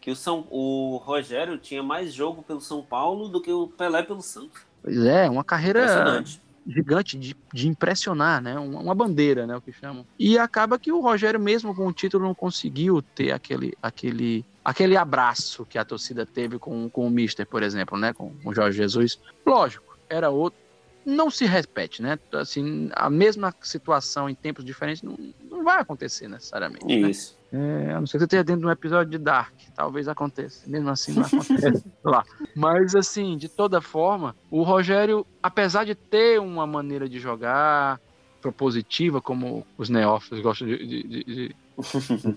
que 0.00 0.10
o, 0.10 0.16
São, 0.16 0.46
o 0.50 0.96
Rogério 0.96 1.58
tinha 1.58 1.82
mais 1.82 2.12
jogo 2.12 2.42
pelo 2.42 2.60
São 2.60 2.82
Paulo 2.82 3.28
do 3.28 3.40
que 3.40 3.52
o 3.52 3.68
Pelé 3.68 4.02
pelo 4.02 4.20
Santos. 4.20 4.60
Pois 4.82 4.98
é, 4.98 5.30
uma 5.30 5.44
carreira 5.44 6.22
gigante 6.66 7.18
de, 7.18 7.34
de 7.52 7.68
impressionar, 7.68 8.42
né? 8.42 8.58
Uma, 8.58 8.80
uma, 8.80 8.94
bandeira, 8.94 9.46
né? 9.46 9.56
O 9.56 9.60
que 9.60 9.72
chamam. 9.72 10.04
E 10.18 10.38
acaba 10.38 10.78
que 10.78 10.92
o 10.92 11.00
Rogério, 11.00 11.40
mesmo 11.40 11.74
com 11.74 11.86
o 11.86 11.92
título, 11.92 12.24
não 12.24 12.34
conseguiu 12.34 13.00
ter 13.00 13.32
aquele, 13.32 13.74
aquele, 13.82 14.44
aquele 14.68 14.98
abraço 14.98 15.64
que 15.64 15.78
a 15.78 15.84
torcida 15.84 16.26
teve 16.26 16.58
com, 16.58 16.90
com 16.90 17.06
o 17.06 17.10
Mister, 17.10 17.46
por 17.46 17.62
exemplo, 17.62 17.96
né? 17.96 18.12
Com 18.12 18.34
o 18.44 18.54
Jorge 18.54 18.76
Jesus. 18.76 19.18
Lógico, 19.46 19.96
era 20.10 20.28
outro. 20.28 20.60
Não 21.06 21.30
se 21.30 21.46
repete, 21.46 22.02
né? 22.02 22.18
Assim, 22.34 22.90
a 22.92 23.08
mesma 23.08 23.54
situação 23.62 24.28
em 24.28 24.34
tempos 24.34 24.62
diferentes 24.62 25.02
não, 25.02 25.16
não 25.50 25.64
vai 25.64 25.80
acontecer 25.80 26.28
necessariamente. 26.28 26.84
Né? 26.84 27.08
Isso. 27.08 27.34
Né? 27.50 27.86
É, 27.88 27.92
a 27.94 28.00
não 28.00 28.06
ser 28.06 28.18
que 28.18 28.18
você 28.18 28.24
esteja 28.24 28.44
dentro 28.44 28.60
de 28.60 28.66
um 28.66 28.70
episódio 28.70 29.10
de 29.10 29.16
Dark, 29.16 29.54
talvez 29.74 30.06
aconteça. 30.06 30.68
Mesmo 30.68 30.90
assim, 30.90 31.12
não 31.14 31.22
acontece 31.24 31.84
lá. 32.04 32.22
Mas, 32.54 32.94
assim, 32.94 33.38
de 33.38 33.48
toda 33.48 33.80
forma, 33.80 34.36
o 34.50 34.62
Rogério, 34.62 35.26
apesar 35.42 35.84
de 35.84 35.94
ter 35.94 36.38
uma 36.38 36.66
maneira 36.66 37.08
de 37.08 37.18
jogar 37.18 37.98
propositiva, 38.42 39.22
como 39.22 39.66
os 39.78 39.88
neófitos 39.88 40.40
gostam 40.40 40.68
de, 40.68 40.86
de, 40.86 41.24
de 41.24 41.56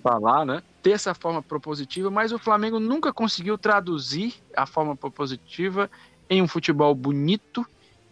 falar, 0.01 0.45
né? 0.45 0.63
Ter 0.81 0.91
essa 0.91 1.13
forma 1.13 1.41
propositiva, 1.41 2.09
mas 2.09 2.31
o 2.31 2.39
Flamengo 2.39 2.79
nunca 2.79 3.11
conseguiu 3.13 3.57
traduzir 3.57 4.35
a 4.55 4.65
forma 4.65 4.95
propositiva 4.95 5.89
em 6.29 6.41
um 6.41 6.47
futebol 6.47 6.93
bonito 6.95 7.65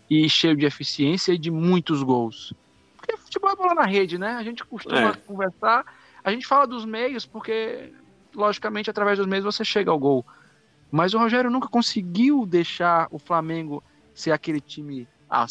e 0.09 0.29
cheio 0.29 0.55
de 0.55 0.65
eficiência 0.65 1.33
e 1.33 1.37
de 1.37 1.51
muitos 1.51 2.03
gols. 2.03 2.53
Porque 2.97 3.17
futebol 3.17 3.51
é 3.51 3.55
bola 3.55 3.75
na 3.75 3.85
rede, 3.85 4.17
né? 4.17 4.31
A 4.31 4.43
gente 4.43 4.63
costuma 4.65 5.09
é. 5.09 5.13
conversar 5.13 5.85
a 6.23 6.31
gente 6.31 6.45
fala 6.45 6.67
dos 6.67 6.85
meios 6.85 7.25
porque, 7.25 7.93
logicamente, 8.35 8.89
através 8.89 9.17
dos 9.17 9.27
meios 9.27 9.45
você 9.45 9.63
chega 9.63 9.91
ao 9.91 9.99
gol. 9.99 10.25
Mas 10.91 11.13
o 11.13 11.19
Rogério 11.19 11.49
nunca 11.49 11.67
conseguiu 11.67 12.45
deixar 12.45 13.07
o 13.11 13.19
Flamengo 13.19 13.83
ser 14.13 14.31
aquele 14.31 14.59
time. 14.59 15.07
Ah, 15.29 15.45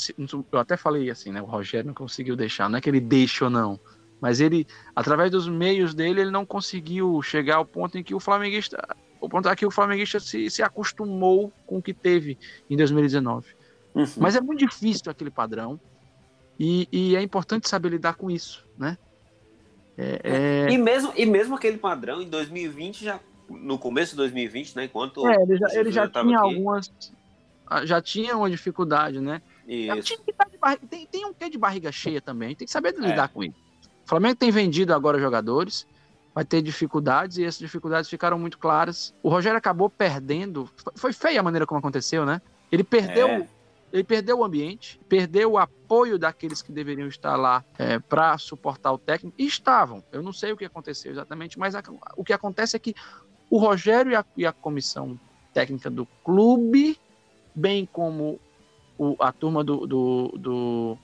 eu 0.52 0.58
até 0.58 0.76
falei 0.76 1.10
assim, 1.10 1.30
né? 1.30 1.40
O 1.40 1.46
Rogério 1.46 1.86
não 1.86 1.94
conseguiu 1.94 2.34
deixar. 2.36 2.68
Não 2.68 2.78
é 2.78 2.80
que 2.80 2.90
ele 2.90 3.00
deixa 3.00 3.44
ou 3.44 3.50
não. 3.50 3.78
Mas 4.20 4.40
ele, 4.40 4.66
através 4.94 5.30
dos 5.30 5.48
meios 5.48 5.94
dele, 5.94 6.22
ele 6.22 6.30
não 6.30 6.44
conseguiu 6.44 7.22
chegar 7.22 7.56
ao 7.56 7.64
ponto 7.64 7.96
em 7.96 8.02
que 8.02 8.14
o 8.14 8.20
flamenguista. 8.20 8.78
O 9.20 9.28
ponto 9.28 9.48
é 9.48 9.56
que 9.56 9.66
o 9.66 9.70
flamenguista 9.70 10.20
se, 10.20 10.50
se 10.50 10.62
acostumou 10.62 11.52
com 11.66 11.78
o 11.78 11.82
que 11.82 11.94
teve 11.94 12.38
em 12.68 12.76
2019. 12.76 13.46
Uhum. 13.94 14.04
Mas 14.16 14.36
é 14.36 14.40
muito 14.40 14.60
difícil 14.66 15.10
aquele 15.10 15.30
padrão. 15.30 15.80
E, 16.58 16.88
e, 16.90 17.16
é 17.16 17.22
importante 17.22 17.68
saber 17.68 17.90
lidar 17.90 18.14
com 18.14 18.28
isso, 18.28 18.66
né? 18.76 18.98
É, 19.96 20.20
é... 20.24 20.70
E, 20.70 20.76
mesmo, 20.76 21.12
e 21.16 21.24
mesmo 21.24 21.54
aquele 21.54 21.78
padrão 21.78 22.20
em 22.20 22.28
2020, 22.28 23.04
já 23.04 23.20
no 23.48 23.78
começo 23.78 24.12
de 24.12 24.16
2020, 24.16 24.74
né? 24.74 24.84
Enquanto 24.84 25.26
é, 25.28 25.40
ele 25.40 25.56
já, 25.56 25.66
ele 25.72 25.92
já 25.92 26.08
tinha 26.08 26.38
aqui... 26.38 26.54
algumas. 26.54 26.92
Ah, 27.64 27.86
já 27.86 28.02
tinha 28.02 28.36
uma 28.36 28.50
dificuldade, 28.50 29.20
né? 29.20 29.40
Isso. 29.68 30.16
Tá 30.36 30.46
barriga, 30.60 30.86
tem, 30.88 31.06
tem 31.06 31.24
um 31.26 31.32
quê 31.32 31.48
de 31.48 31.58
barriga 31.58 31.92
cheia 31.92 32.20
também, 32.20 32.54
tem 32.54 32.66
que 32.66 32.72
saber 32.72 32.94
lidar 32.94 33.26
é. 33.26 33.28
com 33.28 33.44
isso. 33.44 33.67
O 34.08 34.10
Flamengo 34.10 34.36
tem 34.36 34.50
vendido 34.50 34.94
agora 34.94 35.18
jogadores, 35.18 35.86
vai 36.34 36.42
ter 36.42 36.62
dificuldades 36.62 37.36
e 37.36 37.44
essas 37.44 37.58
dificuldades 37.58 38.08
ficaram 38.08 38.38
muito 38.38 38.56
claras. 38.56 39.14
O 39.22 39.28
Rogério 39.28 39.58
acabou 39.58 39.90
perdendo. 39.90 40.66
Foi 40.96 41.12
feia 41.12 41.40
a 41.40 41.42
maneira 41.42 41.66
como 41.66 41.78
aconteceu, 41.78 42.24
né? 42.24 42.40
Ele 42.72 42.82
perdeu 42.82 43.28
é. 43.28 43.48
Ele 43.92 44.02
perdeu 44.02 44.38
o 44.38 44.44
ambiente, 44.44 44.98
perdeu 45.10 45.52
o 45.52 45.58
apoio 45.58 46.18
daqueles 46.18 46.62
que 46.62 46.72
deveriam 46.72 47.06
estar 47.06 47.36
lá 47.36 47.62
é, 47.78 47.98
para 47.98 48.38
suportar 48.38 48.92
o 48.92 48.98
técnico, 48.98 49.34
e 49.38 49.46
estavam. 49.46 50.02
Eu 50.10 50.22
não 50.22 50.32
sei 50.32 50.52
o 50.52 50.56
que 50.56 50.64
aconteceu 50.64 51.12
exatamente, 51.12 51.58
mas 51.58 51.74
a, 51.74 51.82
o 52.16 52.24
que 52.24 52.32
acontece 52.32 52.76
é 52.76 52.78
que 52.78 52.94
o 53.50 53.58
Rogério 53.58 54.12
e 54.12 54.16
a, 54.16 54.24
e 54.38 54.46
a 54.46 54.52
comissão 54.52 55.20
técnica 55.52 55.90
do 55.90 56.06
clube, 56.24 56.98
bem 57.54 57.84
como 57.84 58.40
o, 58.96 59.16
a 59.20 59.32
turma 59.32 59.62
do, 59.62 59.86
do, 59.86 60.34
do 60.38 60.98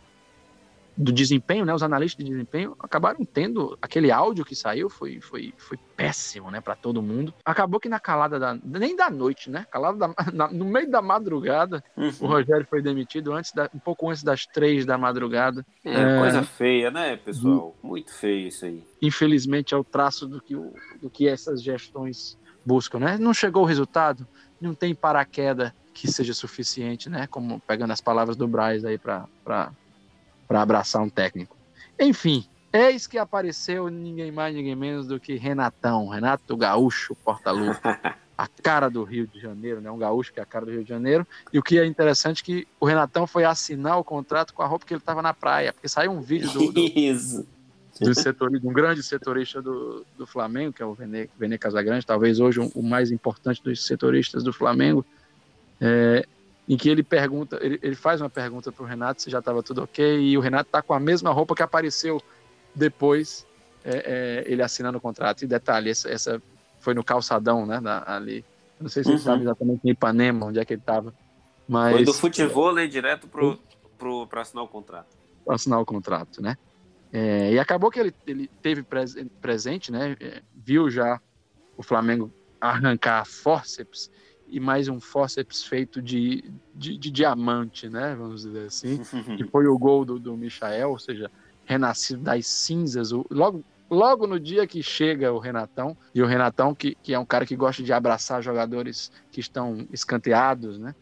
do 0.96 1.12
desempenho, 1.12 1.64
né? 1.64 1.74
Os 1.74 1.83
analistas 1.83 2.24
de 2.24 2.30
desempenho 2.30 2.76
acabaram 2.78 3.24
tendo 3.24 3.76
aquele 3.83 4.11
áudio 4.11 4.44
que 4.44 4.54
saiu 4.54 4.88
foi 4.88 5.20
foi, 5.20 5.52
foi 5.59 5.78
péssimo, 5.96 6.50
né? 6.50 6.61
Para 6.61 6.76
todo 6.76 7.02
mundo. 7.02 7.35
Acabou 7.44 7.80
que 7.80 7.88
na 7.88 7.98
calada 7.98 8.38
da 8.38 8.57
nem 8.64 8.94
da 8.94 9.11
noite, 9.11 9.50
né? 9.50 9.66
Calada 9.70 9.98
da, 9.98 10.14
na, 10.33 10.48
no 10.48 10.64
meio 10.64 10.90
da 10.90 11.02
madrugada, 11.02 11.83
uhum. 11.96 12.12
o 12.20 12.26
Rogério 12.26 12.66
foi 12.68 12.80
demitido 12.80 13.33
antes 13.33 13.52
da, 13.52 13.68
um 13.74 13.78
pouco 13.78 14.09
antes 14.09 14.22
das 14.22 14.46
três 14.46 14.87
da 14.87 14.96
madrugada. 14.96 15.66
É, 15.85 15.94
é 15.94 16.18
coisa 16.18 16.42
feia, 16.42 16.90
né, 16.90 17.16
pessoal? 17.16 17.76
Uhum. 17.83 17.90
Muito 17.90 18.12
feio 18.12 18.48
isso 18.48 18.64
aí. 18.64 18.85
Infelizmente 19.02 19.74
é 19.74 19.76
o 19.76 19.85
traço 19.85 20.26
do 20.26 20.40
que 20.40 20.54
o, 20.54 20.72
do 21.02 21.11
que 21.11 21.28
essas 21.28 21.62
gestões 21.62 22.38
buscam, 22.64 22.98
né? 23.00 23.18
Não 23.18 23.35
chegou 23.35 23.62
o 23.62 23.66
resultado, 23.66 24.26
não 24.61 24.74
tem 24.74 24.94
paraquedas 24.94 25.72
que 25.92 26.11
seja 26.11 26.35
suficiente, 26.35 27.09
né? 27.09 27.26
Como 27.26 27.61
pegando 27.61 27.92
as 27.92 28.00
palavras 28.00 28.37
do 28.37 28.48
Braz 28.48 28.85
aí 28.85 28.98
para 28.98 29.28
para 30.46 30.62
abraçar 30.62 31.02
um 31.02 31.09
técnico. 31.09 31.57
Enfim, 31.98 32.44
eis 32.72 33.07
que 33.07 33.18
apareceu 33.18 33.88
ninguém 33.88 34.33
mais, 34.33 34.54
ninguém 34.54 34.74
menos 34.74 35.07
do 35.07 35.20
que 35.20 35.37
Renatão, 35.37 36.09
Renato 36.09 36.57
Gaúcho 36.57 37.14
Portalupe, 37.16 37.80
a 38.37 38.48
cara 38.48 38.90
do 38.90 39.04
Rio 39.04 39.26
de 39.26 39.40
Janeiro, 39.40 39.80
né? 39.80 39.90
Um 39.90 39.98
gaúcho 39.98 40.33
que 40.33 40.40
é 40.40 40.42
a 40.42 40.46
cara 40.46 40.66
do 40.66 40.72
Rio 40.72 40.83
de 40.83 40.88
Janeiro. 40.88 41.26
E 41.52 41.59
o 41.59 41.62
que 41.62 41.78
é 41.78 41.87
interessante 41.87 42.42
é 42.42 42.44
que 42.44 42.68
o 42.80 42.87
Renatão 42.87 43.26
foi 43.26 43.44
assinar 43.44 43.98
o 43.98 44.04
contrato 44.04 44.52
com 44.52 44.62
a 44.62 44.66
roupa 44.66 44.85
que 44.85 44.92
ele 44.92 45.00
estava 45.00 45.22
na 45.22 45.33
praia, 45.33 45.72
porque 45.72 45.88
saiu 45.88 46.11
um 46.11 46.20
vídeo 46.20 46.51
do, 46.51 46.72
do, 46.72 46.80
Isso. 46.80 47.47
do 48.01 48.14
setorista, 48.14 48.66
um 48.66 48.72
grande 48.72 49.03
setorista 49.03 49.62
do, 49.62 50.05
do 50.18 50.26
Flamengo, 50.26 50.72
que 50.72 50.82
é 50.82 50.86
o 50.86 50.95
Vene, 50.95 51.30
Vene 51.38 51.57
Casagrande, 51.57 52.05
talvez 52.05 52.40
hoje 52.40 52.59
o 52.74 52.82
mais 52.82 53.12
importante 53.12 53.62
dos 53.62 53.86
setoristas 53.86 54.42
do 54.42 54.53
Flamengo. 54.53 55.07
É, 55.80 56.26
em 56.69 56.77
que 56.77 56.89
ele 56.89 57.03
pergunta, 57.03 57.59
ele, 57.61 57.79
ele 57.83 57.95
faz 57.95 58.21
uma 58.21 58.31
pergunta 58.31 58.73
para 58.73 58.83
o 58.83 58.87
Renato 58.87 59.23
se 59.23 59.31
já 59.31 59.39
estava 59.39 59.62
tudo 59.62 59.83
ok, 59.83 60.21
e 60.21 60.37
o 60.37 60.41
Renato 60.41 60.69
está 60.69 60.81
com 60.81 60.95
a 60.95 61.01
mesma 61.01 61.31
roupa 61.31 61.55
que 61.55 61.62
apareceu 61.62 62.23
depois 62.75 63.47
é, 63.85 64.45
é, 64.47 64.51
ele 64.51 64.62
assinando 64.62 64.99
o 64.99 65.01
contrato. 65.01 65.43
E 65.43 65.47
detalhe, 65.47 65.91
essa, 65.91 66.09
essa 66.09 66.43
foi 66.81 66.95
no 66.95 67.05
calçadão, 67.05 67.67
né, 67.67 67.81
na, 67.81 68.03
ali. 68.07 68.45
Não 68.81 68.89
sei 68.89 69.05
se 69.05 69.11
uhum. 69.11 69.19
sabe 69.19 69.43
exatamente 69.43 69.81
em 69.85 69.91
Ipanema, 69.91 70.47
onde 70.47 70.59
é 70.59 70.65
que 70.65 70.73
ele 70.73 70.81
estava. 70.81 71.15
Mas, 71.69 71.95
foi 71.95 72.05
do 72.05 72.15
futebol 72.15 72.79
é, 72.79 72.87
direto 72.87 73.29
para 73.29 74.41
assinar 74.41 74.65
o 74.65 74.69
contrato. 74.69 75.07
Para 75.45 75.55
assinar 75.55 75.81
o 75.81 75.85
contrato, 75.85 76.43
né? 76.43 76.57
É, 77.12 77.53
e 77.53 77.59
acabou 77.59 77.91
que 77.91 78.01
ele, 78.01 78.15
ele 78.27 78.51
teve 78.61 78.85
presente, 79.41 79.93
né? 79.93 80.17
É, 80.19 80.43
viu 80.55 80.91
já 80.91 81.21
o 81.77 81.83
Flamengo 81.83 82.33
arrancar 82.61 83.25
forceps 83.25 84.11
e 84.55 84.61
mais 84.61 84.86
um 84.86 85.00
fórceps 85.00 85.64
feito 85.64 86.00
de, 86.00 86.44
de, 86.72 86.96
de, 86.96 87.11
diamante, 87.11 87.88
né? 87.88 88.14
Vamos 88.16 88.42
dizer 88.42 88.66
assim. 88.66 89.00
que 89.36 89.42
foi 89.50 89.66
o 89.66 89.76
gol 89.76 90.05
do, 90.05 90.16
do 90.16 90.36
Michael, 90.36 90.90
ou 90.90 90.98
seja, 90.98 91.28
renascido 91.64 92.22
das 92.22 92.46
cinzas. 92.46 93.11
O, 93.11 93.26
logo, 93.28 93.64
logo 93.90 94.28
no 94.28 94.38
dia 94.38 94.64
que 94.64 94.80
chega 94.80 95.32
o 95.32 95.40
Renatão, 95.40 95.96
e 96.14 96.22
o 96.22 96.26
Renatão, 96.26 96.72
que, 96.72 96.96
que 97.02 97.12
é 97.12 97.18
um 97.18 97.24
cara 97.24 97.44
que 97.44 97.57
gosta 97.57 97.82
de 97.82 97.92
abraçar 97.92 98.40
jogadores 98.44 99.11
que 99.32 99.40
estão 99.40 99.88
escanteados, 99.92 100.78
né? 100.78 100.94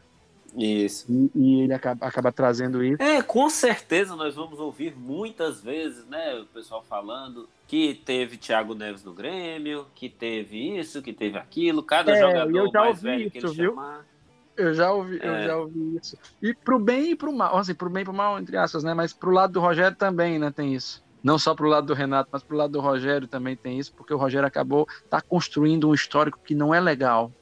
Isso. 0.57 1.07
E, 1.09 1.31
e 1.35 1.61
ele 1.63 1.73
acaba, 1.73 2.07
acaba 2.07 2.31
trazendo 2.31 2.85
isso. 2.85 3.01
É, 3.03 3.23
com 3.23 3.49
certeza 3.49 4.15
nós 4.15 4.35
vamos 4.35 4.59
ouvir 4.59 4.95
muitas 4.97 5.63
vezes, 5.63 6.05
né, 6.07 6.35
o 6.41 6.47
pessoal 6.47 6.83
falando 6.87 7.49
que 7.67 7.95
teve 8.05 8.37
Thiago 8.37 8.75
Neves 8.75 9.03
no 9.03 9.15
Grêmio, 9.15 9.87
que 9.95 10.09
teve 10.11 10.79
isso, 10.79 11.01
que 11.01 11.13
teve 11.13 11.39
aquilo, 11.39 11.83
cada 11.83 12.13
É, 12.13 12.21
jogador 12.21 12.59
eu 12.59 12.71
já 12.71 12.81
mais 12.81 12.89
ouvi 12.97 13.03
velho 13.03 13.31
que 13.31 13.39
ele 13.39 13.47
isso, 13.47 13.55
viu? 13.55 13.71
chamar. 13.71 14.05
Eu 14.55 14.75
já 14.75 14.93
ouvi, 14.93 15.19
eu 15.23 15.33
É. 15.35 15.47
já 15.47 15.57
ouvi 15.57 15.97
isso. 15.97 16.17
E 16.43 16.53
pro 16.53 16.79
bem 16.79 17.13
e 17.13 17.17
pro 17.17 17.33
mal, 17.33 17.57
assim, 17.57 17.75
pro 17.75 17.89
bem 17.89 18.03
e 18.03 18.05
pro 18.05 18.13
mal, 18.13 18.39
entre 18.39 18.57
aspas, 18.59 18.85
né? 18.85 18.93
Mas 18.93 19.13
pro 19.15 19.31
lado 19.31 19.55
do 19.55 19.61
Rogério 19.61 19.97
também, 19.97 20.39
né, 20.39 20.51
tem 20.51 20.75
isso. 20.75 21.03
Não 21.23 21.39
só 21.39 21.55
pro 21.55 21.69
lado 21.69 21.87
do 21.87 21.95
Renato, 21.95 22.29
mas 22.31 22.43
pro 22.43 22.57
lado 22.57 22.73
do 22.73 22.81
Rogério 22.81 23.27
também 23.27 23.57
tem 23.57 23.79
isso, 23.79 23.95
porque 23.95 24.13
o 24.13 24.19
Rogério 24.19 24.47
acabou 24.47 24.87
tá 25.09 25.23
construindo 25.23 25.89
um 25.89 25.95
histórico 25.95 26.39
que 26.45 26.55
não 26.55 26.75
é 26.75 26.81
legal. 26.81 27.33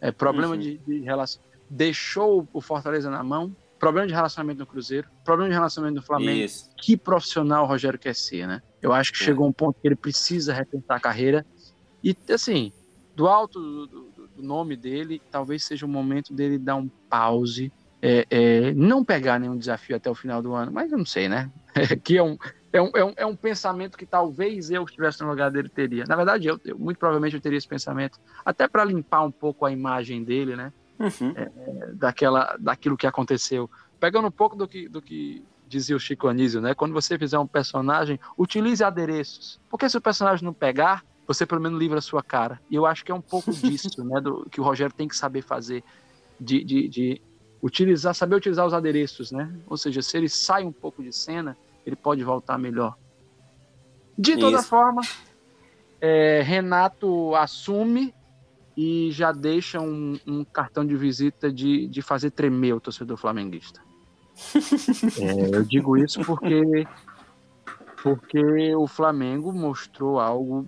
É 0.00 0.12
problema 0.12 0.54
Uhum. 0.54 0.60
de, 0.60 0.78
de 0.78 1.00
relação. 1.00 1.42
Deixou 1.68 2.48
o 2.52 2.60
Fortaleza 2.60 3.10
na 3.10 3.22
mão, 3.22 3.52
problema 3.78 4.06
de 4.06 4.14
relacionamento 4.14 4.60
no 4.60 4.66
Cruzeiro, 4.66 5.08
problema 5.24 5.50
de 5.50 5.54
relacionamento 5.54 6.00
no 6.00 6.06
Flamengo. 6.06 6.44
Isso. 6.44 6.68
Que 6.82 6.96
profissional 6.96 7.64
o 7.64 7.68
Rogério 7.68 7.98
quer 7.98 8.14
ser, 8.14 8.46
né? 8.46 8.60
Eu 8.80 8.92
acho 8.92 9.12
que 9.12 9.22
É. 9.22 9.26
chegou 9.26 9.46
um 9.46 9.52
ponto 9.52 9.76
que 9.80 9.86
ele 9.88 9.96
precisa 9.96 10.52
repensar 10.52 10.96
a 10.96 11.00
carreira. 11.00 11.46
E, 12.02 12.16
assim, 12.32 12.72
do 13.14 13.26
alto 13.28 13.60
do, 13.60 13.86
do- 13.88 14.28
do 14.36 14.42
nome 14.42 14.76
dele, 14.76 15.20
talvez 15.30 15.64
seja 15.64 15.84
o 15.84 15.88
momento 15.88 16.32
dele 16.34 16.58
dar 16.58 16.76
um 16.76 16.88
pause. 17.08 17.72
é, 18.00 18.24
é, 18.30 18.74
não 18.74 19.04
pegar 19.04 19.40
nenhum 19.40 19.58
desafio 19.58 19.96
até 19.96 20.08
o 20.08 20.14
final 20.14 20.40
do 20.40 20.54
ano, 20.54 20.70
mas 20.70 20.92
eu 20.92 20.98
não 20.98 21.04
sei, 21.04 21.28
né? 21.28 21.50
que 22.04 22.16
é 22.16 22.22
um, 22.22 22.36
é, 22.72 22.80
um, 22.80 22.90
é, 22.94 23.04
um, 23.04 23.12
é 23.16 23.26
um 23.26 23.34
pensamento 23.36 23.98
que 23.98 24.06
talvez 24.06 24.70
eu, 24.70 24.84
que 24.84 24.92
estivesse 24.92 25.20
no 25.20 25.28
lugar 25.28 25.50
dele, 25.50 25.68
teria. 25.68 26.04
Na 26.06 26.14
verdade, 26.14 26.46
eu, 26.46 26.56
eu- 26.64 26.78
muito 26.78 26.96
provavelmente 26.96 27.34
eu 27.34 27.40
teria 27.40 27.58
esse 27.58 27.66
pensamento, 27.66 28.16
até 28.46 28.68
para 28.68 28.84
limpar 28.84 29.24
um 29.24 29.32
pouco 29.32 29.66
a 29.66 29.72
imagem 29.72 30.22
dele, 30.22 30.54
né? 30.54 30.70
Uhum. 30.98 31.32
daquela, 31.94 32.56
daquilo 32.58 32.96
que 32.96 33.06
aconteceu. 33.06 33.70
Pegando 34.00 34.28
um 34.28 34.32
pouco 34.32 34.56
do 34.56 34.66
que, 34.66 34.88
do 34.88 35.00
que 35.00 35.44
dizia 35.66 35.94
o 35.94 36.00
Chico 36.00 36.26
Anísio, 36.26 36.60
né? 36.60 36.74
Quando 36.74 36.92
você 36.92 37.18
fizer 37.18 37.38
um 37.38 37.46
personagem, 37.46 38.18
utilize 38.36 38.82
adereços. 38.82 39.60
Porque 39.68 39.88
se 39.88 39.96
o 39.96 40.00
personagem 40.00 40.44
não 40.44 40.52
pegar, 40.52 41.04
você 41.26 41.46
pelo 41.46 41.60
menos 41.60 41.78
livra 41.78 41.98
a 41.98 42.02
sua 42.02 42.22
cara. 42.22 42.60
E 42.70 42.74
eu 42.74 42.86
acho 42.86 43.04
que 43.04 43.12
é 43.12 43.14
um 43.14 43.20
pouco 43.20 43.52
disso, 43.54 44.02
né? 44.04 44.20
Do, 44.20 44.48
que 44.50 44.60
o 44.60 44.64
Rogério 44.64 44.94
tem 44.94 45.06
que 45.06 45.16
saber 45.16 45.42
fazer. 45.42 45.84
De, 46.40 46.64
de, 46.64 46.88
de 46.88 47.22
utilizar, 47.62 48.14
saber 48.14 48.36
utilizar 48.36 48.66
os 48.66 48.72
adereços, 48.72 49.30
né? 49.30 49.52
Ou 49.66 49.76
seja, 49.76 50.00
se 50.02 50.16
ele 50.16 50.28
sai 50.28 50.64
um 50.64 50.72
pouco 50.72 51.02
de 51.02 51.12
cena, 51.12 51.56
ele 51.84 51.96
pode 51.96 52.22
voltar 52.24 52.58
melhor. 52.58 52.96
De 54.16 54.36
toda 54.36 54.58
Isso. 54.58 54.68
forma, 54.68 55.02
é, 56.00 56.42
Renato 56.42 57.34
assume 57.34 58.14
e 58.80 59.10
já 59.10 59.32
deixa 59.32 59.80
um, 59.80 60.16
um 60.24 60.44
cartão 60.44 60.86
de 60.86 60.94
visita 60.94 61.52
de, 61.52 61.88
de 61.88 62.00
fazer 62.00 62.30
tremer 62.30 62.74
o 62.74 62.80
torcedor 62.80 63.16
flamenguista. 63.16 63.82
É, 65.20 65.56
eu 65.56 65.64
digo 65.64 65.96
isso 65.96 66.20
porque, 66.24 66.86
porque 68.00 68.76
o 68.76 68.86
Flamengo 68.86 69.52
mostrou 69.52 70.20
algo 70.20 70.64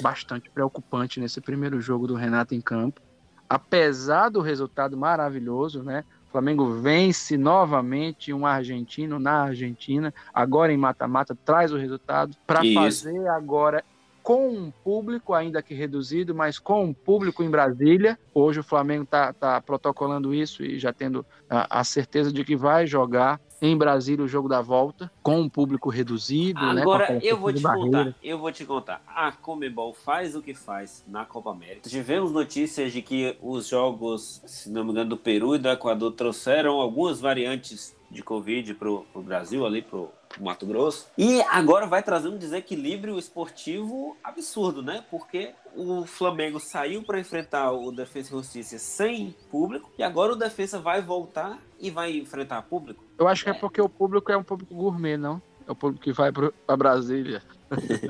bastante 0.00 0.48
preocupante 0.48 1.20
nesse 1.20 1.38
primeiro 1.38 1.82
jogo 1.82 2.06
do 2.06 2.14
Renato 2.14 2.54
em 2.54 2.62
campo. 2.62 3.02
Apesar 3.46 4.30
do 4.30 4.40
resultado 4.40 4.96
maravilhoso, 4.96 5.82
né? 5.82 6.04
O 6.28 6.30
Flamengo 6.30 6.80
vence 6.80 7.36
novamente 7.36 8.32
um 8.32 8.46
argentino 8.46 9.18
na 9.18 9.42
Argentina, 9.42 10.14
agora 10.32 10.72
em 10.72 10.78
mata-mata, 10.78 11.36
traz 11.44 11.74
o 11.74 11.76
resultado 11.76 12.34
para 12.46 12.62
fazer 12.74 13.28
agora 13.28 13.84
com 14.28 14.50
um 14.50 14.70
público, 14.70 15.32
ainda 15.32 15.62
que 15.62 15.72
reduzido, 15.72 16.34
mas 16.34 16.58
com 16.58 16.84
um 16.84 16.92
público 16.92 17.42
em 17.42 17.48
Brasília. 17.48 18.18
Hoje 18.34 18.60
o 18.60 18.62
Flamengo 18.62 19.04
está 19.04 19.32
tá 19.32 19.58
protocolando 19.58 20.34
isso 20.34 20.62
e 20.62 20.78
já 20.78 20.92
tendo 20.92 21.24
a, 21.48 21.80
a 21.80 21.82
certeza 21.82 22.30
de 22.30 22.44
que 22.44 22.54
vai 22.54 22.86
jogar 22.86 23.40
em 23.62 23.74
Brasília 23.74 24.22
o 24.22 24.28
jogo 24.28 24.46
da 24.46 24.60
volta, 24.60 25.10
com 25.22 25.40
um 25.40 25.48
público 25.48 25.88
reduzido. 25.88 26.60
né, 26.74 26.82
Agora, 26.82 27.04
aquela 27.04 27.24
eu 27.24 27.38
vou 27.38 27.50
te 27.54 27.62
barreira. 27.62 28.04
contar, 28.04 28.14
eu 28.22 28.38
vou 28.38 28.52
te 28.52 28.66
contar. 28.66 29.02
A 29.06 29.32
Comebol 29.32 29.94
faz 29.94 30.36
o 30.36 30.42
que 30.42 30.52
faz 30.52 31.02
na 31.08 31.24
Copa 31.24 31.50
América. 31.50 31.88
Tivemos 31.88 32.30
notícias 32.30 32.92
de 32.92 33.00
que 33.00 33.34
os 33.40 33.66
jogos, 33.66 34.42
se 34.44 34.70
não 34.70 34.84
me 34.84 34.90
engano, 34.90 35.08
do 35.08 35.16
Peru 35.16 35.54
e 35.54 35.58
do 35.58 35.70
Equador 35.70 36.12
trouxeram 36.12 36.74
algumas 36.74 37.18
variantes 37.18 37.96
de 38.10 38.22
Covid 38.22 38.74
pro, 38.74 39.06
pro 39.10 39.22
Brasil, 39.22 39.64
ali 39.64 39.80
pro 40.28 40.44
Mato 40.44 40.66
Grosso. 40.66 41.06
E 41.16 41.40
agora 41.42 41.86
vai 41.86 42.02
trazer 42.02 42.28
um 42.28 42.36
desequilíbrio 42.36 43.18
esportivo 43.18 44.16
absurdo, 44.22 44.82
né? 44.82 45.04
Porque 45.10 45.52
o 45.74 46.04
Flamengo 46.06 46.60
saiu 46.60 47.02
para 47.02 47.18
enfrentar 47.18 47.72
o 47.72 47.90
Defensa 47.90 48.28
e 48.28 48.36
Justiça 48.36 48.78
sem 48.78 49.34
público 49.50 49.90
e 49.98 50.02
agora 50.02 50.32
o 50.32 50.36
Defensa 50.36 50.78
vai 50.78 51.00
voltar 51.00 51.58
e 51.80 51.90
vai 51.90 52.16
enfrentar 52.16 52.62
público. 52.62 53.02
Eu 53.18 53.26
acho 53.26 53.44
que 53.44 53.50
é 53.50 53.54
porque 53.54 53.80
o 53.80 53.88
público 53.88 54.30
é 54.30 54.36
um 54.36 54.42
público 54.44 54.74
gourmet, 54.74 55.16
não? 55.16 55.40
É 55.66 55.72
o 55.72 55.74
público 55.74 56.02
que 56.04 56.12
vai 56.12 56.30
para 56.32 56.76
Brasília. 56.76 57.42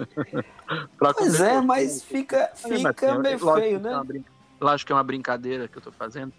Pois 0.99 1.41
é, 1.41 1.61
mas 1.61 2.03
fica, 2.03 2.51
Mas, 2.53 2.61
fica 2.79 2.91
assim, 2.91 3.19
meio 3.21 3.39
lógico 3.45 3.61
feio, 3.61 3.77
é 3.77 3.81
né? 3.81 4.03
brin- 4.05 4.25
Lógico 4.61 4.87
que 4.89 4.93
é 4.93 4.97
uma 4.97 5.05
brincadeira 5.05 5.69
que 5.69 5.79
eu 5.79 5.83
tô 5.83 5.93
fazendo. 5.93 6.33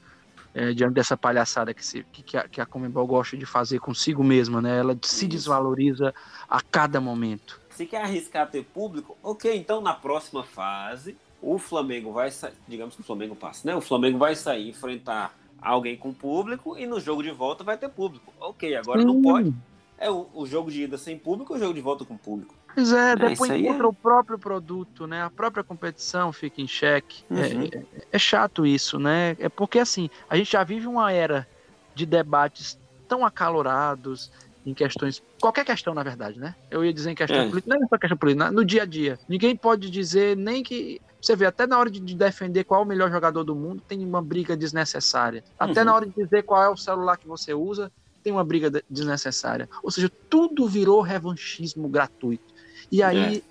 É, 0.53 0.73
diante 0.73 0.93
dessa 0.93 1.15
palhaçada 1.15 1.73
que, 1.73 1.85
se, 1.85 2.03
que, 2.11 2.37
a, 2.37 2.47
que 2.47 2.61
a 2.61 2.65
Comembol 2.65 3.05
gosta 3.05 3.37
de 3.37 3.45
fazer 3.45 3.79
consigo 3.79 4.23
mesma, 4.23 4.61
né? 4.61 4.79
Ela 4.79 4.97
se 5.01 5.25
Isso. 5.25 5.27
desvaloriza 5.27 6.13
a 6.49 6.61
cada 6.61 6.99
momento. 6.99 7.59
Se 7.69 7.85
quer 7.85 8.01
arriscar 8.03 8.49
ter 8.49 8.63
público, 8.63 9.17
ok, 9.23 9.55
então 9.55 9.79
na 9.79 9.93
próxima 9.93 10.43
fase, 10.43 11.15
o 11.41 11.57
Flamengo 11.57 12.11
vai 12.11 12.31
sair, 12.31 12.53
digamos 12.67 12.95
que 12.95 13.01
o 13.01 13.03
Flamengo 13.03 13.35
passe, 13.35 13.65
né? 13.65 13.75
O 13.75 13.81
Flamengo 13.81 14.17
vai 14.17 14.35
sair 14.35 14.69
enfrentar 14.69 15.37
alguém 15.61 15.95
com 15.95 16.13
público 16.13 16.77
e 16.77 16.85
no 16.85 16.99
jogo 16.99 17.23
de 17.23 17.31
volta 17.31 17.63
vai 17.63 17.77
ter 17.77 17.89
público. 17.89 18.33
Ok, 18.39 18.75
agora 18.75 19.03
não 19.03 19.21
pode. 19.21 19.53
É 19.97 20.09
o, 20.09 20.27
o 20.33 20.45
jogo 20.45 20.71
de 20.71 20.83
ida 20.83 20.97
sem 20.97 21.17
público 21.17 21.53
ou 21.53 21.57
o 21.57 21.61
jogo 21.61 21.73
de 21.73 21.81
volta 21.81 22.05
com 22.05 22.17
público? 22.17 22.55
Pois 22.75 22.91
é, 22.93 23.11
É, 23.11 23.15
depois 23.15 23.39
isso 23.41 23.51
aí 23.53 23.63
contra 23.65 23.83
é- 23.85 23.87
o 23.89 23.93
próprio 23.93 24.39
produto, 24.39 25.07
né? 25.07 25.23
A 25.23 25.29
própria 25.29 25.63
competição 25.63 26.31
fica 26.31 26.61
em 26.61 26.67
xeque. 26.67 27.23
É- 27.31 27.33
Uhum. 27.55 27.69
É, 27.73 28.07
é 28.13 28.19
chato 28.19 28.65
isso, 28.65 28.99
né? 28.99 29.31
É 29.39 29.49
porque 29.49 29.79
assim, 29.79 30.09
a 30.29 30.35
gente 30.37 30.51
já 30.51 30.63
vive 30.63 30.87
uma 30.87 31.11
era 31.11 31.47
de 31.95 32.05
debates 32.05 32.77
tão 33.07 33.25
acalorados 33.25 34.29
em 34.65 34.73
questões, 34.73 35.21
qualquer 35.41 35.65
questão 35.65 35.93
na 35.93 36.03
verdade, 36.03 36.37
né? 36.39 36.53
Eu 36.69 36.85
ia 36.85 36.93
dizer 36.93 37.11
em 37.11 37.15
questão 37.15 37.39
É. 37.41 37.49
política, 37.49 37.73
não 37.75 37.83
é 37.83 37.87
só 37.87 37.97
questão 37.97 38.17
política, 38.17 38.51
no 38.51 38.63
dia 38.63 38.83
a 38.83 38.85
dia. 38.85 39.17
Ninguém 39.27 39.55
pode 39.55 39.89
dizer 39.89 40.37
nem 40.37 40.61
que 40.61 41.01
você 41.21 41.35
vê, 41.35 41.45
até 41.45 41.65
na 41.67 41.77
hora 41.77 41.89
de 41.89 41.99
de 41.99 42.15
defender 42.15 42.63
qual 42.63 42.81
é 42.81 42.83
o 42.85 42.87
melhor 42.87 43.11
jogador 43.11 43.43
do 43.43 43.55
mundo, 43.55 43.81
tem 43.87 44.05
uma 44.05 44.21
briga 44.21 44.55
desnecessária. 44.55 45.43
Até 45.57 45.79
Uhum. 45.81 45.85
na 45.85 45.95
hora 45.95 46.05
de 46.05 46.13
dizer 46.13 46.43
qual 46.43 46.63
é 46.63 46.69
o 46.69 46.77
celular 46.77 47.17
que 47.17 47.27
você 47.27 47.53
usa, 47.53 47.91
tem 48.23 48.31
uma 48.31 48.43
briga 48.43 48.69
de- 48.69 48.83
desnecessária. 48.89 49.67
Ou 49.83 49.89
seja, 49.91 50.09
tudo 50.29 50.67
virou 50.67 51.01
revanchismo 51.01 51.89
gratuito. 51.89 52.43
E 52.91 53.01
aí 53.03 53.37
É. 53.37 53.41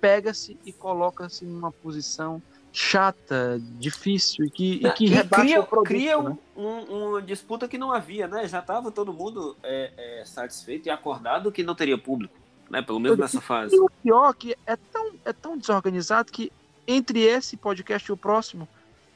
pega-se 0.00 0.56
e 0.64 0.72
coloca-se 0.72 1.44
numa 1.44 1.70
posição 1.72 2.40
chata, 2.72 3.58
difícil 3.78 4.44
e 4.44 4.50
que, 4.50 4.72
e 4.86 4.90
que 4.92 5.04
E 5.06 5.08
rebaixa 5.08 5.42
cria, 5.44 5.60
o 5.60 5.66
produto. 5.66 5.88
cria 5.88 6.22
né? 6.22 6.36
um- 6.56 6.62
um- 6.62 7.08
uma 7.10 7.22
disputa 7.22 7.66
que 7.66 7.78
não 7.78 7.90
havia, 7.90 8.28
né? 8.28 8.46
Já 8.46 8.58
estava 8.60 8.90
todo 8.90 9.12
mundo 9.14 9.56
é, 9.62 9.92
é, 10.20 10.24
satisfeito 10.26 10.86
e 10.86 10.90
acordado 10.90 11.50
que 11.50 11.62
não 11.62 11.74
teria 11.74 11.96
público, 11.96 12.34
né? 12.70 12.82
Pelo 12.82 13.00
menos 13.00 13.16
nessa 13.18 13.40
fase. 13.40 13.74
E 13.74 13.80
o 13.80 13.90
pior 14.02 14.30
é 14.30 14.34
que 14.34 14.56
é 14.66 14.76
tão, 14.76 15.12
é 15.24 15.32
tão 15.32 15.56
desorganizado 15.56 16.30
que 16.30 16.52
entre 16.86 17.20
esse 17.22 17.56
podcast 17.56 18.08
e 18.10 18.12
o 18.12 18.16
próximo, 18.16 18.68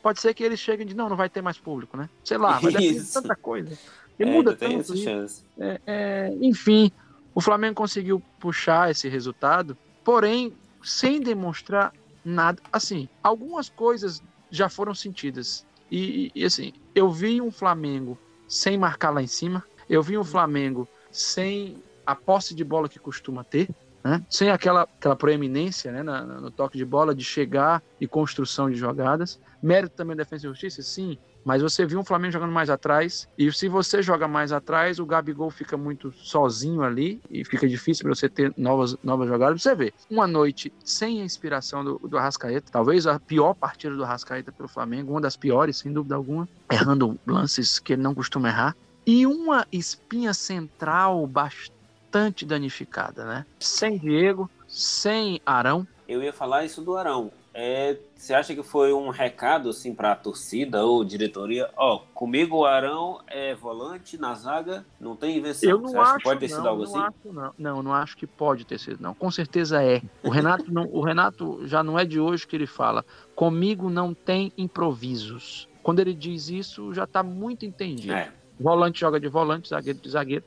pode 0.03 0.20
ser 0.20 0.33
que 0.35 0.43
eles 0.43 0.59
cheguem 0.59 0.87
de 0.87 0.95
não, 0.95 1.09
não 1.11 1.16
vai 1.16 1.28
ter 1.28 1.43
mais 1.43 1.59
público, 1.59 1.97
né? 1.99 2.09
Sei 2.24 2.39
lá, 2.39 2.59
vai 2.59 2.72
Isso. 2.83 3.12
tanta 3.20 3.37
coisa. 3.37 3.78
E 4.18 4.22
É, 4.22 4.26
muda 4.26 4.57
tanto 4.57 4.81
essa 4.81 4.97
chance. 4.97 5.43
É, 5.59 5.81
é, 5.87 6.35
enfim, 6.41 6.91
o 7.35 7.41
Flamengo 7.41 7.74
conseguiu 7.74 8.22
puxar 8.39 8.91
esse 8.91 9.09
resultado, 9.09 9.76
porém, 10.05 10.53
sem 10.83 11.20
demonstrar 11.20 11.93
nada. 12.24 12.61
Assim, 12.72 13.09
algumas 13.22 13.68
coisas 13.68 14.22
já 14.51 14.68
foram 14.68 14.95
sentidas. 14.95 15.66
E, 15.91 16.31
e, 16.35 16.45
assim, 16.45 16.72
eu 16.95 17.11
vi 17.11 17.41
um 17.41 17.51
Flamengo 17.51 18.18
sem 18.49 18.76
marcar 18.78 19.11
lá 19.11 19.22
em 19.22 19.26
cima, 19.26 19.64
eu 19.89 20.03
vi 20.03 20.16
um 20.18 20.24
Flamengo 20.24 20.89
sem 21.11 21.83
a 22.07 22.14
posse 22.14 22.55
de 22.55 22.64
bola 22.64 22.89
que 22.89 22.99
costuma 22.99 23.45
ter. 23.45 23.68
Né? 24.03 24.24
Sem 24.31 24.51
aquela, 24.51 24.83
aquela 24.83 25.14
proeminência 25.14 25.93
né, 25.93 26.03
na- 26.03 26.22
no 26.24 26.51
toque 26.51 26.78
de 26.78 26.85
bola 26.85 27.14
de 27.14 27.22
chegar 27.22 27.83
e 28.01 28.07
construção 28.07 28.70
de 28.70 28.76
jogadas. 28.76 29.39
Mérito 29.62 29.95
também 29.95 30.16
da 30.16 30.22
Defesa 30.22 30.47
e 30.47 30.49
Justiça, 30.49 30.83
sim, 30.83 31.18
mas 31.45 31.62
você 31.62 31.84
viu 31.86 31.99
um 31.99 32.05
Flamengo 32.05 32.32
jogando 32.32 32.53
mais 32.53 32.70
atrás, 32.70 33.28
e 33.36 33.51
se 33.53 33.68
você 33.68 34.03
joga 34.03 34.28
mais 34.28 34.53
atrás, 34.53 34.99
o 34.99 35.07
Gabigol 35.07 35.51
fica 35.51 35.76
muito 35.76 36.12
sozinho 36.12 36.82
ali, 36.82 37.20
e 37.30 37.45
fica 37.45 37.68
difícil 37.68 38.05
para 38.05 38.14
você 38.14 38.28
ter 38.28 38.53
novas, 38.57 38.97
novas 39.03 39.28
jogadas. 39.28 39.62
Você 39.62 39.74
vê, 39.74 39.93
uma 40.11 40.26
noite 40.26 40.72
sem 40.84 41.20
a 41.20 41.24
inspiração 41.24 41.84
do, 41.84 41.99
do 41.99 42.18
Arrascaeta, 42.18 42.70
talvez 42.70 43.07
a 43.07 43.18
pior 43.18 43.55
partida 43.55 43.95
do 43.95 44.05
Arrascaeta 44.05 44.53
pelo 44.53 44.68
Flamengo, 44.68 45.12
uma 45.12 45.20
das 45.20 45.36
piores, 45.36 45.78
sem 45.78 45.93
dúvida 45.93 46.14
alguma, 46.14 46.49
errando 46.70 47.18
lances 47.26 47.78
que 47.78 47.95
ele 47.95 48.03
não 48.03 48.14
costuma 48.14 48.49
errar, 48.49 48.76
e 49.07 49.26
uma 49.26 49.66
espinha 49.72 50.34
central 50.34 51.26
bastante 51.26 52.45
danificada, 52.45 53.24
né? 53.24 53.47
Sem 53.59 53.99
Diego, 53.99 54.51
sem 54.68 55.41
Arão, 55.45 55.86
Eu 56.09 56.22
ia 56.22 56.32
falar 56.32 56.64
isso 56.64 56.82
do 56.82 56.97
Arão. 56.97 57.32
É, 57.53 57.97
você 58.15 58.33
acha 58.33 58.55
que 58.55 58.63
foi 58.63 58.93
um 58.93 59.09
recado 59.09 59.71
assim 59.71 59.93
para 59.93 60.13
a 60.13 60.17
torcida 60.17 60.85
ou 60.85 61.05
diretoria? 61.05 61.69
Ó, 61.77 62.01
comigo 62.15 62.59
o 62.59 62.65
Arão 62.65 63.21
é 63.27 63.55
volante 63.55 64.17
na 64.17 64.35
zaga, 64.35 64.85
não 65.01 65.17
tem 65.17 65.37
invenção. 65.37 65.69
Eu 65.69 65.81
não 65.81 65.91
você 65.91 65.99
acho 65.99 66.17
que 66.19 66.23
pode 66.23 66.41
ter 66.41 66.49
não, 66.49 66.57
sido 66.57 66.69
algo 66.69 66.85
não 66.85 66.91
assim? 66.91 67.01
Acho, 67.01 67.33
não. 67.33 67.55
não, 67.59 67.83
não 67.83 67.95
acho 67.95 68.17
que 68.17 68.27
pode 68.27 68.65
ter 68.65 68.79
sido 68.79 69.03
não. 69.03 69.15
Com 69.15 69.31
certeza 69.31 69.83
é. 69.83 70.01
O 70.23 70.31
Renato 70.31 70.73
não, 70.73 70.85
o 70.93 71.01
Renato 71.01 71.67
já 71.67 71.83
não 71.83 71.99
é 71.99 72.05
de 72.05 72.21
hoje 72.21 72.47
que 72.47 72.55
ele 72.55 72.67
fala. 72.67 73.05
Comigo 73.35 73.91
não 73.91 74.15
tem 74.15 74.53
improvisos. 74.57 75.69
Quando 75.83 75.99
ele 75.99 76.15
diz 76.15 76.49
isso, 76.49 76.95
já 76.95 77.05
está 77.05 77.23
muito 77.23 77.67
entendido. 77.67 78.13
É. 78.13 78.33
Volante 78.61 79.01
joga 79.01 79.19
de 79.19 79.29
volante, 79.29 79.71
zagueiro 79.71 79.99
de 79.99 80.11
zagueiro. 80.11 80.45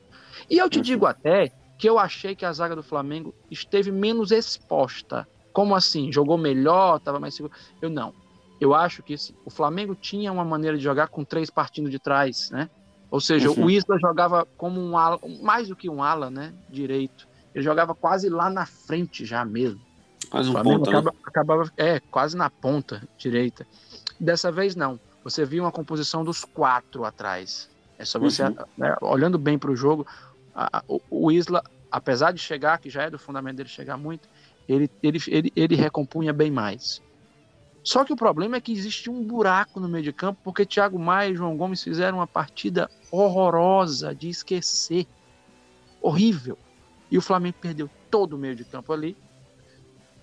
E 0.48 0.56
eu 0.56 0.70
te 0.70 0.78
uhum. 0.78 0.82
digo 0.82 1.06
até 1.06 1.52
que 1.76 1.88
eu 1.88 1.98
achei 1.98 2.34
que 2.34 2.46
a 2.46 2.52
zaga 2.52 2.74
do 2.74 2.82
Flamengo 2.82 3.34
esteve 3.50 3.90
menos 3.90 4.30
exposta 4.30 5.28
como 5.54 5.74
assim? 5.76 6.12
Jogou 6.12 6.36
melhor, 6.36 6.96
estava 6.96 7.20
mais 7.20 7.34
seguro? 7.34 7.54
Eu 7.80 7.88
não. 7.88 8.12
Eu 8.60 8.74
acho 8.74 9.02
que 9.02 9.14
assim, 9.14 9.32
o 9.44 9.50
Flamengo 9.50 9.94
tinha 9.94 10.32
uma 10.32 10.44
maneira 10.44 10.76
de 10.76 10.82
jogar 10.82 11.08
com 11.08 11.24
três 11.24 11.48
partindo 11.48 11.88
de 11.88 11.98
trás, 11.98 12.50
né? 12.50 12.68
Ou 13.08 13.20
seja, 13.20 13.48
uhum. 13.48 13.66
o 13.66 13.70
Isla 13.70 13.96
jogava 14.00 14.46
como 14.56 14.80
um 14.80 14.98
ala, 14.98 15.20
mais 15.40 15.68
do 15.68 15.76
que 15.76 15.88
um 15.88 16.02
ala, 16.02 16.28
né? 16.28 16.52
Direito. 16.68 17.28
Ele 17.54 17.62
jogava 17.62 17.94
quase 17.94 18.28
lá 18.28 18.50
na 18.50 18.66
frente 18.66 19.24
já 19.24 19.44
mesmo. 19.44 19.80
Quase 20.28 20.50
um 20.50 20.54
ponta, 20.54 20.90
acaba, 20.90 21.12
né? 21.12 21.18
acabava, 21.24 21.72
é, 21.76 22.00
quase 22.00 22.36
na 22.36 22.50
ponta 22.50 23.06
direita. 23.16 23.64
Dessa 24.18 24.50
vez 24.50 24.74
não. 24.74 24.98
Você 25.22 25.44
viu 25.44 25.62
uma 25.62 25.70
composição 25.70 26.24
dos 26.24 26.44
quatro 26.44 27.04
atrás. 27.04 27.70
É 27.96 28.04
só 28.04 28.18
você, 28.18 28.42
uhum. 28.42 28.56
né, 28.76 28.96
olhando 29.00 29.38
bem 29.38 29.56
para 29.56 29.70
o 29.70 29.76
jogo, 29.76 30.04
o 31.08 31.30
Isla, 31.30 31.62
apesar 31.92 32.32
de 32.32 32.40
chegar, 32.40 32.78
que 32.78 32.90
já 32.90 33.04
é 33.04 33.10
do 33.10 33.18
fundamento 33.20 33.58
dele 33.58 33.68
chegar 33.68 33.96
muito, 33.96 34.28
ele, 34.68 34.90
ele, 35.02 35.18
ele, 35.28 35.52
ele 35.54 35.76
recompunha 35.76 36.32
bem 36.32 36.50
mais. 36.50 37.02
Só 37.82 38.02
que 38.02 38.12
o 38.12 38.16
problema 38.16 38.56
é 38.56 38.60
que 38.60 38.72
existe 38.72 39.10
um 39.10 39.22
buraco 39.22 39.78
no 39.78 39.88
meio 39.88 40.02
de 40.02 40.12
campo, 40.12 40.40
porque 40.42 40.64
Thiago 40.64 40.98
Maia 40.98 41.30
e 41.30 41.36
João 41.36 41.56
Gomes 41.56 41.82
fizeram 41.82 42.18
uma 42.18 42.26
partida 42.26 42.90
horrorosa 43.10 44.14
de 44.14 44.30
esquecer. 44.30 45.06
Horrível. 46.00 46.58
E 47.10 47.18
o 47.18 47.22
Flamengo 47.22 47.56
perdeu 47.60 47.90
todo 48.10 48.34
o 48.34 48.38
meio 48.38 48.56
de 48.56 48.64
campo 48.64 48.90
ali. 48.92 49.16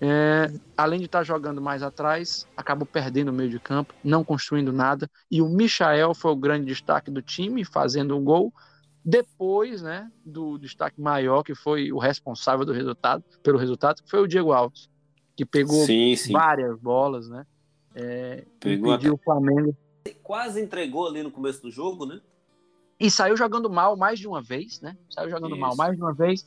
É, 0.03 0.51
além 0.75 0.99
de 0.99 1.05
estar 1.05 1.23
jogando 1.23 1.61
mais 1.61 1.83
atrás, 1.83 2.47
acabou 2.57 2.87
perdendo 2.87 3.29
o 3.29 3.33
meio 3.33 3.51
de 3.51 3.59
campo, 3.59 3.93
não 4.03 4.23
construindo 4.23 4.73
nada. 4.73 5.07
E 5.29 5.39
o 5.43 5.47
Michael 5.47 6.15
foi 6.15 6.31
o 6.31 6.35
grande 6.35 6.65
destaque 6.65 7.11
do 7.11 7.21
time, 7.21 7.63
fazendo 7.63 8.17
o 8.17 8.19
gol, 8.19 8.51
depois, 9.03 9.81
né, 9.81 10.11
do 10.23 10.57
destaque 10.57 11.01
maior, 11.01 11.43
que 11.43 11.55
foi 11.55 11.91
o 11.91 11.97
responsável 11.97 12.65
do 12.65 12.71
resultado, 12.71 13.23
pelo 13.41 13.57
resultado, 13.57 14.01
que 14.01 14.09
foi 14.09 14.21
o 14.21 14.27
Diego 14.27 14.51
Alves, 14.51 14.89
que 15.35 15.45
pegou 15.45 15.85
sim, 15.85 16.15
sim. 16.15 16.31
várias 16.33 16.79
bolas, 16.79 17.27
né? 17.27 17.45
É, 17.95 18.45
pegou 18.59 18.93
até... 18.93 19.09
o 19.09 19.17
Flamengo. 19.17 19.75
Quase 20.21 20.61
entregou 20.61 21.07
ali 21.07 21.23
no 21.23 21.31
começo 21.31 21.61
do 21.61 21.71
jogo, 21.71 22.05
né? 22.05 22.21
E 22.99 23.09
saiu 23.09 23.35
jogando 23.35 23.69
mal 23.69 23.97
mais 23.97 24.19
de 24.19 24.27
uma 24.27 24.41
vez, 24.41 24.79
né? 24.79 24.95
Saiu 25.09 25.29
jogando 25.29 25.53
Isso. 25.53 25.59
mal 25.59 25.75
mais 25.75 25.95
de 25.95 26.01
uma 26.01 26.13
vez. 26.13 26.45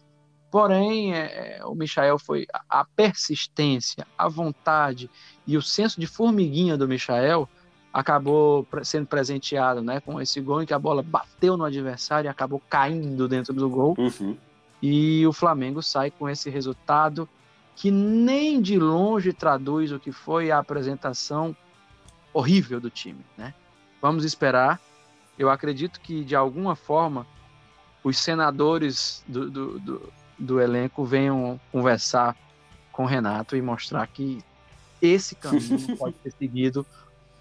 Porém, 0.50 1.12
é, 1.12 1.58
é 1.58 1.64
o 1.64 1.74
Michael 1.74 2.16
foi 2.16 2.46
a 2.68 2.84
persistência, 2.84 4.06
a 4.16 4.28
vontade 4.28 5.10
e 5.44 5.56
o 5.56 5.62
senso 5.62 6.00
de 6.00 6.06
formiguinha 6.06 6.76
do 6.76 6.86
Michael 6.86 7.48
acabou 7.94 8.66
sendo 8.82 9.06
presenteado 9.06 9.80
né, 9.80 10.00
com 10.00 10.20
esse 10.20 10.40
gol 10.40 10.60
em 10.60 10.66
que 10.66 10.74
a 10.74 10.78
bola 10.80 11.00
bateu 11.00 11.56
no 11.56 11.64
adversário 11.64 12.26
e 12.26 12.28
acabou 12.28 12.60
caindo 12.68 13.28
dentro 13.28 13.54
do 13.54 13.70
gol. 13.70 13.94
Uhum. 13.96 14.36
E 14.82 15.24
o 15.24 15.32
Flamengo 15.32 15.80
sai 15.80 16.10
com 16.10 16.28
esse 16.28 16.50
resultado 16.50 17.28
que 17.76 17.92
nem 17.92 18.60
de 18.60 18.80
longe 18.80 19.32
traduz 19.32 19.92
o 19.92 20.00
que 20.00 20.10
foi 20.10 20.50
a 20.50 20.58
apresentação 20.58 21.56
horrível 22.32 22.80
do 22.80 22.90
time. 22.90 23.24
Né? 23.38 23.54
Vamos 24.02 24.24
esperar. 24.24 24.80
Eu 25.38 25.48
acredito 25.48 26.00
que, 26.00 26.24
de 26.24 26.34
alguma 26.34 26.74
forma, 26.74 27.24
os 28.02 28.18
senadores 28.18 29.24
do, 29.28 29.48
do, 29.48 29.78
do, 29.78 30.12
do 30.36 30.60
elenco 30.60 31.04
venham 31.04 31.60
conversar 31.70 32.36
com 32.90 33.04
o 33.04 33.06
Renato 33.06 33.56
e 33.56 33.62
mostrar 33.62 34.04
que 34.08 34.42
esse 35.00 35.36
caminho 35.36 35.94
pode 35.96 36.16
ser 36.22 36.32
seguido 36.32 36.84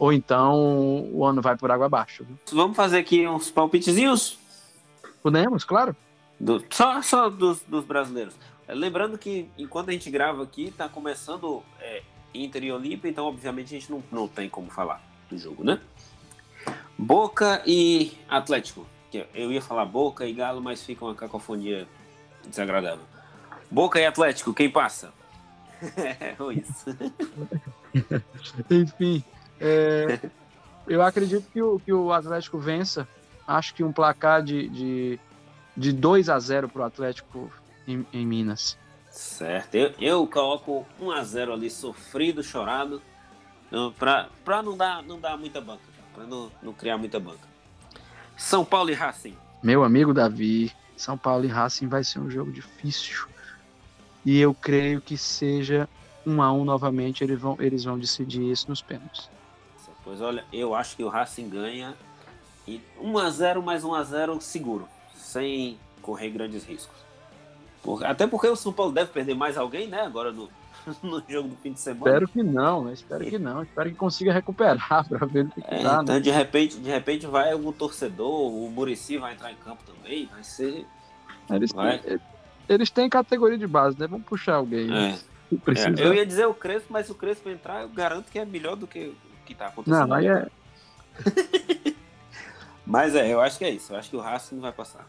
ou 0.04 0.12
então 0.12 1.08
o 1.14 1.24
ano 1.24 1.42
vai 1.42 1.56
por 1.56 1.72
água 1.72 1.86
abaixo. 1.86 2.28
Vamos 2.52 2.76
fazer 2.76 2.98
aqui 2.98 3.26
uns 3.26 3.50
palpitezinhos? 3.50 4.38
Podemos, 5.22 5.64
claro. 5.64 5.96
Do, 6.38 6.62
só 6.70 7.02
só 7.02 7.30
dos, 7.30 7.62
dos, 7.62 7.86
brasileiros. 7.86 8.36
Lembrando 8.68 9.18
que 9.18 9.50
enquanto 9.58 9.88
a 9.88 9.92
gente 9.94 10.12
grava 10.12 10.44
aqui, 10.44 10.72
tá 10.72 10.90
começando 10.90 11.64
é, 11.80 12.04
Inter 12.34 12.66
e 12.66 12.72
Olímpia, 12.74 13.08
então 13.08 13.24
obviamente 13.28 13.74
a 13.74 13.80
gente 13.80 13.90
não, 13.90 14.04
não 14.12 14.28
tem 14.28 14.50
como 14.50 14.70
falar 14.70 15.02
do 15.30 15.38
jogo, 15.38 15.64
né? 15.64 15.80
Boca 16.98 17.64
e 17.66 18.12
Atlético. 18.28 18.86
Eu 19.34 19.54
ia 19.54 19.62
falar 19.62 19.86
Boca 19.86 20.26
e 20.26 20.34
Galo, 20.34 20.62
mas 20.62 20.84
fica 20.84 21.06
uma 21.06 21.16
cacofonia 21.16 21.88
desagradável. 22.46 23.06
Boca 23.72 24.02
e 24.02 24.06
Atlético, 24.06 24.54
quem 24.54 24.70
passa? 24.70 25.14
é 25.96 26.36
isso. 26.52 26.86
Enfim, 28.70 29.24
é, 29.64 30.20
eu 30.86 31.02
acredito 31.02 31.50
que 31.52 31.62
o, 31.62 31.80
que 31.80 31.94
o 31.94 32.12
Atlético 32.12 32.60
vença. 32.60 33.08
Acho 33.48 33.74
que 33.74 33.84
um 33.84 33.92
placar 33.92 34.44
de, 34.44 34.68
de, 34.70 35.20
de 35.76 35.94
2 35.94 36.30
a 36.30 36.38
0 36.40 36.70
para 36.70 36.82
o 36.82 36.86
Atlético 36.86 37.52
em, 37.88 38.06
em, 38.14 38.26
Minas. 38.26 38.78
Certo. 39.10 39.76
Eu, 39.76 39.94
eu 40.00 40.28
coloco 40.28 40.86
1 41.00 41.12
a 41.12 41.24
0 41.24 41.54
ali, 41.54 41.70
sofrido, 41.70 42.44
chorado, 42.44 43.02
para 43.98 44.64
não 44.64 44.78
dar, 44.78 45.04
não 45.04 45.20
dar 45.20 45.38
muita 45.38 45.60
banca, 45.60 45.82
para 46.14 46.26
não, 46.26 46.52
não 46.62 46.74
criar 46.74 46.98
muita 46.98 47.20
banca. 47.20 47.48
São 48.38 48.64
Paulo 48.66 48.90
e 48.90 48.94
Racing. 48.94 49.36
Meu 49.62 49.84
amigo 49.84 50.14
Davi, 50.14 50.72
São 50.98 51.18
Paulo 51.18 51.46
e 51.46 51.48
Racing 51.48 51.88
vai 51.88 52.04
ser 52.04 52.20
um 52.20 52.30
jogo 52.30 52.52
difícil. 52.52 53.28
E 54.26 54.40
eu 54.40 54.54
creio 54.54 55.02
que 55.02 55.18
seja 55.18 55.88
1 56.26 56.42
a 56.42 56.52
1 56.52 56.66
novamente, 56.66 57.24
eles 57.24 57.40
vão, 57.40 57.58
eles 57.60 57.84
vão 57.84 58.00
decidir 58.00 58.50
isso 58.50 58.70
nos 58.70 58.82
pênaltis. 58.82 59.30
Pois 60.04 60.22
olha, 60.22 60.44
eu 60.52 60.76
acho 60.76 60.96
que 60.96 61.04
o 61.04 61.10
Racing 61.10 61.50
ganha 61.50 61.96
e 62.68 62.82
1 63.00 63.18
a 63.18 63.30
0 63.30 63.62
mais 63.64 63.84
1 63.84 63.94
a 63.94 64.04
0 64.04 64.42
seguro, 64.42 64.88
sem 65.16 65.78
correr 66.02 66.30
grandes 66.30 66.66
riscos. 66.66 66.98
Por, 67.82 68.06
até 68.06 68.26
porque 68.26 68.48
o 68.48 68.56
São 68.56 68.72
Paulo 68.72 68.92
deve 68.92 69.12
perder 69.12 69.36
mais 69.36 69.58
alguém, 69.58 69.88
né? 69.88 70.02
Agora 70.02 70.32
no, 70.32 70.50
no 71.04 71.22
jogo 71.28 71.50
do 71.50 71.56
fim 71.58 71.74
de 71.74 71.80
semana. 71.80 72.06
Espero 72.06 72.28
que 72.28 72.44
não, 72.44 72.86
né? 72.86 72.94
Espero 72.94 73.24
e... 73.24 73.30
que 73.30 73.40
não. 73.40 73.64
Espero 73.64 73.90
que 73.90 73.96
consiga 73.96 74.34
recuperar 74.34 75.08
para 75.08 75.26
ver 75.26 75.46
o 75.46 75.50
que, 75.50 75.62
é, 75.66 75.84
dá, 75.84 76.02
Então, 76.02 76.16
né? 76.16 76.20
de 76.20 76.32
repente, 76.32 76.78
de 76.78 76.90
repente 76.90 77.26
vai 77.26 77.52
algum 77.52 77.72
torcedor, 77.72 78.52
o 78.54 78.70
Murici 78.70 79.18
vai 79.18 79.34
entrar 79.34 79.52
em 79.52 79.56
campo 79.56 79.84
também, 79.84 80.28
vai 80.28 80.44
ser. 80.44 80.86
Eles, 81.50 81.72
vai. 81.72 82.00
Têm, 82.00 82.20
eles 82.70 82.90
têm 82.90 83.10
categoria 83.10 83.58
de 83.58 83.68
base, 83.68 84.00
né? 84.00 84.08
Vamos 84.08 84.26
puxar 84.26 84.56
alguém. 84.56 84.92
É. 84.94 85.18
É, 85.54 86.04
eu 86.04 86.16
ia 86.16 86.26
dizer 86.26 86.48
o 86.48 86.54
Crespo, 86.54 86.88
mas 86.90 87.12
o 87.12 87.14
Crespo 87.14 87.48
entrar, 87.48 87.84
eu 87.84 87.90
garanto 87.90 88.32
que 88.32 88.40
é 88.40 88.46
melhor 88.46 88.76
do 88.76 88.88
que 88.88 89.14
que 89.46 89.56
tá 89.56 89.68
acontecendo. 89.68 90.08
Não, 90.08 90.16
aí 90.16 90.28
é. 90.28 90.48
Mas 92.86 93.16
é, 93.16 93.32
eu 93.34 93.40
acho 93.40 93.58
que 93.58 93.66
é 93.66 93.70
isso. 93.70 93.94
Eu 93.94 93.98
acho 93.98 94.10
que 94.10 94.16
o 94.16 94.20
Racing 94.20 94.60
vai 94.60 94.72
passar. 94.72 95.08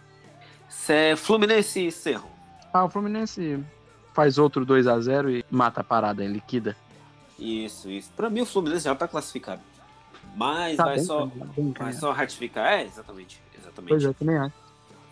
É 0.88 1.16
Fluminense 1.16 1.86
e 1.86 1.92
Cerro. 1.92 2.28
Ah, 2.72 2.84
o 2.84 2.90
Fluminense 2.90 3.64
faz 4.12 4.38
outro 4.38 4.64
2 4.64 4.86
a 4.86 5.00
0 5.00 5.30
e 5.30 5.44
mata 5.50 5.80
a 5.80 5.84
parada, 5.84 6.24
liquida. 6.24 6.76
Isso, 7.38 7.90
isso. 7.90 8.10
Pra 8.16 8.30
mim 8.30 8.42
o 8.42 8.46
Fluminense 8.46 8.84
já 8.84 8.94
tá 8.94 9.08
classificado. 9.08 9.60
Mas 10.36 10.76
tá 10.76 10.84
vai, 10.84 10.96
bem, 10.96 11.04
só, 11.04 11.26
bem, 11.26 11.74
vai 11.78 11.92
só 11.92 12.12
ratificar. 12.12 12.72
É, 12.72 12.84
exatamente. 12.84 13.40
exatamente. 13.58 13.88
Pois 13.88 14.04
é, 14.04 14.12
também 14.12 14.36
acho. 14.36 14.54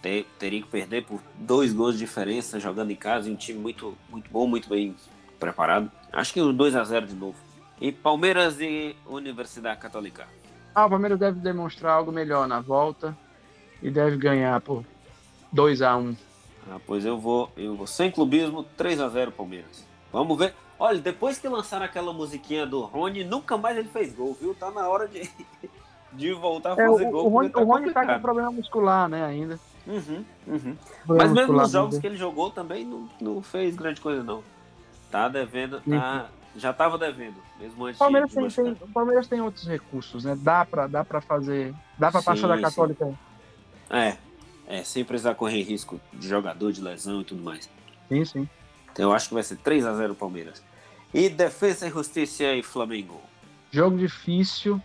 Ter, 0.00 0.26
teria 0.38 0.60
que 0.60 0.68
perder 0.68 1.04
por 1.04 1.20
dois 1.36 1.72
gols 1.72 1.94
de 1.94 2.00
diferença 2.00 2.58
jogando 2.58 2.90
em 2.90 2.96
casa 2.96 3.28
em 3.28 3.32
um 3.32 3.36
time 3.36 3.58
muito, 3.58 3.96
muito 4.08 4.28
bom, 4.30 4.46
muito 4.46 4.68
bem 4.68 4.96
preparado. 5.38 5.90
Acho 6.12 6.32
que 6.32 6.40
o 6.40 6.52
2 6.52 6.74
a 6.74 6.82
0 6.82 7.06
de 7.06 7.14
novo. 7.14 7.36
E 7.82 7.90
Palmeiras 7.90 8.60
e 8.60 8.94
Universidade 9.04 9.80
Católica. 9.80 10.28
Ah, 10.72 10.86
o 10.86 10.90
Palmeiras 10.90 11.18
deve 11.18 11.40
demonstrar 11.40 11.94
algo 11.94 12.12
melhor 12.12 12.46
na 12.46 12.60
volta 12.60 13.18
e 13.82 13.90
deve 13.90 14.16
ganhar 14.16 14.60
por 14.60 14.84
2 15.52 15.82
a 15.82 15.96
1 15.96 16.16
ah, 16.70 16.78
pois 16.86 17.04
eu 17.04 17.18
vou, 17.18 17.50
eu 17.56 17.74
vou 17.74 17.88
sem 17.88 18.08
clubismo, 18.08 18.62
3 18.76 19.00
a 19.00 19.08
0 19.08 19.32
Palmeiras. 19.32 19.84
Vamos 20.12 20.38
ver. 20.38 20.54
Olha, 20.78 21.00
depois 21.00 21.40
que 21.40 21.48
lançaram 21.48 21.84
aquela 21.84 22.12
musiquinha 22.12 22.64
do 22.64 22.82
Rony, 22.82 23.24
nunca 23.24 23.58
mais 23.58 23.76
ele 23.76 23.88
fez 23.88 24.14
gol, 24.14 24.32
viu? 24.40 24.54
Tá 24.54 24.70
na 24.70 24.88
hora 24.88 25.08
de, 25.08 25.28
de 26.12 26.32
voltar 26.32 26.78
a 26.78 26.82
é, 26.84 26.86
fazer 26.86 27.04
é, 27.04 27.08
o, 27.08 27.10
gol. 27.10 27.26
O 27.26 27.28
Rony, 27.30 27.50
tá, 27.50 27.60
o 27.60 27.64
Rony 27.64 27.90
tá 27.92 28.14
com 28.14 28.22
problema 28.22 28.52
muscular, 28.52 29.08
né, 29.08 29.24
ainda. 29.24 29.58
Uhum, 29.84 30.24
uhum. 30.46 30.76
Mas 31.04 31.32
mesmo 31.32 31.54
nos 31.54 31.72
jogos 31.72 31.98
que 31.98 32.06
ele 32.06 32.16
jogou 32.16 32.48
também 32.48 32.84
não, 32.84 33.08
não 33.20 33.42
fez 33.42 33.74
grande 33.74 34.00
coisa, 34.00 34.22
não. 34.22 34.44
Tá 35.10 35.28
devendo, 35.28 35.80
tá, 35.80 36.30
já 36.56 36.70
estava 36.70 36.98
devendo, 36.98 37.36
mesmo 37.58 37.86
antes 37.86 37.98
Palmeiras 37.98 38.30
de, 38.30 38.36
tem, 38.36 38.48
tem, 38.48 38.72
O 38.80 38.88
Palmeiras 38.88 39.26
tem 39.26 39.40
outros 39.40 39.66
recursos, 39.66 40.24
né? 40.24 40.36
Dá 40.38 40.64
para 40.64 40.86
dá 40.86 41.04
pra 41.04 41.20
fazer. 41.20 41.74
Dá 41.98 42.10
para 42.10 42.22
passar 42.22 42.48
da 42.48 42.60
Católica. 42.60 43.06
Sim. 43.06 43.18
É, 43.90 44.16
é, 44.66 44.84
sem 44.84 45.04
precisar 45.04 45.34
correr 45.34 45.62
risco 45.62 46.00
de 46.12 46.28
jogador, 46.28 46.72
de 46.72 46.80
lesão 46.80 47.20
e 47.20 47.24
tudo 47.24 47.42
mais. 47.42 47.68
Sim, 48.08 48.24
sim. 48.24 48.48
Então 48.92 49.10
eu 49.10 49.14
acho 49.14 49.28
que 49.28 49.34
vai 49.34 49.42
ser 49.42 49.56
3 49.56 49.86
a 49.86 49.94
0 49.94 50.14
Palmeiras. 50.14 50.62
E 51.12 51.28
Defesa 51.28 51.86
e 51.86 51.90
Justiça 51.90 52.44
e 52.44 52.62
Flamengo. 52.62 53.20
Jogo 53.70 53.96
difícil, 53.96 54.80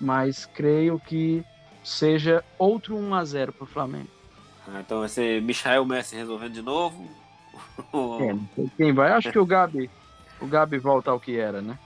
mas 0.00 0.46
creio 0.46 1.00
que 1.00 1.44
seja 1.82 2.44
outro 2.58 2.96
1 2.96 3.14
a 3.14 3.24
0 3.24 3.52
para 3.52 3.64
o 3.64 3.66
Flamengo. 3.66 4.08
Ah, 4.66 4.80
então 4.80 5.00
vai 5.00 5.08
ser 5.08 5.42
Michael 5.42 5.84
Messi 5.84 6.16
resolvendo 6.16 6.52
de 6.52 6.62
novo. 6.62 7.08
É, 8.20 8.32
não 8.32 8.48
sei 8.54 8.70
quem 8.76 8.92
vai? 8.92 9.12
Acho 9.12 9.30
que 9.30 9.38
o 9.38 9.46
Gabi, 9.46 9.90
o 10.44 10.48
Gabi 10.48 10.78
volta 10.78 11.10
ao 11.10 11.18
que 11.20 11.36
era, 11.36 11.60
né? 11.62 11.78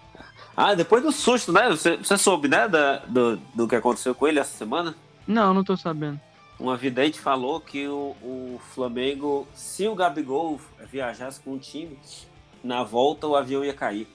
Ah, 0.56 0.74
depois 0.74 1.02
do 1.02 1.12
susto, 1.12 1.52
né? 1.52 1.68
Você, 1.70 1.96
você 1.96 2.18
soube, 2.18 2.48
né, 2.48 2.66
da, 2.68 2.96
do, 2.98 3.36
do 3.54 3.68
que 3.68 3.76
aconteceu 3.76 4.14
com 4.14 4.26
ele 4.26 4.40
essa 4.40 4.56
semana? 4.56 4.94
Não, 5.26 5.54
não 5.54 5.62
tô 5.62 5.76
sabendo. 5.76 6.20
Uma 6.58 6.76
vidente 6.76 7.20
falou 7.20 7.60
que 7.60 7.86
o, 7.86 8.16
o 8.20 8.60
Flamengo, 8.74 9.46
se 9.54 9.86
o 9.86 9.94
Gabigol 9.94 10.60
viajasse 10.90 11.38
com 11.40 11.52
o 11.54 11.58
time, 11.58 11.96
na 12.64 12.82
volta 12.82 13.28
o 13.28 13.36
avião 13.36 13.64
ia 13.64 13.72
cair. 13.72 14.08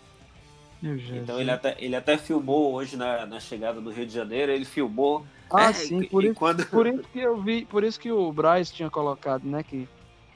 Então 1.15 1.39
ele 1.39 1.49
até, 1.49 1.77
ele 1.79 1.95
até 1.95 2.17
filmou 2.17 2.73
hoje 2.73 2.97
na, 2.97 3.25
na 3.25 3.39
chegada 3.39 3.79
do 3.79 3.89
Rio 3.89 4.05
de 4.05 4.13
Janeiro, 4.13 4.51
ele 4.51 4.65
filmou. 4.65 5.25
Ah, 5.49 5.69
É, 5.69 5.73
sim, 5.73 6.03
por 6.03 6.25
isso, 6.25 6.35
quando- 6.35 6.65
por 6.65 6.85
isso 6.85 7.03
que 7.13 7.19
eu 7.19 7.41
vi, 7.41 7.63
por 7.63 7.83
isso 7.85 7.97
que 7.97 8.11
o 8.11 8.29
Braz 8.33 8.69
tinha 8.69 8.89
colocado, 8.89 9.45
né, 9.45 9.63
que, 9.63 9.87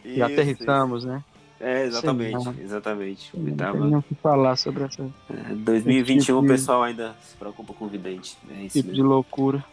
que 0.01 0.09
Isso, 0.11 0.23
aterrissamos, 0.23 1.03
né? 1.03 1.21
É, 1.59 1.85
exatamente, 1.85 2.43
Sei 2.43 2.63
exatamente. 2.63 3.31
Não 3.33 3.55
tava- 3.55 3.77
tem 3.79 3.87
nem 3.87 3.95
o 3.97 4.01
que 4.03 4.15
falar 4.15 4.55
sobre 4.55 4.83
essa 4.83 5.01
é, 5.03 5.53
2021 5.55 6.37
o 6.37 6.41
Tipo 6.41 6.41
de- 6.41 6.47
pessoal 6.59 6.83
ainda 6.83 7.15
se 7.21 7.35
preocupa 7.35 7.73
com 7.73 7.87
vidente. 7.87 8.37
É 8.49 8.61
isso 8.63 8.77
tipo 8.79 8.91
de 8.91 8.97
mesmo. 8.99 9.09
loucura. 9.09 9.63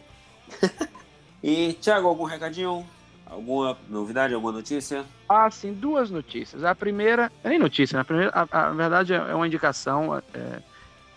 E, 1.43 1.73
Thiago, 1.73 2.07
algum 2.07 2.23
recadinho? 2.23 2.83
Alguma 3.27 3.77
novidade, 3.87 4.33
alguma 4.33 4.51
notícia? 4.51 5.03
Ah, 5.29 5.49
sim, 5.51 5.73
duas 5.73 6.09
notícias. 6.09 6.63
A 6.63 6.73
primeira, 6.73 7.31
é 7.43 7.49
nem 7.49 7.59
notícia, 7.59 7.95
né? 7.97 8.01
A 8.01 8.05
primeira, 8.05 8.31
a, 8.33 8.67
a 8.67 8.71
verdade 8.71 9.13
é 9.13 9.17
é 9.17 9.35
uma 9.35 9.45
indicação. 9.45 10.21
é, 10.33 10.59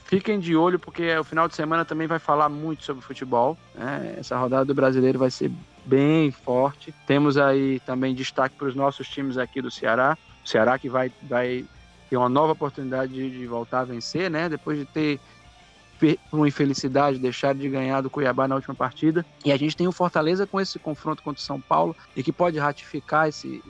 fiquem 0.05 0.39
de 0.39 0.55
olho, 0.57 0.79
porque 0.79 1.17
o 1.17 1.25
final 1.25 1.49
de 1.49 1.55
semana 1.55 1.85
também 1.85 2.07
vai 2.07 2.19
falar 2.19 2.49
muito 2.49 2.85
sobre 2.85 3.03
futebol. 3.03 3.57
né? 3.75 4.17
Essa 4.19 4.37
rodada 4.39 4.65
do 4.67 4.75
brasileiro 4.75 5.19
vai 5.19 5.31
ser 5.31 5.51
bem 5.87 6.31
forte. 6.31 6.95
Temos 7.07 7.37
aí 7.39 7.81
também 7.81 8.15
destaque 8.15 8.55
para 8.57 8.69
os 8.69 8.75
nossos 8.75 9.09
times 9.09 9.37
aqui 9.39 9.61
do 9.63 9.71
Ceará. 9.71 10.17
Ceará 10.49 10.79
que 10.79 10.89
vai, 10.89 11.11
vai 11.23 11.65
ter 12.09 12.17
uma 12.17 12.29
nova 12.29 12.53
oportunidade 12.53 13.13
de, 13.13 13.31
de 13.31 13.47
voltar 13.47 13.81
a 13.81 13.85
vencer, 13.85 14.31
né? 14.31 14.49
Depois 14.49 14.79
de 14.79 14.87
ter, 14.87 15.21
por 15.99 16.39
uma 16.39 16.49
infelicidade, 16.49 17.19
deixado 17.19 17.59
de 17.59 17.69
ganhar 17.69 18.01
do 18.01 18.11
Cuiabá 18.11 18.49
na 18.49 18.55
última 18.55 18.75
partida. 18.75 19.27
E 19.45 19.53
a 19.53 19.57
gente 19.57 19.77
tem 19.77 19.87
o 19.87 19.93
Fortaleza 19.93 20.47
com 20.47 20.61
esse 20.61 20.79
confronto 20.79 21.23
contra 21.23 21.41
o 21.41 21.45
São 21.45 21.61
Paulo 21.61 21.95
e 22.17 22.23
que 22.23 22.33
pode 22.33 22.59
ratificar 22.59 23.29
esse, 23.29 23.63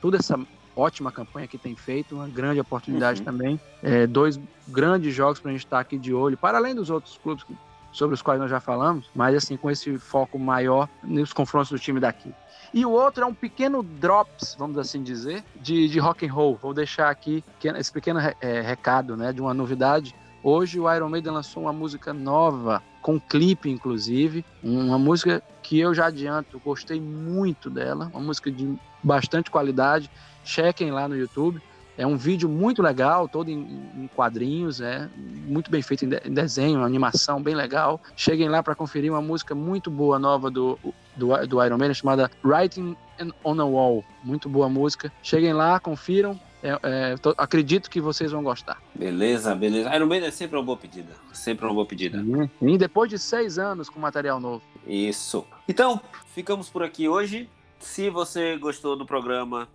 toda 0.00 0.16
essa 0.16 0.38
ótima 0.74 1.10
campanha 1.10 1.48
que 1.48 1.58
tem 1.58 1.74
feito, 1.74 2.14
uma 2.14 2.28
grande 2.28 2.60
oportunidade 2.60 3.20
Uhum. 3.20 3.24
também. 3.24 3.60
É, 3.82 4.06
dois 4.06 4.38
grandes 4.68 5.14
jogos 5.14 5.40
para 5.40 5.50
a 5.50 5.54
gente 5.54 5.64
estar 5.64 5.80
aqui 5.80 5.98
de 5.98 6.12
olho, 6.12 6.36
para 6.38 6.58
além 6.58 6.74
dos 6.74 6.90
outros 6.90 7.16
clubes 7.18 7.44
que- 7.44 7.54
sobre 7.96 8.14
os 8.14 8.20
quais 8.20 8.38
nós 8.38 8.50
já 8.50 8.60
falamos, 8.60 9.08
mas 9.14 9.34
assim, 9.34 9.56
com 9.56 9.70
esse 9.70 9.96
foco 9.98 10.38
maior 10.38 10.86
nos 11.02 11.32
confrontos 11.32 11.70
do 11.70 11.78
time 11.78 11.98
daqui. 11.98 12.30
E 12.74 12.84
o 12.84 12.90
outro 12.90 13.24
é 13.24 13.26
um 13.26 13.32
pequeno 13.32 13.82
drops, 13.82 14.54
vamos 14.58 14.76
assim 14.76 15.02
dizer, 15.02 15.42
de, 15.62 15.88
de 15.88 15.98
rock 15.98 16.26
and 16.26 16.32
roll. 16.32 16.58
Vou 16.60 16.74
deixar 16.74 17.08
aqui 17.08 17.42
esse 17.62 17.90
pequeno 17.90 18.20
eh, 18.20 18.60
recado, 18.60 19.16
né, 19.16 19.32
de 19.32 19.40
uma 19.40 19.54
novidade. 19.54 20.14
Hoje 20.42 20.78
o 20.78 20.92
Iron 20.92 21.08
Maiden 21.08 21.32
lançou 21.32 21.62
uma 21.62 21.72
música 21.72 22.12
nova, 22.12 22.82
com 23.00 23.18
clipe 23.18 23.70
inclusive, 23.70 24.44
uma 24.62 24.98
música 24.98 25.42
que 25.62 25.80
eu 25.80 25.94
já 25.94 26.06
adianto, 26.06 26.60
gostei 26.62 27.00
muito 27.00 27.70
dela, 27.70 28.10
uma 28.12 28.20
música 28.20 28.50
de 28.50 28.78
bastante 29.02 29.50
qualidade. 29.50 30.10
Chequem 30.44 30.90
lá 30.90 31.08
no 31.08 31.16
YouTube. 31.16 31.62
É 31.98 32.06
um 32.06 32.16
vídeo 32.16 32.48
muito 32.48 32.82
legal, 32.82 33.26
todo 33.28 33.50
em, 33.50 33.60
em 33.96 34.10
quadrinhos, 34.14 34.80
é 34.80 35.08
muito 35.16 35.70
bem 35.70 35.80
feito 35.80 36.04
em, 36.04 36.08
de- 36.08 36.20
em 36.24 36.32
desenho, 36.34 36.82
animação 36.84 37.42
bem 37.42 37.54
legal. 37.54 38.00
Cheguem 38.16 38.48
lá 38.48 38.62
para 38.62 38.74
conferir 38.74 39.10
uma 39.10 39.22
música 39.22 39.54
muito 39.54 39.90
boa 39.90 40.18
nova 40.18 40.50
do, 40.50 40.78
do, 41.16 41.46
do 41.46 41.64
Iron 41.64 41.78
Maiden 41.78 41.94
chamada 41.94 42.30
Writing 42.44 42.96
on 43.44 43.60
a 43.60 43.64
Wall. 43.64 44.04
Muito 44.22 44.48
boa 44.48 44.68
música. 44.68 45.10
Cheguem 45.22 45.52
lá, 45.54 45.80
confiram. 45.80 46.38
É, 46.62 46.78
é, 46.82 47.16
tô- 47.16 47.34
acredito 47.38 47.88
que 47.88 48.00
vocês 48.00 48.32
vão 48.32 48.42
gostar. 48.42 48.82
Beleza, 48.94 49.54
beleza. 49.54 49.94
Iron 49.94 50.06
Maiden 50.06 50.28
é 50.28 50.32
sempre 50.32 50.56
uma 50.56 50.64
boa 50.64 50.76
pedida. 50.76 51.12
Sempre 51.32 51.64
uma 51.64 51.72
boa 51.74 51.86
pedida. 51.86 52.22
E 52.60 52.76
depois 52.78 53.08
de 53.08 53.18
seis 53.18 53.58
anos 53.58 53.88
com 53.88 54.00
material 54.00 54.40
novo. 54.40 54.62
Isso. 54.86 55.46
Então, 55.68 56.00
ficamos 56.34 56.68
por 56.68 56.82
aqui 56.82 57.08
hoje. 57.08 57.48
Se 57.78 58.08
você 58.10 58.56
gostou 58.56 58.96
do 58.96 59.04
programa, 59.06 59.68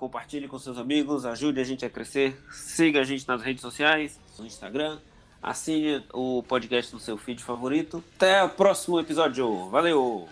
compartilhe 0.00 0.48
com 0.48 0.58
seus 0.58 0.78
amigos, 0.78 1.26
ajude 1.26 1.60
a 1.60 1.64
gente 1.64 1.84
a 1.84 1.90
crescer. 1.90 2.34
Siga 2.50 3.00
a 3.00 3.04
gente 3.04 3.28
nas 3.28 3.42
redes 3.42 3.60
sociais, 3.60 4.18
no 4.38 4.46
Instagram. 4.46 4.98
Assine 5.42 6.02
o 6.14 6.42
podcast 6.42 6.94
no 6.94 6.98
seu 6.98 7.18
feed 7.18 7.44
favorito. 7.44 8.02
Até 8.16 8.42
o 8.42 8.48
próximo 8.48 8.98
episódio. 8.98 9.68
Valeu! 9.68 10.26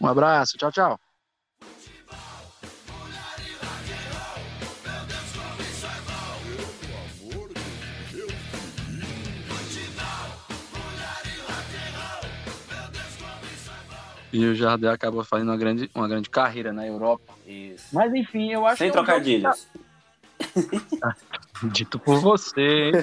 Um 0.00 0.06
abraço, 0.06 0.56
tchau, 0.56 0.72
tchau. 0.72 1.03
E 14.34 14.44
o 14.46 14.54
Jardel 14.54 14.90
acabou 14.90 15.22
fazendo 15.24 15.50
uma 15.50 15.56
grande, 15.56 15.88
uma 15.94 16.08
grande 16.08 16.28
carreira 16.28 16.72
na 16.72 16.84
Europa. 16.84 17.32
Isso. 17.46 17.86
Mas 17.92 18.12
enfim, 18.12 18.50
eu 18.52 18.66
acho 18.66 18.78
Sem 18.78 18.90
que. 18.90 18.98
é 18.98 19.00
jogo 19.00 19.06
que 19.06 19.40
trocadilhos. 19.40 19.68
tá- 21.00 21.16
Dito 21.70 21.98
por 22.00 22.18
você. 22.20 22.90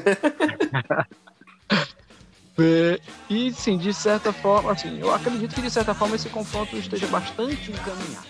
É, 2.59 2.99
e 3.29 3.51
sim, 3.53 3.77
de 3.77 3.91
certa 3.93 4.31
forma, 4.33 4.71
assim, 4.73 4.99
eu 4.99 5.11
acredito 5.15 5.55
que 5.55 5.61
de 5.61 5.71
certa 5.71 5.95
forma 5.95 6.15
esse 6.17 6.29
confronto 6.29 6.75
esteja 6.75 7.07
bastante 7.07 7.71
encaminhado. 7.71 8.27